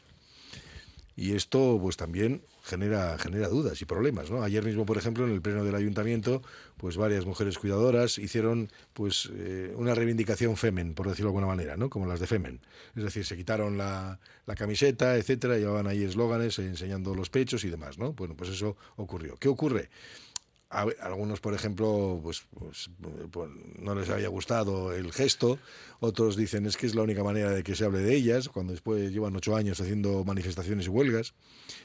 y 1.15 1.35
esto 1.35 1.77
pues 1.79 1.95
también 1.95 2.41
genera, 2.63 3.17
genera 3.17 3.47
dudas 3.47 3.81
y 3.81 3.85
problemas, 3.85 4.29
¿no? 4.29 4.43
Ayer 4.43 4.63
mismo, 4.63 4.85
por 4.85 4.97
ejemplo, 4.97 5.25
en 5.25 5.31
el 5.31 5.41
pleno 5.41 5.63
del 5.63 5.75
ayuntamiento, 5.75 6.41
pues 6.77 6.97
varias 6.97 7.25
mujeres 7.25 7.57
cuidadoras 7.57 8.17
hicieron 8.17 8.71
pues 8.93 9.29
eh, 9.33 9.73
una 9.75 9.95
reivindicación 9.95 10.57
femen, 10.57 10.93
por 10.93 11.07
decirlo 11.07 11.29
de 11.29 11.37
alguna 11.37 11.47
manera, 11.47 11.77
¿no? 11.77 11.89
Como 11.89 12.05
las 12.05 12.19
de 12.19 12.27
femen. 12.27 12.61
Es 12.95 13.03
decir, 13.03 13.25
se 13.25 13.35
quitaron 13.35 13.77
la, 13.77 14.19
la 14.45 14.55
camiseta, 14.55 15.15
etcétera, 15.17 15.57
llevaban 15.57 15.87
ahí 15.87 16.03
eslóganes 16.03 16.59
eh, 16.59 16.67
enseñando 16.67 17.15
los 17.15 17.29
pechos 17.29 17.63
y 17.63 17.69
demás, 17.69 17.97
¿no? 17.97 18.13
Bueno, 18.13 18.35
pues 18.35 18.49
eso 18.49 18.77
ocurrió. 18.95 19.35
¿Qué 19.37 19.49
ocurre? 19.49 19.89
Algunos, 20.71 21.41
por 21.41 21.53
ejemplo, 21.53 22.21
pues, 22.23 22.43
pues, 22.57 22.89
pues, 23.29 23.49
no 23.77 23.93
les 23.93 24.09
había 24.09 24.29
gustado 24.29 24.93
el 24.93 25.11
gesto, 25.11 25.59
otros 25.99 26.37
dicen 26.37 26.65
es 26.65 26.77
que 26.77 26.87
es 26.87 26.95
la 26.95 27.01
única 27.01 27.25
manera 27.25 27.51
de 27.51 27.61
que 27.61 27.75
se 27.75 27.83
hable 27.83 27.99
de 27.99 28.15
ellas, 28.15 28.47
cuando 28.47 28.71
después 28.71 29.11
llevan 29.11 29.35
ocho 29.35 29.57
años 29.57 29.81
haciendo 29.81 30.23
manifestaciones 30.23 30.85
y 30.85 30.89
huelgas. 30.89 31.33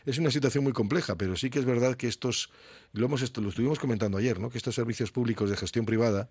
Es 0.04 0.18
una 0.18 0.30
situación 0.30 0.62
muy 0.62 0.72
compleja, 0.72 1.16
pero 1.16 1.36
sí 1.36 1.50
que 1.50 1.58
es 1.58 1.64
verdad 1.64 1.96
que 1.96 2.06
estos, 2.06 2.50
lo, 2.92 3.06
hemos, 3.06 3.20
lo 3.38 3.48
estuvimos 3.48 3.80
comentando 3.80 4.18
ayer, 4.18 4.38
¿no? 4.38 4.50
que 4.50 4.58
estos 4.58 4.76
servicios 4.76 5.10
públicos 5.10 5.50
de 5.50 5.56
gestión 5.56 5.84
privada, 5.84 6.30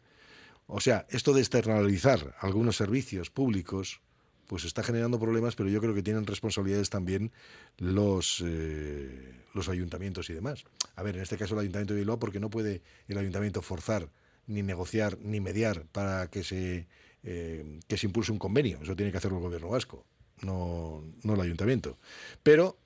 o 0.68 0.80
sea, 0.80 1.06
esto 1.10 1.34
de 1.34 1.42
externalizar 1.42 2.36
algunos 2.40 2.78
servicios 2.78 3.30
públicos, 3.30 4.00
pues 4.48 4.66
está 4.66 4.84
generando 4.84 5.20
problemas, 5.20 5.56
pero 5.56 5.70
yo 5.70 5.80
creo 5.82 5.94
que 5.94 6.04
tienen 6.04 6.26
responsabilidades 6.26 6.90
también 6.90 7.32
los, 7.78 8.44
eh, 8.46 9.42
los 9.54 9.70
ayuntamientos 9.70 10.30
y 10.30 10.34
demás. 10.34 10.66
A 10.96 11.04
ver, 11.04 11.16
en 11.16 11.22
este 11.22 11.38
caso 11.38 11.56
el 11.56 11.62
Ayuntamiento 11.62 11.94
de 11.94 12.00
Bilbao, 12.02 12.20
porque 12.20 12.40
no 12.40 12.50
puede 12.50 12.82
el 13.08 13.18
Ayuntamiento 13.18 13.62
forzar, 13.62 14.10
ni 14.48 14.62
negociar, 14.62 15.18
ni 15.20 15.40
mediar 15.40 15.86
para 15.92 16.28
que 16.30 16.44
se, 16.44 16.88
eh, 17.24 17.80
que 17.88 17.98
se 17.98 18.08
impulse 18.08 18.32
un 18.32 18.40
convenio. 18.40 18.80
Eso 18.82 18.96
tiene 18.96 19.12
que 19.12 19.18
hacerlo 19.18 19.38
el 19.38 19.44
Gobierno 19.44 19.70
vasco, 19.70 20.06
no, 20.42 21.04
no 21.24 21.34
el 21.34 21.42
Ayuntamiento. 21.42 21.98
Pero 22.44 22.78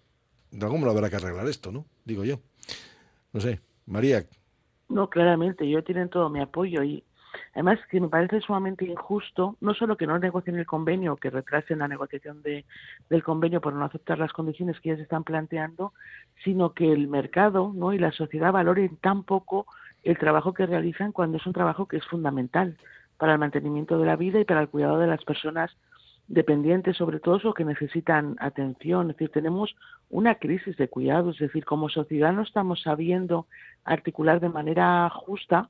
de 0.51 0.65
algún 0.65 0.81
modo 0.81 0.91
habrá 0.91 1.09
que 1.09 1.17
arreglar 1.17 1.47
esto, 1.47 1.71
¿no? 1.71 1.85
Digo 2.05 2.23
yo. 2.23 2.39
No 3.33 3.41
sé. 3.41 3.59
María, 3.85 4.25
No, 4.87 5.09
claramente, 5.09 5.65
ellos 5.65 5.83
tienen 5.83 6.09
todo 6.09 6.29
mi 6.29 6.41
apoyo 6.41 6.83
y 6.83 7.03
además 7.59 7.79
que 7.89 7.99
me 7.99 8.07
parece 8.07 8.39
sumamente 8.39 8.85
injusto, 8.85 9.57
no 9.59 9.73
solo 9.73 9.97
que 9.97 10.07
no 10.07 10.17
negocien 10.17 10.57
el 10.57 10.65
convenio, 10.65 11.17
que 11.17 11.29
retrasen 11.29 11.79
la 11.79 11.89
negociación 11.89 12.41
de, 12.41 12.63
del 13.09 13.21
convenio 13.21 13.59
por 13.59 13.73
no 13.73 13.83
aceptar 13.83 14.17
las 14.17 14.31
condiciones 14.31 14.79
que 14.79 14.91
ellos 14.91 15.01
están 15.01 15.25
planteando, 15.25 15.91
sino 16.45 16.73
que 16.73 16.89
el 16.89 17.09
mercado 17.09 17.73
¿no? 17.75 17.91
y 17.91 17.99
la 17.99 18.13
sociedad 18.13 18.53
valoren 18.53 18.95
tan 18.97 19.23
poco 19.23 19.65
el 20.03 20.17
trabajo 20.17 20.53
que 20.53 20.65
realizan 20.65 21.11
cuando 21.11 21.35
es 21.35 21.45
un 21.45 21.51
trabajo 21.51 21.85
que 21.85 21.97
es 21.97 22.05
fundamental 22.05 22.77
para 23.17 23.33
el 23.33 23.39
mantenimiento 23.39 23.99
de 23.99 24.05
la 24.05 24.15
vida 24.15 24.39
y 24.39 24.45
para 24.45 24.61
el 24.61 24.69
cuidado 24.69 24.97
de 24.97 25.07
las 25.07 25.25
personas 25.25 25.75
dependientes, 26.29 26.95
sobre 26.95 27.19
todo, 27.19 27.39
o 27.43 27.53
que 27.53 27.65
necesitan 27.65 28.37
atención. 28.39 29.09
Es 29.09 29.17
decir, 29.17 29.31
tenemos 29.31 29.75
una 30.09 30.35
crisis 30.35 30.77
de 30.77 30.87
cuidado, 30.87 31.31
es 31.31 31.39
decir, 31.39 31.65
como 31.65 31.89
sociedad 31.89 32.31
no 32.31 32.43
estamos 32.43 32.83
sabiendo 32.83 33.47
articular 33.83 34.39
de 34.39 34.47
manera 34.47 35.09
justa 35.09 35.67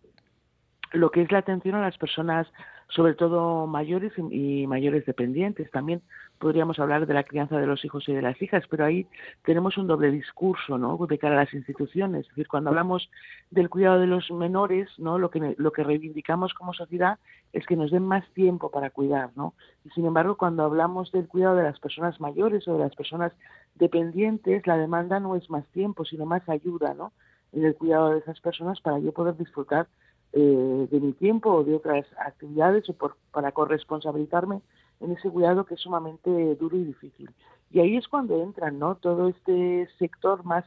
lo 0.92 1.12
que 1.12 1.22
es 1.22 1.32
la 1.32 1.40
atención 1.40 1.76
a 1.76 1.82
las 1.82 1.98
personas, 1.98 2.48
sobre 2.88 3.14
todo 3.14 3.68
mayores 3.68 4.14
y, 4.18 4.66
mayores 4.68 5.06
dependientes. 5.06 5.70
También 5.72 6.02
podríamos 6.40 6.80
hablar 6.80 7.06
de 7.06 7.14
la 7.14 7.24
crianza 7.24 7.60
de 7.60 7.68
los 7.68 7.84
hijos 7.86 8.08
y 8.10 8.14
de 8.14 8.22
las 8.22 8.42
hijas, 8.42 8.64
pero 8.70 8.86
ahí 8.86 9.06
tenemos 9.44 9.78
un 9.78 9.88
doble 9.88 10.10
discurso, 10.10 10.78
¿no? 10.78 10.98
De 11.06 11.18
cara 11.20 11.36
a 11.36 11.44
las 11.44 11.54
instituciones. 11.54 12.22
Es 12.22 12.30
decir, 12.30 12.48
cuando 12.48 12.72
hablamos 12.72 13.10
del 13.52 13.70
cuidado 13.70 14.00
de 14.00 14.08
los 14.08 14.32
menores, 14.32 14.90
¿no? 14.98 15.20
Lo 15.20 15.30
que 15.30 15.56
lo 15.58 15.72
que 15.72 15.84
reivindicamos 15.84 16.54
como 16.54 16.74
sociedad 16.74 17.20
es 17.54 17.66
que 17.66 17.76
nos 17.76 17.92
den 17.92 18.04
más 18.04 18.28
tiempo 18.34 18.72
para 18.72 18.90
cuidar, 18.90 19.32
¿no? 19.36 19.54
Y 19.86 19.90
sin 19.90 20.06
embargo, 20.06 20.38
cuando 20.38 20.64
hablamos 20.64 21.12
del 21.12 21.28
cuidado 21.28 21.56
de 21.56 21.64
las 21.64 21.80
personas 21.80 22.20
mayores 22.20 22.68
o 22.68 22.74
de 22.74 22.80
las 22.80 22.96
personas 22.96 23.34
dependientes, 23.76 24.66
la 24.66 24.78
demanda 24.78 25.20
no 25.20 25.36
es 25.36 25.50
más 25.50 25.66
tiempo, 25.68 26.06
sino 26.06 26.26
más 26.26 26.48
ayuda, 26.50 26.94
¿no? 26.94 27.12
En 27.52 27.66
el 27.66 27.76
cuidado 27.76 28.12
de 28.12 28.20
esas 28.20 28.40
personas 28.40 28.80
para 28.82 29.00
yo 29.00 29.12
poder 29.12 29.36
disfrutar 29.36 29.88
eh, 30.34 30.88
de 30.92 31.00
mi 31.00 31.14
tiempo 31.14 31.52
o 31.52 31.64
de 31.64 31.76
otras 31.76 32.06
actividades 32.18 32.90
o 32.90 32.94
por, 32.94 33.16
para 33.32 33.52
corresponsabilizarme 33.52 34.62
en 35.00 35.12
ese 35.12 35.30
cuidado 35.30 35.66
que 35.66 35.76
es 35.76 35.82
sumamente 35.82 36.56
duro 36.56 36.78
y 36.78 36.84
difícil. 36.84 37.30
Y 37.72 37.80
ahí 37.80 37.98
es 37.98 38.08
cuando 38.08 38.42
entran, 38.42 38.80
¿no? 38.80 38.96
Todo 38.96 39.28
este 39.28 39.88
sector 39.98 40.44
más 40.44 40.66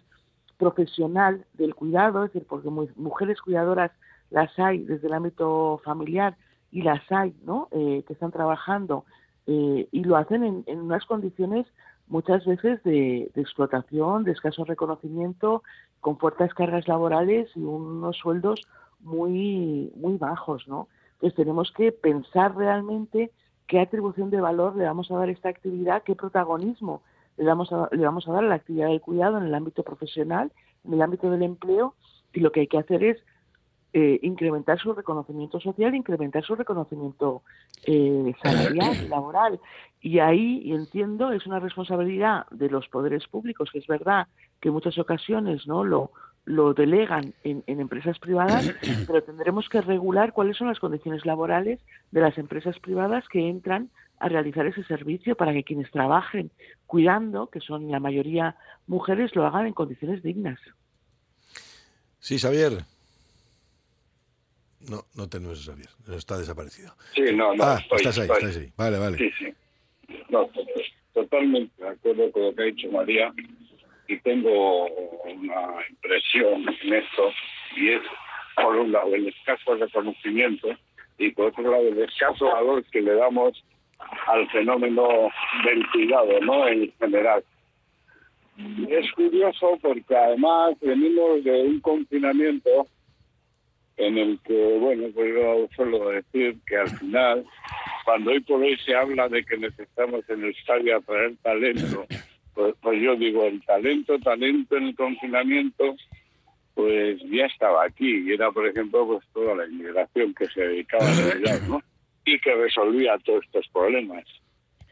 profesional 0.58 1.44
del 1.54 1.74
cuidado, 1.74 2.24
es 2.24 2.32
decir, 2.32 2.46
porque 2.48 2.70
mu- 2.70 2.88
mujeres 2.96 3.40
cuidadoras 3.40 3.90
las 4.30 4.56
hay 4.58 4.84
desde 4.84 5.08
el 5.08 5.14
ámbito 5.14 5.80
familiar 5.84 6.36
y 6.70 6.82
las 6.82 7.02
hay, 7.10 7.34
¿no? 7.44 7.68
Eh, 7.72 8.04
que 8.06 8.12
están 8.12 8.30
trabajando 8.30 9.04
eh, 9.46 9.88
y 9.90 10.04
lo 10.04 10.16
hacen 10.16 10.44
en, 10.44 10.64
en 10.66 10.80
unas 10.80 11.04
condiciones 11.04 11.66
muchas 12.06 12.44
veces 12.46 12.82
de, 12.84 13.30
de 13.34 13.40
explotación, 13.40 14.24
de 14.24 14.32
escaso 14.32 14.64
reconocimiento, 14.64 15.62
con 16.00 16.18
fuertes 16.18 16.54
cargas 16.54 16.86
laborales 16.88 17.48
y 17.54 17.60
unos 17.60 18.16
sueldos 18.16 18.60
muy 19.02 19.92
muy 19.96 20.16
bajos, 20.16 20.66
¿no? 20.68 20.88
Entonces 21.14 21.36
tenemos 21.36 21.72
que 21.72 21.92
pensar 21.92 22.56
realmente 22.56 23.30
qué 23.66 23.80
atribución 23.80 24.30
de 24.30 24.40
valor 24.40 24.76
le 24.76 24.84
vamos 24.84 25.10
a 25.10 25.16
dar 25.16 25.28
a 25.28 25.32
esta 25.32 25.48
actividad, 25.48 26.02
qué 26.02 26.14
protagonismo 26.14 27.02
le 27.36 27.44
vamos 27.44 27.72
a, 27.72 27.88
le 27.92 28.04
vamos 28.04 28.28
a 28.28 28.32
dar 28.32 28.44
a 28.44 28.48
la 28.48 28.54
actividad 28.56 28.88
del 28.88 29.00
cuidado 29.00 29.38
en 29.38 29.44
el 29.44 29.54
ámbito 29.54 29.82
profesional, 29.82 30.52
en 30.84 30.94
el 30.94 31.02
ámbito 31.02 31.30
del 31.30 31.42
empleo, 31.42 31.94
y 32.32 32.40
lo 32.40 32.52
que 32.52 32.60
hay 32.60 32.66
que 32.66 32.78
hacer 32.78 33.04
es 33.04 33.18
eh, 33.94 34.18
incrementar 34.22 34.78
su 34.78 34.94
reconocimiento 34.94 35.60
social, 35.60 35.94
incrementar 35.94 36.44
su 36.44 36.54
reconocimiento 36.54 37.42
eh, 37.84 38.32
salarial, 38.42 39.08
laboral. 39.08 39.60
Y 40.00 40.18
ahí, 40.18 40.72
entiendo, 40.72 41.30
es 41.32 41.46
una 41.46 41.60
responsabilidad 41.60 42.46
de 42.50 42.70
los 42.70 42.88
poderes 42.88 43.26
públicos, 43.28 43.70
que 43.70 43.78
es 43.78 43.86
verdad 43.86 44.28
que 44.60 44.68
en 44.68 44.74
muchas 44.74 44.98
ocasiones 44.98 45.66
no 45.66 45.84
lo, 45.84 46.10
lo 46.44 46.74
delegan 46.74 47.34
en, 47.44 47.62
en, 47.66 47.80
empresas 47.80 48.18
privadas, 48.18 48.68
pero 49.06 49.22
tendremos 49.22 49.68
que 49.68 49.80
regular 49.80 50.32
cuáles 50.32 50.56
son 50.56 50.68
las 50.68 50.80
condiciones 50.80 51.24
laborales 51.24 51.80
de 52.10 52.20
las 52.20 52.36
empresas 52.38 52.78
privadas 52.80 53.28
que 53.28 53.48
entran 53.48 53.90
a 54.18 54.28
realizar 54.28 54.66
ese 54.66 54.84
servicio 54.84 55.34
para 55.36 55.52
que 55.52 55.64
quienes 55.64 55.90
trabajen 55.90 56.50
cuidando, 56.86 57.48
que 57.48 57.60
son 57.60 57.90
la 57.90 57.98
mayoría 58.00 58.56
mujeres, 58.86 59.34
lo 59.34 59.46
hagan 59.46 59.66
en 59.66 59.72
condiciones 59.72 60.22
dignas. 60.22 60.58
Sí, 62.20 62.38
Xavier. 62.38 62.84
No, 64.88 65.04
no 65.14 65.28
tenemos 65.28 65.60
a 65.60 65.72
Xavier, 65.72 65.88
está 66.16 66.38
desaparecido. 66.38 66.94
Sí, 67.14 67.22
no, 67.34 67.54
no. 67.54 67.62
Ah, 67.64 67.78
estoy, 67.80 67.96
estás 67.98 68.18
ahí, 68.18 68.22
estoy. 68.30 68.38
estás 68.48 68.56
ahí. 68.62 68.72
Vale, 68.76 68.98
vale. 68.98 69.18
Sí, 69.18 69.30
sí. 69.38 69.54
No, 70.28 70.46
to- 70.46 70.66
totalmente 71.14 71.82
de 71.82 71.88
acuerdo 71.88 72.30
con 72.32 72.42
lo 72.42 72.54
que 72.54 72.62
ha 72.62 72.66
dicho 72.66 72.90
María 72.90 73.32
y 74.08 74.18
tengo 74.20 74.86
una 74.86 75.86
impresión 75.88 76.66
en 76.82 76.94
esto 76.94 77.32
y 77.76 77.90
es, 77.90 78.02
por 78.56 78.76
un 78.76 78.92
lado, 78.92 79.14
el 79.14 79.28
escaso 79.28 79.74
reconocimiento 79.76 80.68
y 81.18 81.30
por 81.30 81.46
otro 81.46 81.70
lado, 81.70 81.88
el 81.88 81.98
escaso 82.00 82.46
valor 82.46 82.84
que 82.90 83.00
le 83.00 83.14
damos 83.14 83.64
al 84.26 84.48
fenómeno 84.50 85.30
del 85.64 85.88
cuidado, 85.90 86.40
¿no? 86.40 86.66
En 86.68 86.92
general. 86.98 87.44
Es 88.88 89.10
curioso 89.12 89.78
porque 89.80 90.14
además 90.14 90.74
venimos 90.80 91.42
de 91.44 91.62
un 91.62 91.80
confinamiento 91.80 92.86
en 93.96 94.18
el 94.18 94.38
que, 94.44 94.78
bueno, 94.78 95.08
pues 95.14 95.34
yo 95.34 95.68
suelo 95.74 96.08
decir 96.08 96.56
que 96.66 96.76
al 96.76 96.90
final, 96.98 97.44
cuando 98.04 98.30
hoy 98.30 98.40
por 98.40 98.60
hoy 98.60 98.76
se 98.78 98.94
habla 98.94 99.28
de 99.28 99.44
que 99.44 99.56
necesitamos 99.56 100.28
en 100.28 100.44
Euskadi 100.44 100.90
atraer 100.90 101.36
talento, 101.42 102.06
pues, 102.54 102.74
pues 102.80 103.00
yo 103.00 103.16
digo, 103.16 103.44
el 103.44 103.62
talento, 103.64 104.18
talento 104.18 104.76
en 104.76 104.84
el 104.84 104.96
confinamiento, 104.96 105.96
pues 106.74 107.20
ya 107.30 107.46
estaba 107.46 107.84
aquí. 107.84 108.24
Y 108.26 108.32
era, 108.32 108.50
por 108.50 108.66
ejemplo, 108.66 109.06
pues 109.06 109.24
toda 109.32 109.54
la 109.54 109.66
inmigración 109.66 110.34
que 110.34 110.46
se 110.48 110.60
dedicaba 110.60 111.04
a 111.04 111.34
ayudar, 111.34 111.62
¿no? 111.68 111.82
Y 112.24 112.38
que 112.38 112.54
resolvía 112.54 113.18
todos 113.24 113.44
estos 113.44 113.68
problemas. 113.68 114.24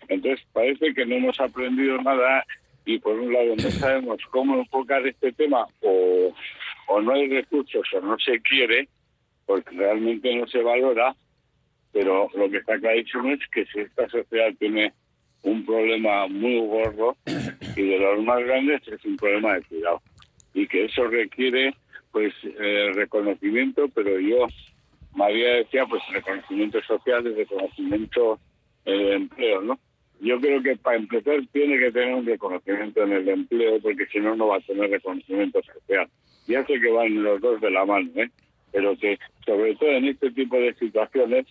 Entonces 0.08 0.44
parece 0.52 0.92
que 0.92 1.06
no 1.06 1.16
hemos 1.16 1.38
aprendido 1.40 1.96
nada 1.98 2.44
y 2.84 2.98
por 2.98 3.18
un 3.18 3.32
lado 3.32 3.54
no 3.56 3.70
sabemos 3.70 4.18
cómo 4.30 4.58
enfocar 4.58 5.06
este 5.06 5.32
tema 5.32 5.64
o, 5.82 6.34
o 6.88 7.00
no 7.00 7.12
hay 7.12 7.28
recursos 7.28 7.86
o 7.94 8.00
no 8.00 8.18
se 8.18 8.40
quiere 8.40 8.88
porque 9.46 9.76
realmente 9.76 10.34
no 10.34 10.46
se 10.48 10.62
valora, 10.62 11.14
pero 11.92 12.28
lo 12.34 12.50
que 12.50 12.58
está 12.58 12.78
clarísimo 12.78 13.30
es 13.30 13.40
que 13.52 13.64
si 13.66 13.80
esta 13.80 14.08
sociedad 14.08 14.52
tiene 14.58 14.92
un 15.43 15.64
problema 15.64 16.26
muy 16.26 16.59
gordo 16.66 17.16
y 17.76 17.82
de 17.82 17.99
los 17.99 18.22
más 18.24 18.41
grandes 18.41 18.86
es 18.88 19.05
un 19.05 19.16
problema 19.16 19.55
de 19.55 19.62
cuidado 19.62 20.03
y 20.55 20.66
que 20.66 20.84
eso 20.84 21.07
requiere 21.07 21.74
pues 22.12 22.34
eh, 22.43 22.91
reconocimiento, 22.95 23.88
pero 23.95 24.18
yo 24.18 24.47
María 25.14 25.55
decía 25.57 25.86
pues 25.86 26.03
reconocimiento 26.12 26.82
social 26.82 27.26
y 27.26 27.34
reconocimiento 27.34 28.38
eh, 28.84 28.93
de 28.93 29.14
empleo, 29.14 29.62
¿no? 29.62 29.78
Yo 30.20 30.38
creo 30.38 30.62
que 30.62 30.76
para 30.76 30.99
empezar 30.99 31.41
tiene 31.53 31.78
que 31.78 31.93
tener 31.93 32.14
un 32.14 32.26
reconocimiento 32.26 33.03
en 33.05 33.12
el 33.12 33.28
empleo 33.28 33.80
porque 33.80 34.07
si 34.07 34.18
no 34.18 34.36
no 34.36 34.49
va 34.49 34.57
a 34.57 34.61
tener 34.61 34.91
reconocimiento 34.91 35.62
social. 35.62 36.09
Ya 36.47 36.64
sé 36.66 36.78
que 36.78 36.91
van 36.91 37.22
los 37.22 37.41
dos 37.41 37.61
de 37.61 37.70
la 37.70 37.86
mano, 37.86 38.11
¿eh? 38.16 38.30
pero 38.72 38.97
que 38.97 39.18
sobre 39.47 39.74
todo 39.76 39.91
en 39.91 40.07
este 40.07 40.30
tipo 40.32 40.57
de 40.57 40.74
situaciones, 40.74 41.47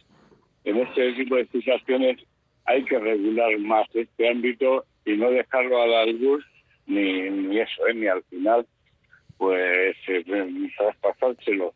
en 0.66 0.78
este 0.78 1.14
tipo 1.14 1.36
de 1.36 1.48
situaciones 1.48 2.18
hay 2.70 2.84
que 2.86 3.00
regular 3.00 3.58
más 3.58 3.88
este 3.96 4.30
ámbito 4.30 4.86
y 5.04 5.18
no 5.18 5.32
dejarlo 5.32 5.82
al 5.82 5.94
albur 5.94 6.44
ni, 6.86 7.28
ni 7.30 7.60
eso, 7.60 7.88
¿eh? 7.88 7.96
ni 7.96 8.06
al 8.06 8.24
final 8.26 8.66
pues 9.38 9.96
eh, 10.08 10.24
traspasárselo 10.78 11.74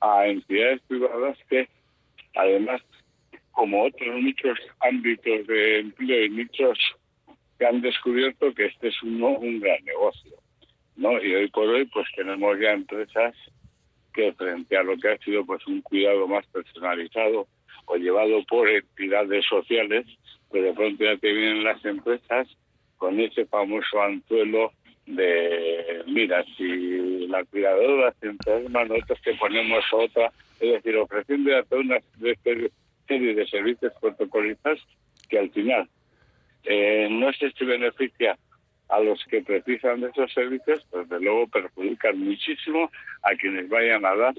a 0.00 0.26
entidades 0.26 0.80
privadas 0.88 1.36
que 1.50 1.68
además 2.34 2.80
como 3.50 3.84
otros 3.84 4.22
muchos 4.22 4.58
ámbitos 4.80 5.46
de 5.46 5.80
empleo 5.80 6.24
y 6.24 6.30
nichos 6.30 6.78
que 7.58 7.66
han 7.66 7.82
descubierto 7.82 8.54
que 8.54 8.66
este 8.66 8.88
es 8.88 9.02
un 9.02 9.60
gran 9.60 9.84
negocio. 9.84 10.32
¿no? 10.96 11.22
Y 11.22 11.34
hoy 11.34 11.48
por 11.50 11.68
hoy 11.68 11.84
pues 11.86 12.06
tenemos 12.16 12.58
ya 12.58 12.72
empresas 12.72 13.34
que 14.14 14.32
frente 14.32 14.78
a 14.78 14.82
lo 14.82 14.96
que 14.96 15.10
ha 15.10 15.18
sido 15.18 15.44
pues 15.44 15.66
un 15.66 15.82
cuidado 15.82 16.26
más 16.26 16.46
personalizado 16.46 17.46
o 17.86 17.96
llevado 17.96 18.42
por 18.44 18.68
entidades 18.68 19.44
sociales, 19.46 20.06
pues 20.52 20.62
de 20.62 20.72
pronto 20.74 21.02
ya 21.02 21.16
te 21.16 21.32
vienen 21.32 21.64
las 21.64 21.82
empresas 21.84 22.46
con 22.98 23.18
ese 23.18 23.46
famoso 23.46 24.00
anzuelo 24.00 24.70
de, 25.06 26.04
mira, 26.06 26.44
si 26.56 27.26
la 27.26 27.42
cuidadora 27.44 28.14
se 28.20 28.28
enferma, 28.28 28.84
nosotros 28.84 29.18
te 29.24 29.34
ponemos 29.34 29.84
otra, 29.92 30.30
es 30.60 30.72
decir, 30.74 30.96
ofreciendo 30.96 31.56
a 31.56 31.62
toda 31.64 31.80
una 31.80 31.98
serie 33.08 33.34
de 33.34 33.46
servicios 33.48 33.92
protocolizados 34.00 34.86
que 35.28 35.38
al 35.38 35.50
final 35.50 35.88
eh, 36.64 37.08
no 37.10 37.32
sé 37.32 37.50
si 37.58 37.64
beneficia 37.64 38.38
a 38.88 39.00
los 39.00 39.24
que 39.24 39.40
precisan 39.40 40.02
de 40.02 40.08
esos 40.08 40.32
servicios, 40.32 40.86
pues 40.90 41.08
de 41.08 41.18
luego 41.18 41.48
perjudican 41.48 42.18
muchísimo 42.18 42.90
a 43.22 43.34
quienes 43.36 43.68
vayan 43.68 44.04
a 44.04 44.14
dar 44.14 44.34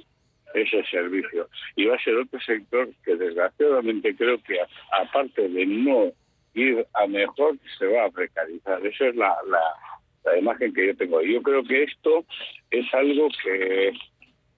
ese 0.54 0.84
servicio. 0.86 1.50
Y 1.76 1.86
va 1.86 1.96
a 1.96 2.04
ser 2.04 2.16
otro 2.16 2.40
sector 2.42 2.90
que 3.04 3.16
desgraciadamente 3.16 4.16
creo 4.16 4.42
que 4.44 4.58
aparte 4.92 5.48
de 5.50 5.66
no 5.66 6.12
ir 6.54 6.86
a 6.94 7.08
mejor, 7.08 7.58
se 7.78 7.88
va 7.88 8.06
a 8.06 8.12
precarizar. 8.12 8.86
Esa 8.86 9.08
es 9.08 9.16
la, 9.16 9.36
la, 9.48 10.38
imagen 10.38 10.74
que 10.74 10.88
yo 10.88 10.96
tengo. 10.96 11.22
Yo 11.22 11.42
creo 11.42 11.64
que 11.64 11.84
esto 11.84 12.26
es 12.72 12.86
algo 12.94 13.28
que 13.44 13.92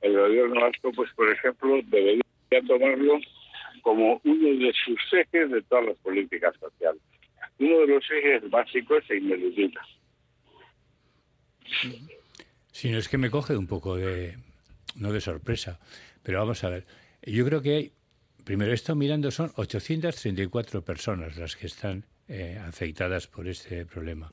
el 0.01 0.17
gobierno 0.17 0.61
vasco, 0.61 0.91
pues 0.93 1.11
por 1.15 1.29
ejemplo, 1.31 1.79
debería 1.85 2.21
tomarlo 2.67 3.19
como 3.81 4.19
uno 4.23 4.65
de 4.65 4.73
sus 4.83 4.99
ejes 5.13 5.51
de 5.51 5.61
todas 5.63 5.85
las 5.85 5.97
políticas 5.97 6.55
sociales. 6.59 7.01
Uno 7.59 7.79
de 7.79 7.87
los 7.87 8.11
ejes 8.11 8.49
básicos 8.49 9.03
e 9.09 9.17
ineludibles. 9.17 9.83
Si 12.71 12.89
no 12.91 12.97
es 12.97 13.07
que 13.07 13.17
me 13.17 13.29
coge 13.29 13.55
un 13.55 13.67
poco 13.67 13.95
de, 13.95 14.35
no 14.95 15.11
de 15.11 15.21
sorpresa, 15.21 15.79
pero 16.23 16.39
vamos 16.39 16.63
a 16.63 16.69
ver. 16.69 16.85
Yo 17.21 17.45
creo 17.45 17.61
que 17.61 17.75
hay, 17.75 17.93
primero 18.43 18.73
esto 18.73 18.95
mirando 18.95 19.31
son 19.31 19.51
834 19.55 20.83
personas 20.83 21.37
las 21.37 21.55
que 21.55 21.67
están 21.67 22.05
eh, 22.27 22.59
afectadas 22.65 23.27
por 23.27 23.47
este 23.47 23.85
problema. 23.85 24.31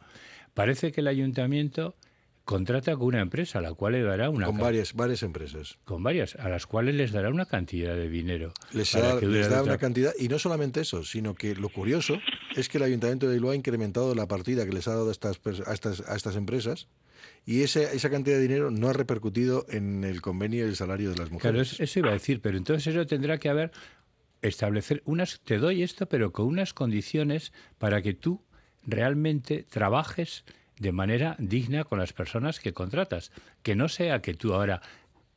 Parece 0.54 0.92
que 0.92 1.00
el 1.00 1.08
ayuntamiento 1.08 1.96
contrata 2.44 2.96
con 2.96 3.06
una 3.06 3.20
empresa 3.20 3.58
a 3.58 3.62
la 3.62 3.72
cual 3.74 3.92
le 3.92 4.02
dará 4.02 4.28
una 4.28 4.46
Con 4.46 4.58
varias, 4.58 4.94
varias 4.94 5.22
empresas. 5.22 5.78
con 5.84 6.02
varias 6.02 6.34
a 6.36 6.48
las 6.48 6.66
cuales 6.66 6.94
les 6.94 7.12
dará 7.12 7.30
una 7.30 7.46
cantidad 7.46 7.94
de 7.94 8.08
dinero 8.08 8.52
Les 8.72 8.92
da, 8.92 9.20
les 9.20 9.48
da 9.48 9.62
una 9.62 9.78
cantidad, 9.78 10.12
y 10.18 10.28
no 10.28 10.38
solamente 10.38 10.80
eso, 10.80 11.04
sino 11.04 11.34
que 11.34 11.54
lo 11.54 11.68
curioso 11.68 12.18
es 12.56 12.68
que 12.68 12.78
el 12.78 12.84
Ayuntamiento 12.84 13.28
de 13.28 13.34
Bilbao 13.34 13.52
ha 13.52 13.56
incrementado 13.56 14.14
la 14.14 14.26
partida 14.26 14.64
que 14.66 14.72
les 14.72 14.88
ha 14.88 14.92
dado 14.92 15.08
a 15.08 15.12
estas, 15.12 15.40
a 15.66 15.72
estas, 15.72 16.00
a 16.08 16.16
estas 16.16 16.36
empresas 16.36 16.88
y 17.44 17.62
ese, 17.62 17.94
esa 17.96 18.08
cantidad 18.10 18.36
de 18.36 18.42
dinero 18.42 18.70
no 18.70 18.88
ha 18.88 18.92
repercutido 18.92 19.66
en 19.68 20.04
el 20.04 20.20
convenio 20.22 20.64
y 20.64 20.68
el 20.68 20.76
salario 20.76 21.10
de 21.10 21.16
las 21.16 21.30
mujeres. 21.30 21.40
Claro, 21.52 21.62
es- 21.62 21.80
eso 21.80 21.98
iba 21.98 22.10
a 22.10 22.14
decir, 22.14 22.40
pero 22.40 22.56
entonces 22.56 22.94
eso 22.94 23.06
tendrá 23.06 23.38
que 23.38 23.48
haber 23.48 23.72
establecer 24.42 25.02
unas 25.04 25.40
te 25.40 25.58
doy 25.58 25.82
esto, 25.82 26.06
pero 26.06 26.32
con 26.32 26.46
unas 26.46 26.72
condiciones 26.74 27.52
para 27.78 28.02
que 28.02 28.14
tú 28.14 28.42
realmente 28.84 29.64
trabajes 29.68 30.44
de 30.78 30.90
manera 30.92 31.36
digna 31.38 31.84
con 31.84 31.98
las 31.98 32.12
personas 32.12 32.58
que 32.58 32.72
contratas, 32.72 33.30
que 33.62 33.76
no 33.76 33.88
sea 33.88 34.20
que 34.20 34.34
tú 34.34 34.54
ahora 34.54 34.80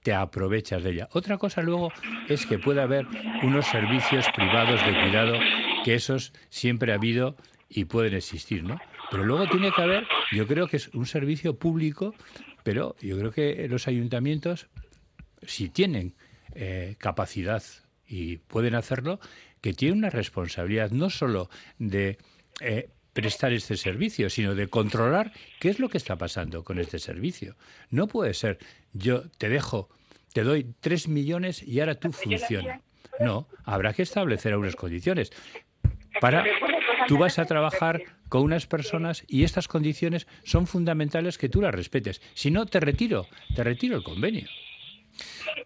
te 0.02 0.14
aprovechas 0.14 0.84
de 0.84 0.92
ella. 0.92 1.10
Otra 1.14 1.38
cosa 1.38 1.62
luego 1.62 1.92
es 2.30 2.46
que 2.46 2.58
pueda 2.60 2.84
haber 2.84 3.06
unos 3.44 3.66
servicios 3.68 4.26
privados 4.36 4.80
de 4.86 4.92
cuidado 5.02 5.34
que 5.84 5.96
esos 5.96 6.34
siempre 6.50 6.92
ha 6.92 6.96
habido 6.96 7.36
y 7.70 7.86
pueden 7.86 8.14
existir, 8.16 8.64
¿no? 8.64 8.80
Pero 9.12 9.24
luego 9.24 9.48
tiene 9.48 9.72
que 9.72 9.82
haber, 9.82 10.08
yo 10.32 10.48
creo 10.48 10.68
que 10.68 10.78
es 10.78 10.90
un 10.90 11.06
servicio 11.06 11.58
público, 11.58 12.16
pero 12.64 12.96
yo 13.02 13.18
creo 13.18 13.32
que 13.32 13.68
los 13.68 13.88
ayuntamientos 13.88 14.68
si 15.48 15.70
tienen 15.70 16.16
eh, 16.54 16.96
capacidad 16.98 17.64
y 18.08 18.38
pueden 18.38 18.76
hacerlo, 18.76 19.20
que 19.62 19.74
tienen 19.74 20.00
una 20.00 20.10
responsabilidad 20.10 20.92
no 20.92 21.10
solo 21.10 21.50
de 21.80 22.18
eh, 22.62 22.90
prestar 23.14 23.54
este 23.54 23.78
servicio, 23.78 24.30
sino 24.30 24.56
de 24.56 24.68
controlar 24.68 25.32
qué 25.60 25.70
es 25.70 25.80
lo 25.80 25.90
que 25.90 25.98
está 25.98 26.18
pasando 26.18 26.64
con 26.64 26.80
este 26.80 27.00
servicio. 27.00 27.56
No 27.90 28.08
puede 28.08 28.34
ser, 28.34 28.60
yo 28.94 29.30
te 29.38 29.50
dejo, 29.50 29.90
te 30.34 30.44
doy 30.44 30.74
tres 30.80 31.08
millones 31.08 31.64
y 31.64 31.80
ahora 31.80 31.96
tú 31.96 32.12
funciona. 32.12 32.82
No, 33.20 33.48
habrá 33.64 33.94
que 33.94 34.04
establecer 34.04 34.56
unas 34.56 34.76
condiciones. 34.76 35.32
para 36.20 36.44
tú 37.08 37.18
vas 37.18 37.40
a 37.40 37.46
trabajar 37.46 38.02
con 38.30 38.44
unas 38.44 38.68
personas 38.68 39.24
y 39.28 39.44
estas 39.44 39.68
condiciones 39.68 40.28
son 40.44 40.68
fundamentales 40.68 41.38
que 41.38 41.50
tú 41.50 41.62
las 41.62 41.74
respetes. 41.74 42.22
Si 42.34 42.52
no, 42.52 42.66
te 42.66 42.80
retiro, 42.80 43.28
te 43.56 43.64
retiro 43.64 43.96
el 43.98 44.04
convenio. 44.04 44.48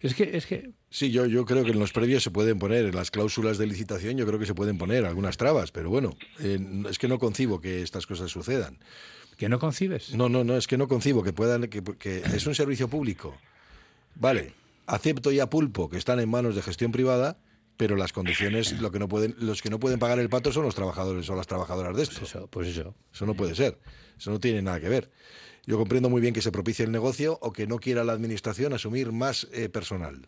Es 0.00 0.14
que, 0.14 0.36
es 0.36 0.46
que... 0.46 0.70
Sí, 0.88 1.10
yo, 1.10 1.26
yo 1.26 1.44
creo 1.44 1.64
que 1.64 1.72
en 1.72 1.78
los 1.78 1.92
previos 1.92 2.22
se 2.22 2.30
pueden 2.30 2.58
poner, 2.58 2.86
en 2.86 2.94
las 2.94 3.10
cláusulas 3.10 3.58
de 3.58 3.66
licitación 3.66 4.16
yo 4.16 4.26
creo 4.26 4.38
que 4.38 4.46
se 4.46 4.54
pueden 4.54 4.78
poner 4.78 5.04
algunas 5.04 5.36
trabas, 5.36 5.72
pero 5.72 5.90
bueno, 5.90 6.16
eh, 6.40 6.58
es 6.88 6.98
que 6.98 7.08
no 7.08 7.18
concibo 7.18 7.60
que 7.60 7.82
estas 7.82 8.06
cosas 8.06 8.30
sucedan. 8.30 8.78
¿Que 9.36 9.48
no 9.48 9.58
concibes? 9.58 10.14
No, 10.14 10.28
no, 10.28 10.44
no, 10.44 10.56
es 10.56 10.66
que 10.66 10.76
no 10.76 10.86
concibo 10.86 11.22
que 11.22 11.32
puedan, 11.32 11.68
que, 11.68 11.82
que 11.82 12.18
es 12.18 12.46
un 12.46 12.54
servicio 12.54 12.88
público. 12.88 13.36
Vale, 14.14 14.52
acepto 14.86 15.32
ya 15.32 15.48
pulpo 15.48 15.88
que 15.88 15.96
están 15.98 16.20
en 16.20 16.28
manos 16.28 16.54
de 16.54 16.62
gestión 16.62 16.92
privada, 16.92 17.36
pero 17.80 17.96
las 17.96 18.12
condiciones, 18.12 18.78
lo 18.78 18.92
que 18.92 18.98
no 18.98 19.08
pueden, 19.08 19.34
los 19.38 19.62
que 19.62 19.70
no 19.70 19.80
pueden 19.80 19.98
pagar 19.98 20.18
el 20.18 20.28
pato 20.28 20.52
son 20.52 20.64
los 20.64 20.74
trabajadores 20.74 21.30
o 21.30 21.34
las 21.34 21.46
trabajadoras 21.46 21.96
de 21.96 22.02
esto. 22.02 22.16
Pues 22.18 22.28
eso, 22.28 22.46
pues 22.48 22.68
eso. 22.68 22.94
Eso 23.10 23.24
no 23.24 23.32
puede 23.32 23.54
ser. 23.54 23.78
Eso 24.18 24.30
no 24.30 24.38
tiene 24.38 24.60
nada 24.60 24.78
que 24.80 24.90
ver. 24.90 25.10
Yo 25.64 25.78
comprendo 25.78 26.10
muy 26.10 26.20
bien 26.20 26.34
que 26.34 26.42
se 26.42 26.52
propicie 26.52 26.84
el 26.84 26.92
negocio 26.92 27.38
o 27.40 27.54
que 27.54 27.66
no 27.66 27.78
quiera 27.78 28.04
la 28.04 28.12
administración 28.12 28.74
asumir 28.74 29.12
más 29.12 29.48
eh, 29.54 29.70
personal. 29.70 30.26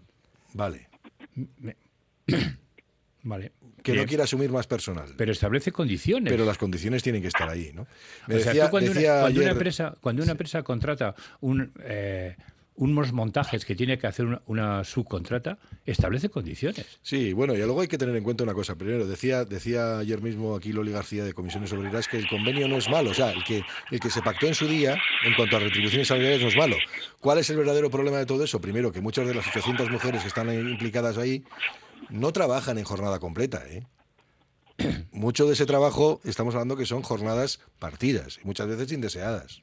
Vale. 0.55 0.89
Vale. 3.23 3.53
Que 3.83 3.93
no 3.93 4.07
quiera 4.07 4.25
asumir 4.25 4.51
más 4.51 4.67
personal. 4.67 5.13
Pero 5.19 5.33
establece 5.33 5.73
condiciones. 5.73 6.33
Pero 6.33 6.47
las 6.47 6.57
condiciones 6.57 7.03
tienen 7.03 7.21
que 7.21 7.29
estar 7.29 7.51
ahí, 7.51 7.71
¿no? 7.75 7.87
Me 8.29 8.37
O 8.37 8.39
sea, 8.39 8.47
decía- 8.53 8.65
tú 8.65 8.71
cuando, 8.71 8.91
una, 8.93 8.99
decía 8.99 9.21
cuando 9.21 9.41
una 9.43 9.51
empresa, 9.51 9.97
cuando 10.01 10.23
una 10.23 10.33
empresa 10.33 10.63
contrata 10.63 11.15
un, 11.43 11.71
eh, 11.85 12.35
unos 12.75 13.13
montajes 13.13 13.65
que 13.65 13.75
tiene 13.75 13.99
que 13.99 14.07
hacer 14.07 14.27
una, 14.27 14.43
una 14.47 14.85
subcontrata, 14.85 15.59
establece 15.85 16.31
condiciones. 16.31 16.99
Sí, 17.03 17.33
bueno, 17.33 17.55
y 17.55 17.59
luego 17.59 17.83
hay 17.83 17.89
que 17.89 17.99
tener 17.99 18.17
en 18.17 18.25
cuenta 18.25 18.45
una 18.45 18.55
cosa. 18.55 18.77
Primero, 18.77 19.07
decía, 19.07 19.45
decía 19.45 19.99
ayer 19.99 20.23
mismo 20.23 20.57
aquí 20.57 20.73
Loli 20.73 20.93
García 20.93 21.25
de 21.25 21.35
Comisiones 21.35 21.73
Obreras 21.73 22.09
que 22.09 22.17
el 22.17 22.29
convenio 22.29 22.69
no 22.69 22.77
es 22.77 22.89
malo. 22.89 23.11
O 23.11 23.15
sea, 23.15 23.31
el 23.31 23.45
que, 23.45 23.63
el 23.91 24.01
que 24.01 24.11
se 24.11 24.23
pactó 24.23 24.47
en 24.47 24.55
su 24.55 24.67
día 24.67 24.97
en 25.25 25.35
cuanto 25.35 25.57
a 25.57 25.61
retribuciones 25.61 26.09
salariales 26.09 26.43
no 26.43 26.49
es 26.49 26.57
malo. 26.57 26.77
¿Cuál 27.21 27.39
es 27.39 27.51
el 27.51 27.59
verdadero 27.59 27.91
problema 27.91 28.19
de 28.19 28.27
todo 28.27 28.43
eso? 28.43 28.61
Primero, 28.61 28.91
que 28.91 29.01
muchas 29.01 29.27
de 29.27 29.35
las 29.35 29.47
800 29.47 29.91
mujeres 29.91 30.23
que 30.23 30.29
están 30.29 30.53
implicadas 30.53 31.19
ahí 31.19 31.45
no 32.11 32.33
trabajan 32.33 32.79
en 32.79 32.85
jornada 32.85 33.19
completa, 33.19 33.63
¿eh? 33.69 33.83
Mucho 35.13 35.47
de 35.47 35.53
ese 35.53 35.67
trabajo 35.67 36.21
estamos 36.25 36.55
hablando 36.55 36.77
que 36.77 36.87
son 36.87 37.03
jornadas 37.03 37.61
partidas 37.79 38.39
y 38.43 38.47
muchas 38.47 38.67
veces 38.67 38.91
indeseadas. 38.93 39.63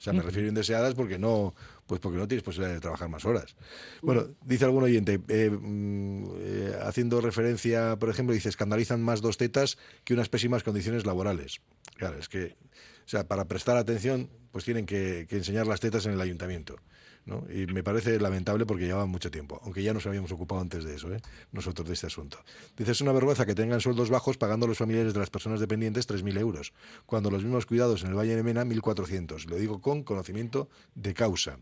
O 0.00 0.02
sea, 0.02 0.14
me 0.14 0.22
refiero 0.22 0.46
a 0.46 0.48
indeseadas 0.48 0.94
porque 0.94 1.18
no, 1.18 1.54
pues 1.90 2.00
porque 2.00 2.18
no 2.18 2.28
tienes 2.28 2.44
posibilidad 2.44 2.72
de 2.72 2.80
trabajar 2.80 3.08
más 3.08 3.24
horas. 3.24 3.56
Bueno, 4.00 4.28
dice 4.44 4.64
algún 4.64 4.84
oyente, 4.84 5.20
eh, 5.26 5.50
mm, 5.50 6.24
eh, 6.38 6.72
haciendo 6.84 7.20
referencia, 7.20 7.96
por 7.96 8.10
ejemplo, 8.10 8.32
dice, 8.32 8.48
escandalizan 8.48 9.02
más 9.02 9.20
dos 9.20 9.38
tetas 9.38 9.76
que 10.04 10.14
unas 10.14 10.28
pésimas 10.28 10.62
condiciones 10.62 11.04
laborales. 11.04 11.62
Claro, 11.96 12.16
es 12.16 12.28
que, 12.28 12.54
o 13.04 13.08
sea, 13.08 13.26
para 13.26 13.46
prestar 13.48 13.76
atención, 13.76 14.30
pues 14.52 14.64
tienen 14.64 14.86
que, 14.86 15.26
que 15.28 15.38
enseñar 15.38 15.66
las 15.66 15.80
tetas 15.80 16.06
en 16.06 16.12
el 16.12 16.20
ayuntamiento. 16.20 16.76
¿No? 17.26 17.44
Y 17.52 17.66
me 17.66 17.82
parece 17.82 18.18
lamentable 18.18 18.66
porque 18.66 18.86
llevaban 18.86 19.08
mucho 19.08 19.30
tiempo, 19.30 19.60
aunque 19.62 19.82
ya 19.82 19.92
nos 19.92 20.06
habíamos 20.06 20.32
ocupado 20.32 20.60
antes 20.60 20.84
de 20.84 20.94
eso, 20.94 21.12
¿eh? 21.14 21.20
nosotros 21.52 21.86
de 21.88 21.94
este 21.94 22.06
asunto. 22.06 22.38
Dice, 22.76 22.92
es 22.92 23.00
una 23.00 23.12
vergüenza 23.12 23.46
que 23.46 23.54
tengan 23.54 23.80
sueldos 23.80 24.10
bajos 24.10 24.36
pagando 24.36 24.66
a 24.66 24.68
los 24.68 24.78
familiares 24.78 25.12
de 25.14 25.20
las 25.20 25.30
personas 25.30 25.60
dependientes 25.60 26.08
3.000 26.08 26.38
euros, 26.38 26.72
cuando 27.06 27.30
los 27.30 27.42
mismos 27.44 27.66
cuidados 27.66 28.02
en 28.02 28.08
el 28.10 28.14
Valle 28.18 28.36
de 28.36 28.42
Mena 28.42 28.64
1.400. 28.64 29.46
Lo 29.48 29.56
digo 29.56 29.80
con 29.80 30.02
conocimiento 30.02 30.68
de 30.94 31.14
causa. 31.14 31.58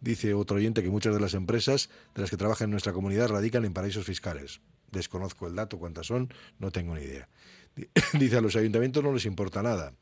Dice 0.00 0.34
otro 0.34 0.58
oyente 0.58 0.82
que 0.82 0.90
muchas 0.90 1.14
de 1.14 1.20
las 1.20 1.34
empresas 1.34 1.88
de 2.14 2.20
las 2.20 2.30
que 2.30 2.36
trabajan 2.36 2.66
en 2.66 2.72
nuestra 2.72 2.92
comunidad 2.92 3.28
radican 3.28 3.64
en 3.64 3.72
paraísos 3.72 4.04
fiscales. 4.04 4.60
Desconozco 4.92 5.46
el 5.46 5.54
dato, 5.56 5.78
cuántas 5.78 6.06
son, 6.06 6.32
no 6.58 6.70
tengo 6.70 6.94
ni 6.94 7.00
idea. 7.02 7.28
Di- 7.74 7.88
Dice, 8.18 8.36
a 8.36 8.40
los 8.40 8.56
ayuntamientos 8.56 9.02
no 9.02 9.12
les 9.12 9.24
importa 9.24 9.62
nada. 9.62 9.94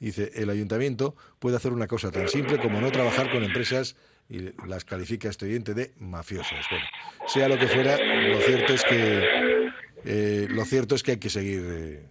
Dice, 0.00 0.30
el 0.34 0.50
ayuntamiento 0.50 1.16
puede 1.38 1.56
hacer 1.56 1.72
una 1.72 1.86
cosa 1.86 2.10
tan 2.10 2.28
simple 2.28 2.60
como 2.60 2.80
no 2.80 2.92
trabajar 2.92 3.30
con 3.32 3.42
empresas 3.42 3.96
y 4.28 4.52
las 4.66 4.84
califica 4.84 5.28
este 5.28 5.46
oyente 5.46 5.74
de 5.74 5.92
mafiosas. 5.98 6.66
Bueno, 6.70 6.84
sea 7.26 7.48
lo 7.48 7.58
que 7.58 7.66
fuera, 7.66 7.96
lo 7.96 8.38
cierto 8.40 8.74
es 8.74 8.84
que 8.84 9.70
eh, 10.04 10.46
lo 10.50 10.64
cierto 10.64 10.94
es 10.94 11.02
que 11.02 11.12
hay 11.12 11.16
que 11.18 11.30
seguir 11.30 11.62
eh, 11.66 12.06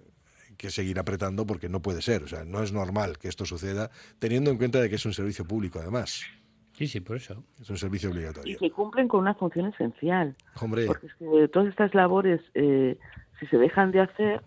que 0.57 0.71
seguir 0.71 0.97
apretando 0.97 1.45
porque 1.45 1.69
no 1.69 1.81
puede 1.81 2.01
ser, 2.01 2.23
o 2.23 2.27
sea, 2.27 2.43
no 2.43 2.63
es 2.63 2.73
normal 2.73 3.19
que 3.19 3.27
esto 3.27 3.45
suceda 3.45 3.91
teniendo 4.17 4.49
en 4.49 4.57
cuenta 4.57 4.81
de 4.81 4.89
que 4.89 4.95
es 4.95 5.05
un 5.05 5.13
servicio 5.13 5.45
público 5.45 5.79
además. 5.79 6.23
Sí, 6.73 6.85
sí, 6.85 6.99
por 6.99 7.15
eso. 7.17 7.43
Es 7.59 7.69
un 7.71 7.77
servicio 7.77 8.09
y 8.09 8.13
obligatorio. 8.13 8.57
que 8.59 8.69
cumplen 8.69 9.07
con 9.07 9.21
una 9.21 9.33
función 9.33 9.65
esencial. 9.65 10.35
Hombre, 10.61 10.85
Porque 10.85 11.07
es 11.07 11.15
que 11.15 11.47
todas 11.47 11.69
estas 11.69 11.95
labores, 11.95 12.39
eh, 12.53 12.99
si 13.39 13.47
se 13.47 13.57
dejan 13.57 13.91
de 13.91 14.01
hacer, 14.01 14.43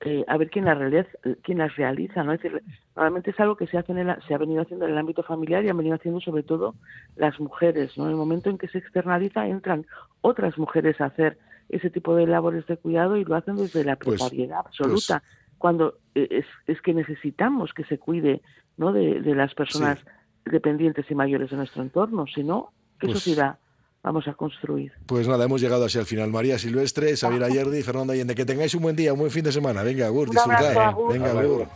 eh, 0.00 0.24
a 0.28 0.36
ver 0.36 0.50
quién 0.50 0.64
las, 0.66 0.76
realiza, 0.78 1.08
quién 1.42 1.58
las 1.58 1.74
realiza. 1.76 2.22
¿no? 2.22 2.32
Es 2.32 2.42
decir, 2.42 2.62
normalmente 2.94 3.30
es 3.30 3.40
algo 3.40 3.56
que 3.56 3.66
se, 3.66 3.78
hace 3.78 3.92
en 3.92 3.98
el- 3.98 4.22
se 4.28 4.34
ha 4.34 4.38
venido 4.38 4.62
haciendo 4.62 4.84
en 4.84 4.92
el 4.92 4.98
ámbito 4.98 5.22
familiar 5.22 5.64
y 5.64 5.68
han 5.68 5.76
venido 5.76 5.94
haciendo 5.96 6.20
sobre 6.20 6.42
todo 6.42 6.74
las 7.16 7.38
mujeres. 7.40 7.96
¿no? 7.96 8.04
En 8.04 8.10
el 8.10 8.16
momento 8.16 8.50
en 8.50 8.58
que 8.58 8.68
se 8.68 8.78
externaliza, 8.78 9.46
entran 9.46 9.86
otras 10.20 10.58
mujeres 10.58 11.00
a 11.00 11.06
hacer 11.06 11.38
ese 11.68 11.90
tipo 11.90 12.14
de 12.14 12.26
labores 12.26 12.66
de 12.66 12.76
cuidado 12.76 13.16
y 13.16 13.24
lo 13.24 13.34
hacen 13.36 13.56
desde 13.56 13.84
la 13.84 13.96
Pues- 13.96 14.20
precariedad 14.20 14.60
absoluta. 14.66 15.22
Cuando 15.58 15.94
eh, 16.14 16.28
es, 16.30 16.46
es 16.66 16.80
que 16.82 16.92
necesitamos 16.92 17.72
que 17.72 17.84
se 17.84 17.98
cuide 17.98 18.42
¿no? 18.76 18.92
de, 18.92 19.20
de 19.22 19.34
las 19.34 19.54
personas 19.54 19.98
dependientes 20.44 21.10
y 21.10 21.14
mayores 21.14 21.50
de 21.50 21.56
nuestro 21.56 21.82
entorno. 21.82 22.26
Si 22.26 22.44
no, 22.44 22.70
¿qué 23.00 23.06
Pues- 23.06 23.18
sociedad 23.18 23.58
vamos 24.06 24.26
a 24.28 24.34
construir? 24.34 24.92
pues 25.04 25.26
nada, 25.26 25.44
hemos 25.44 25.60
llegado 25.60 25.84
así 25.84 25.98
al 25.98 26.06
final. 26.06 26.30
María 26.30 26.58
Silvestre, 26.58 27.16
Xavier 27.16 27.42
Ayerdi, 27.42 27.82
Fernando 27.82 28.12
Allende, 28.12 28.34
que 28.34 28.46
tengáis 28.46 28.72
un 28.74 28.82
buen 28.82 28.96
día, 28.96 29.12
un 29.12 29.18
buen 29.18 29.30
fin 29.32 29.44
de 29.44 29.52
semana. 29.52 29.82
Venga, 29.82 30.06
Agur, 30.06 30.30
disfrutad. 30.30 30.76
Agur. 30.78 31.12
Venga, 31.12 31.30
Agur. 31.30 31.66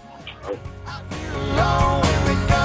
Agur. 1.57 2.60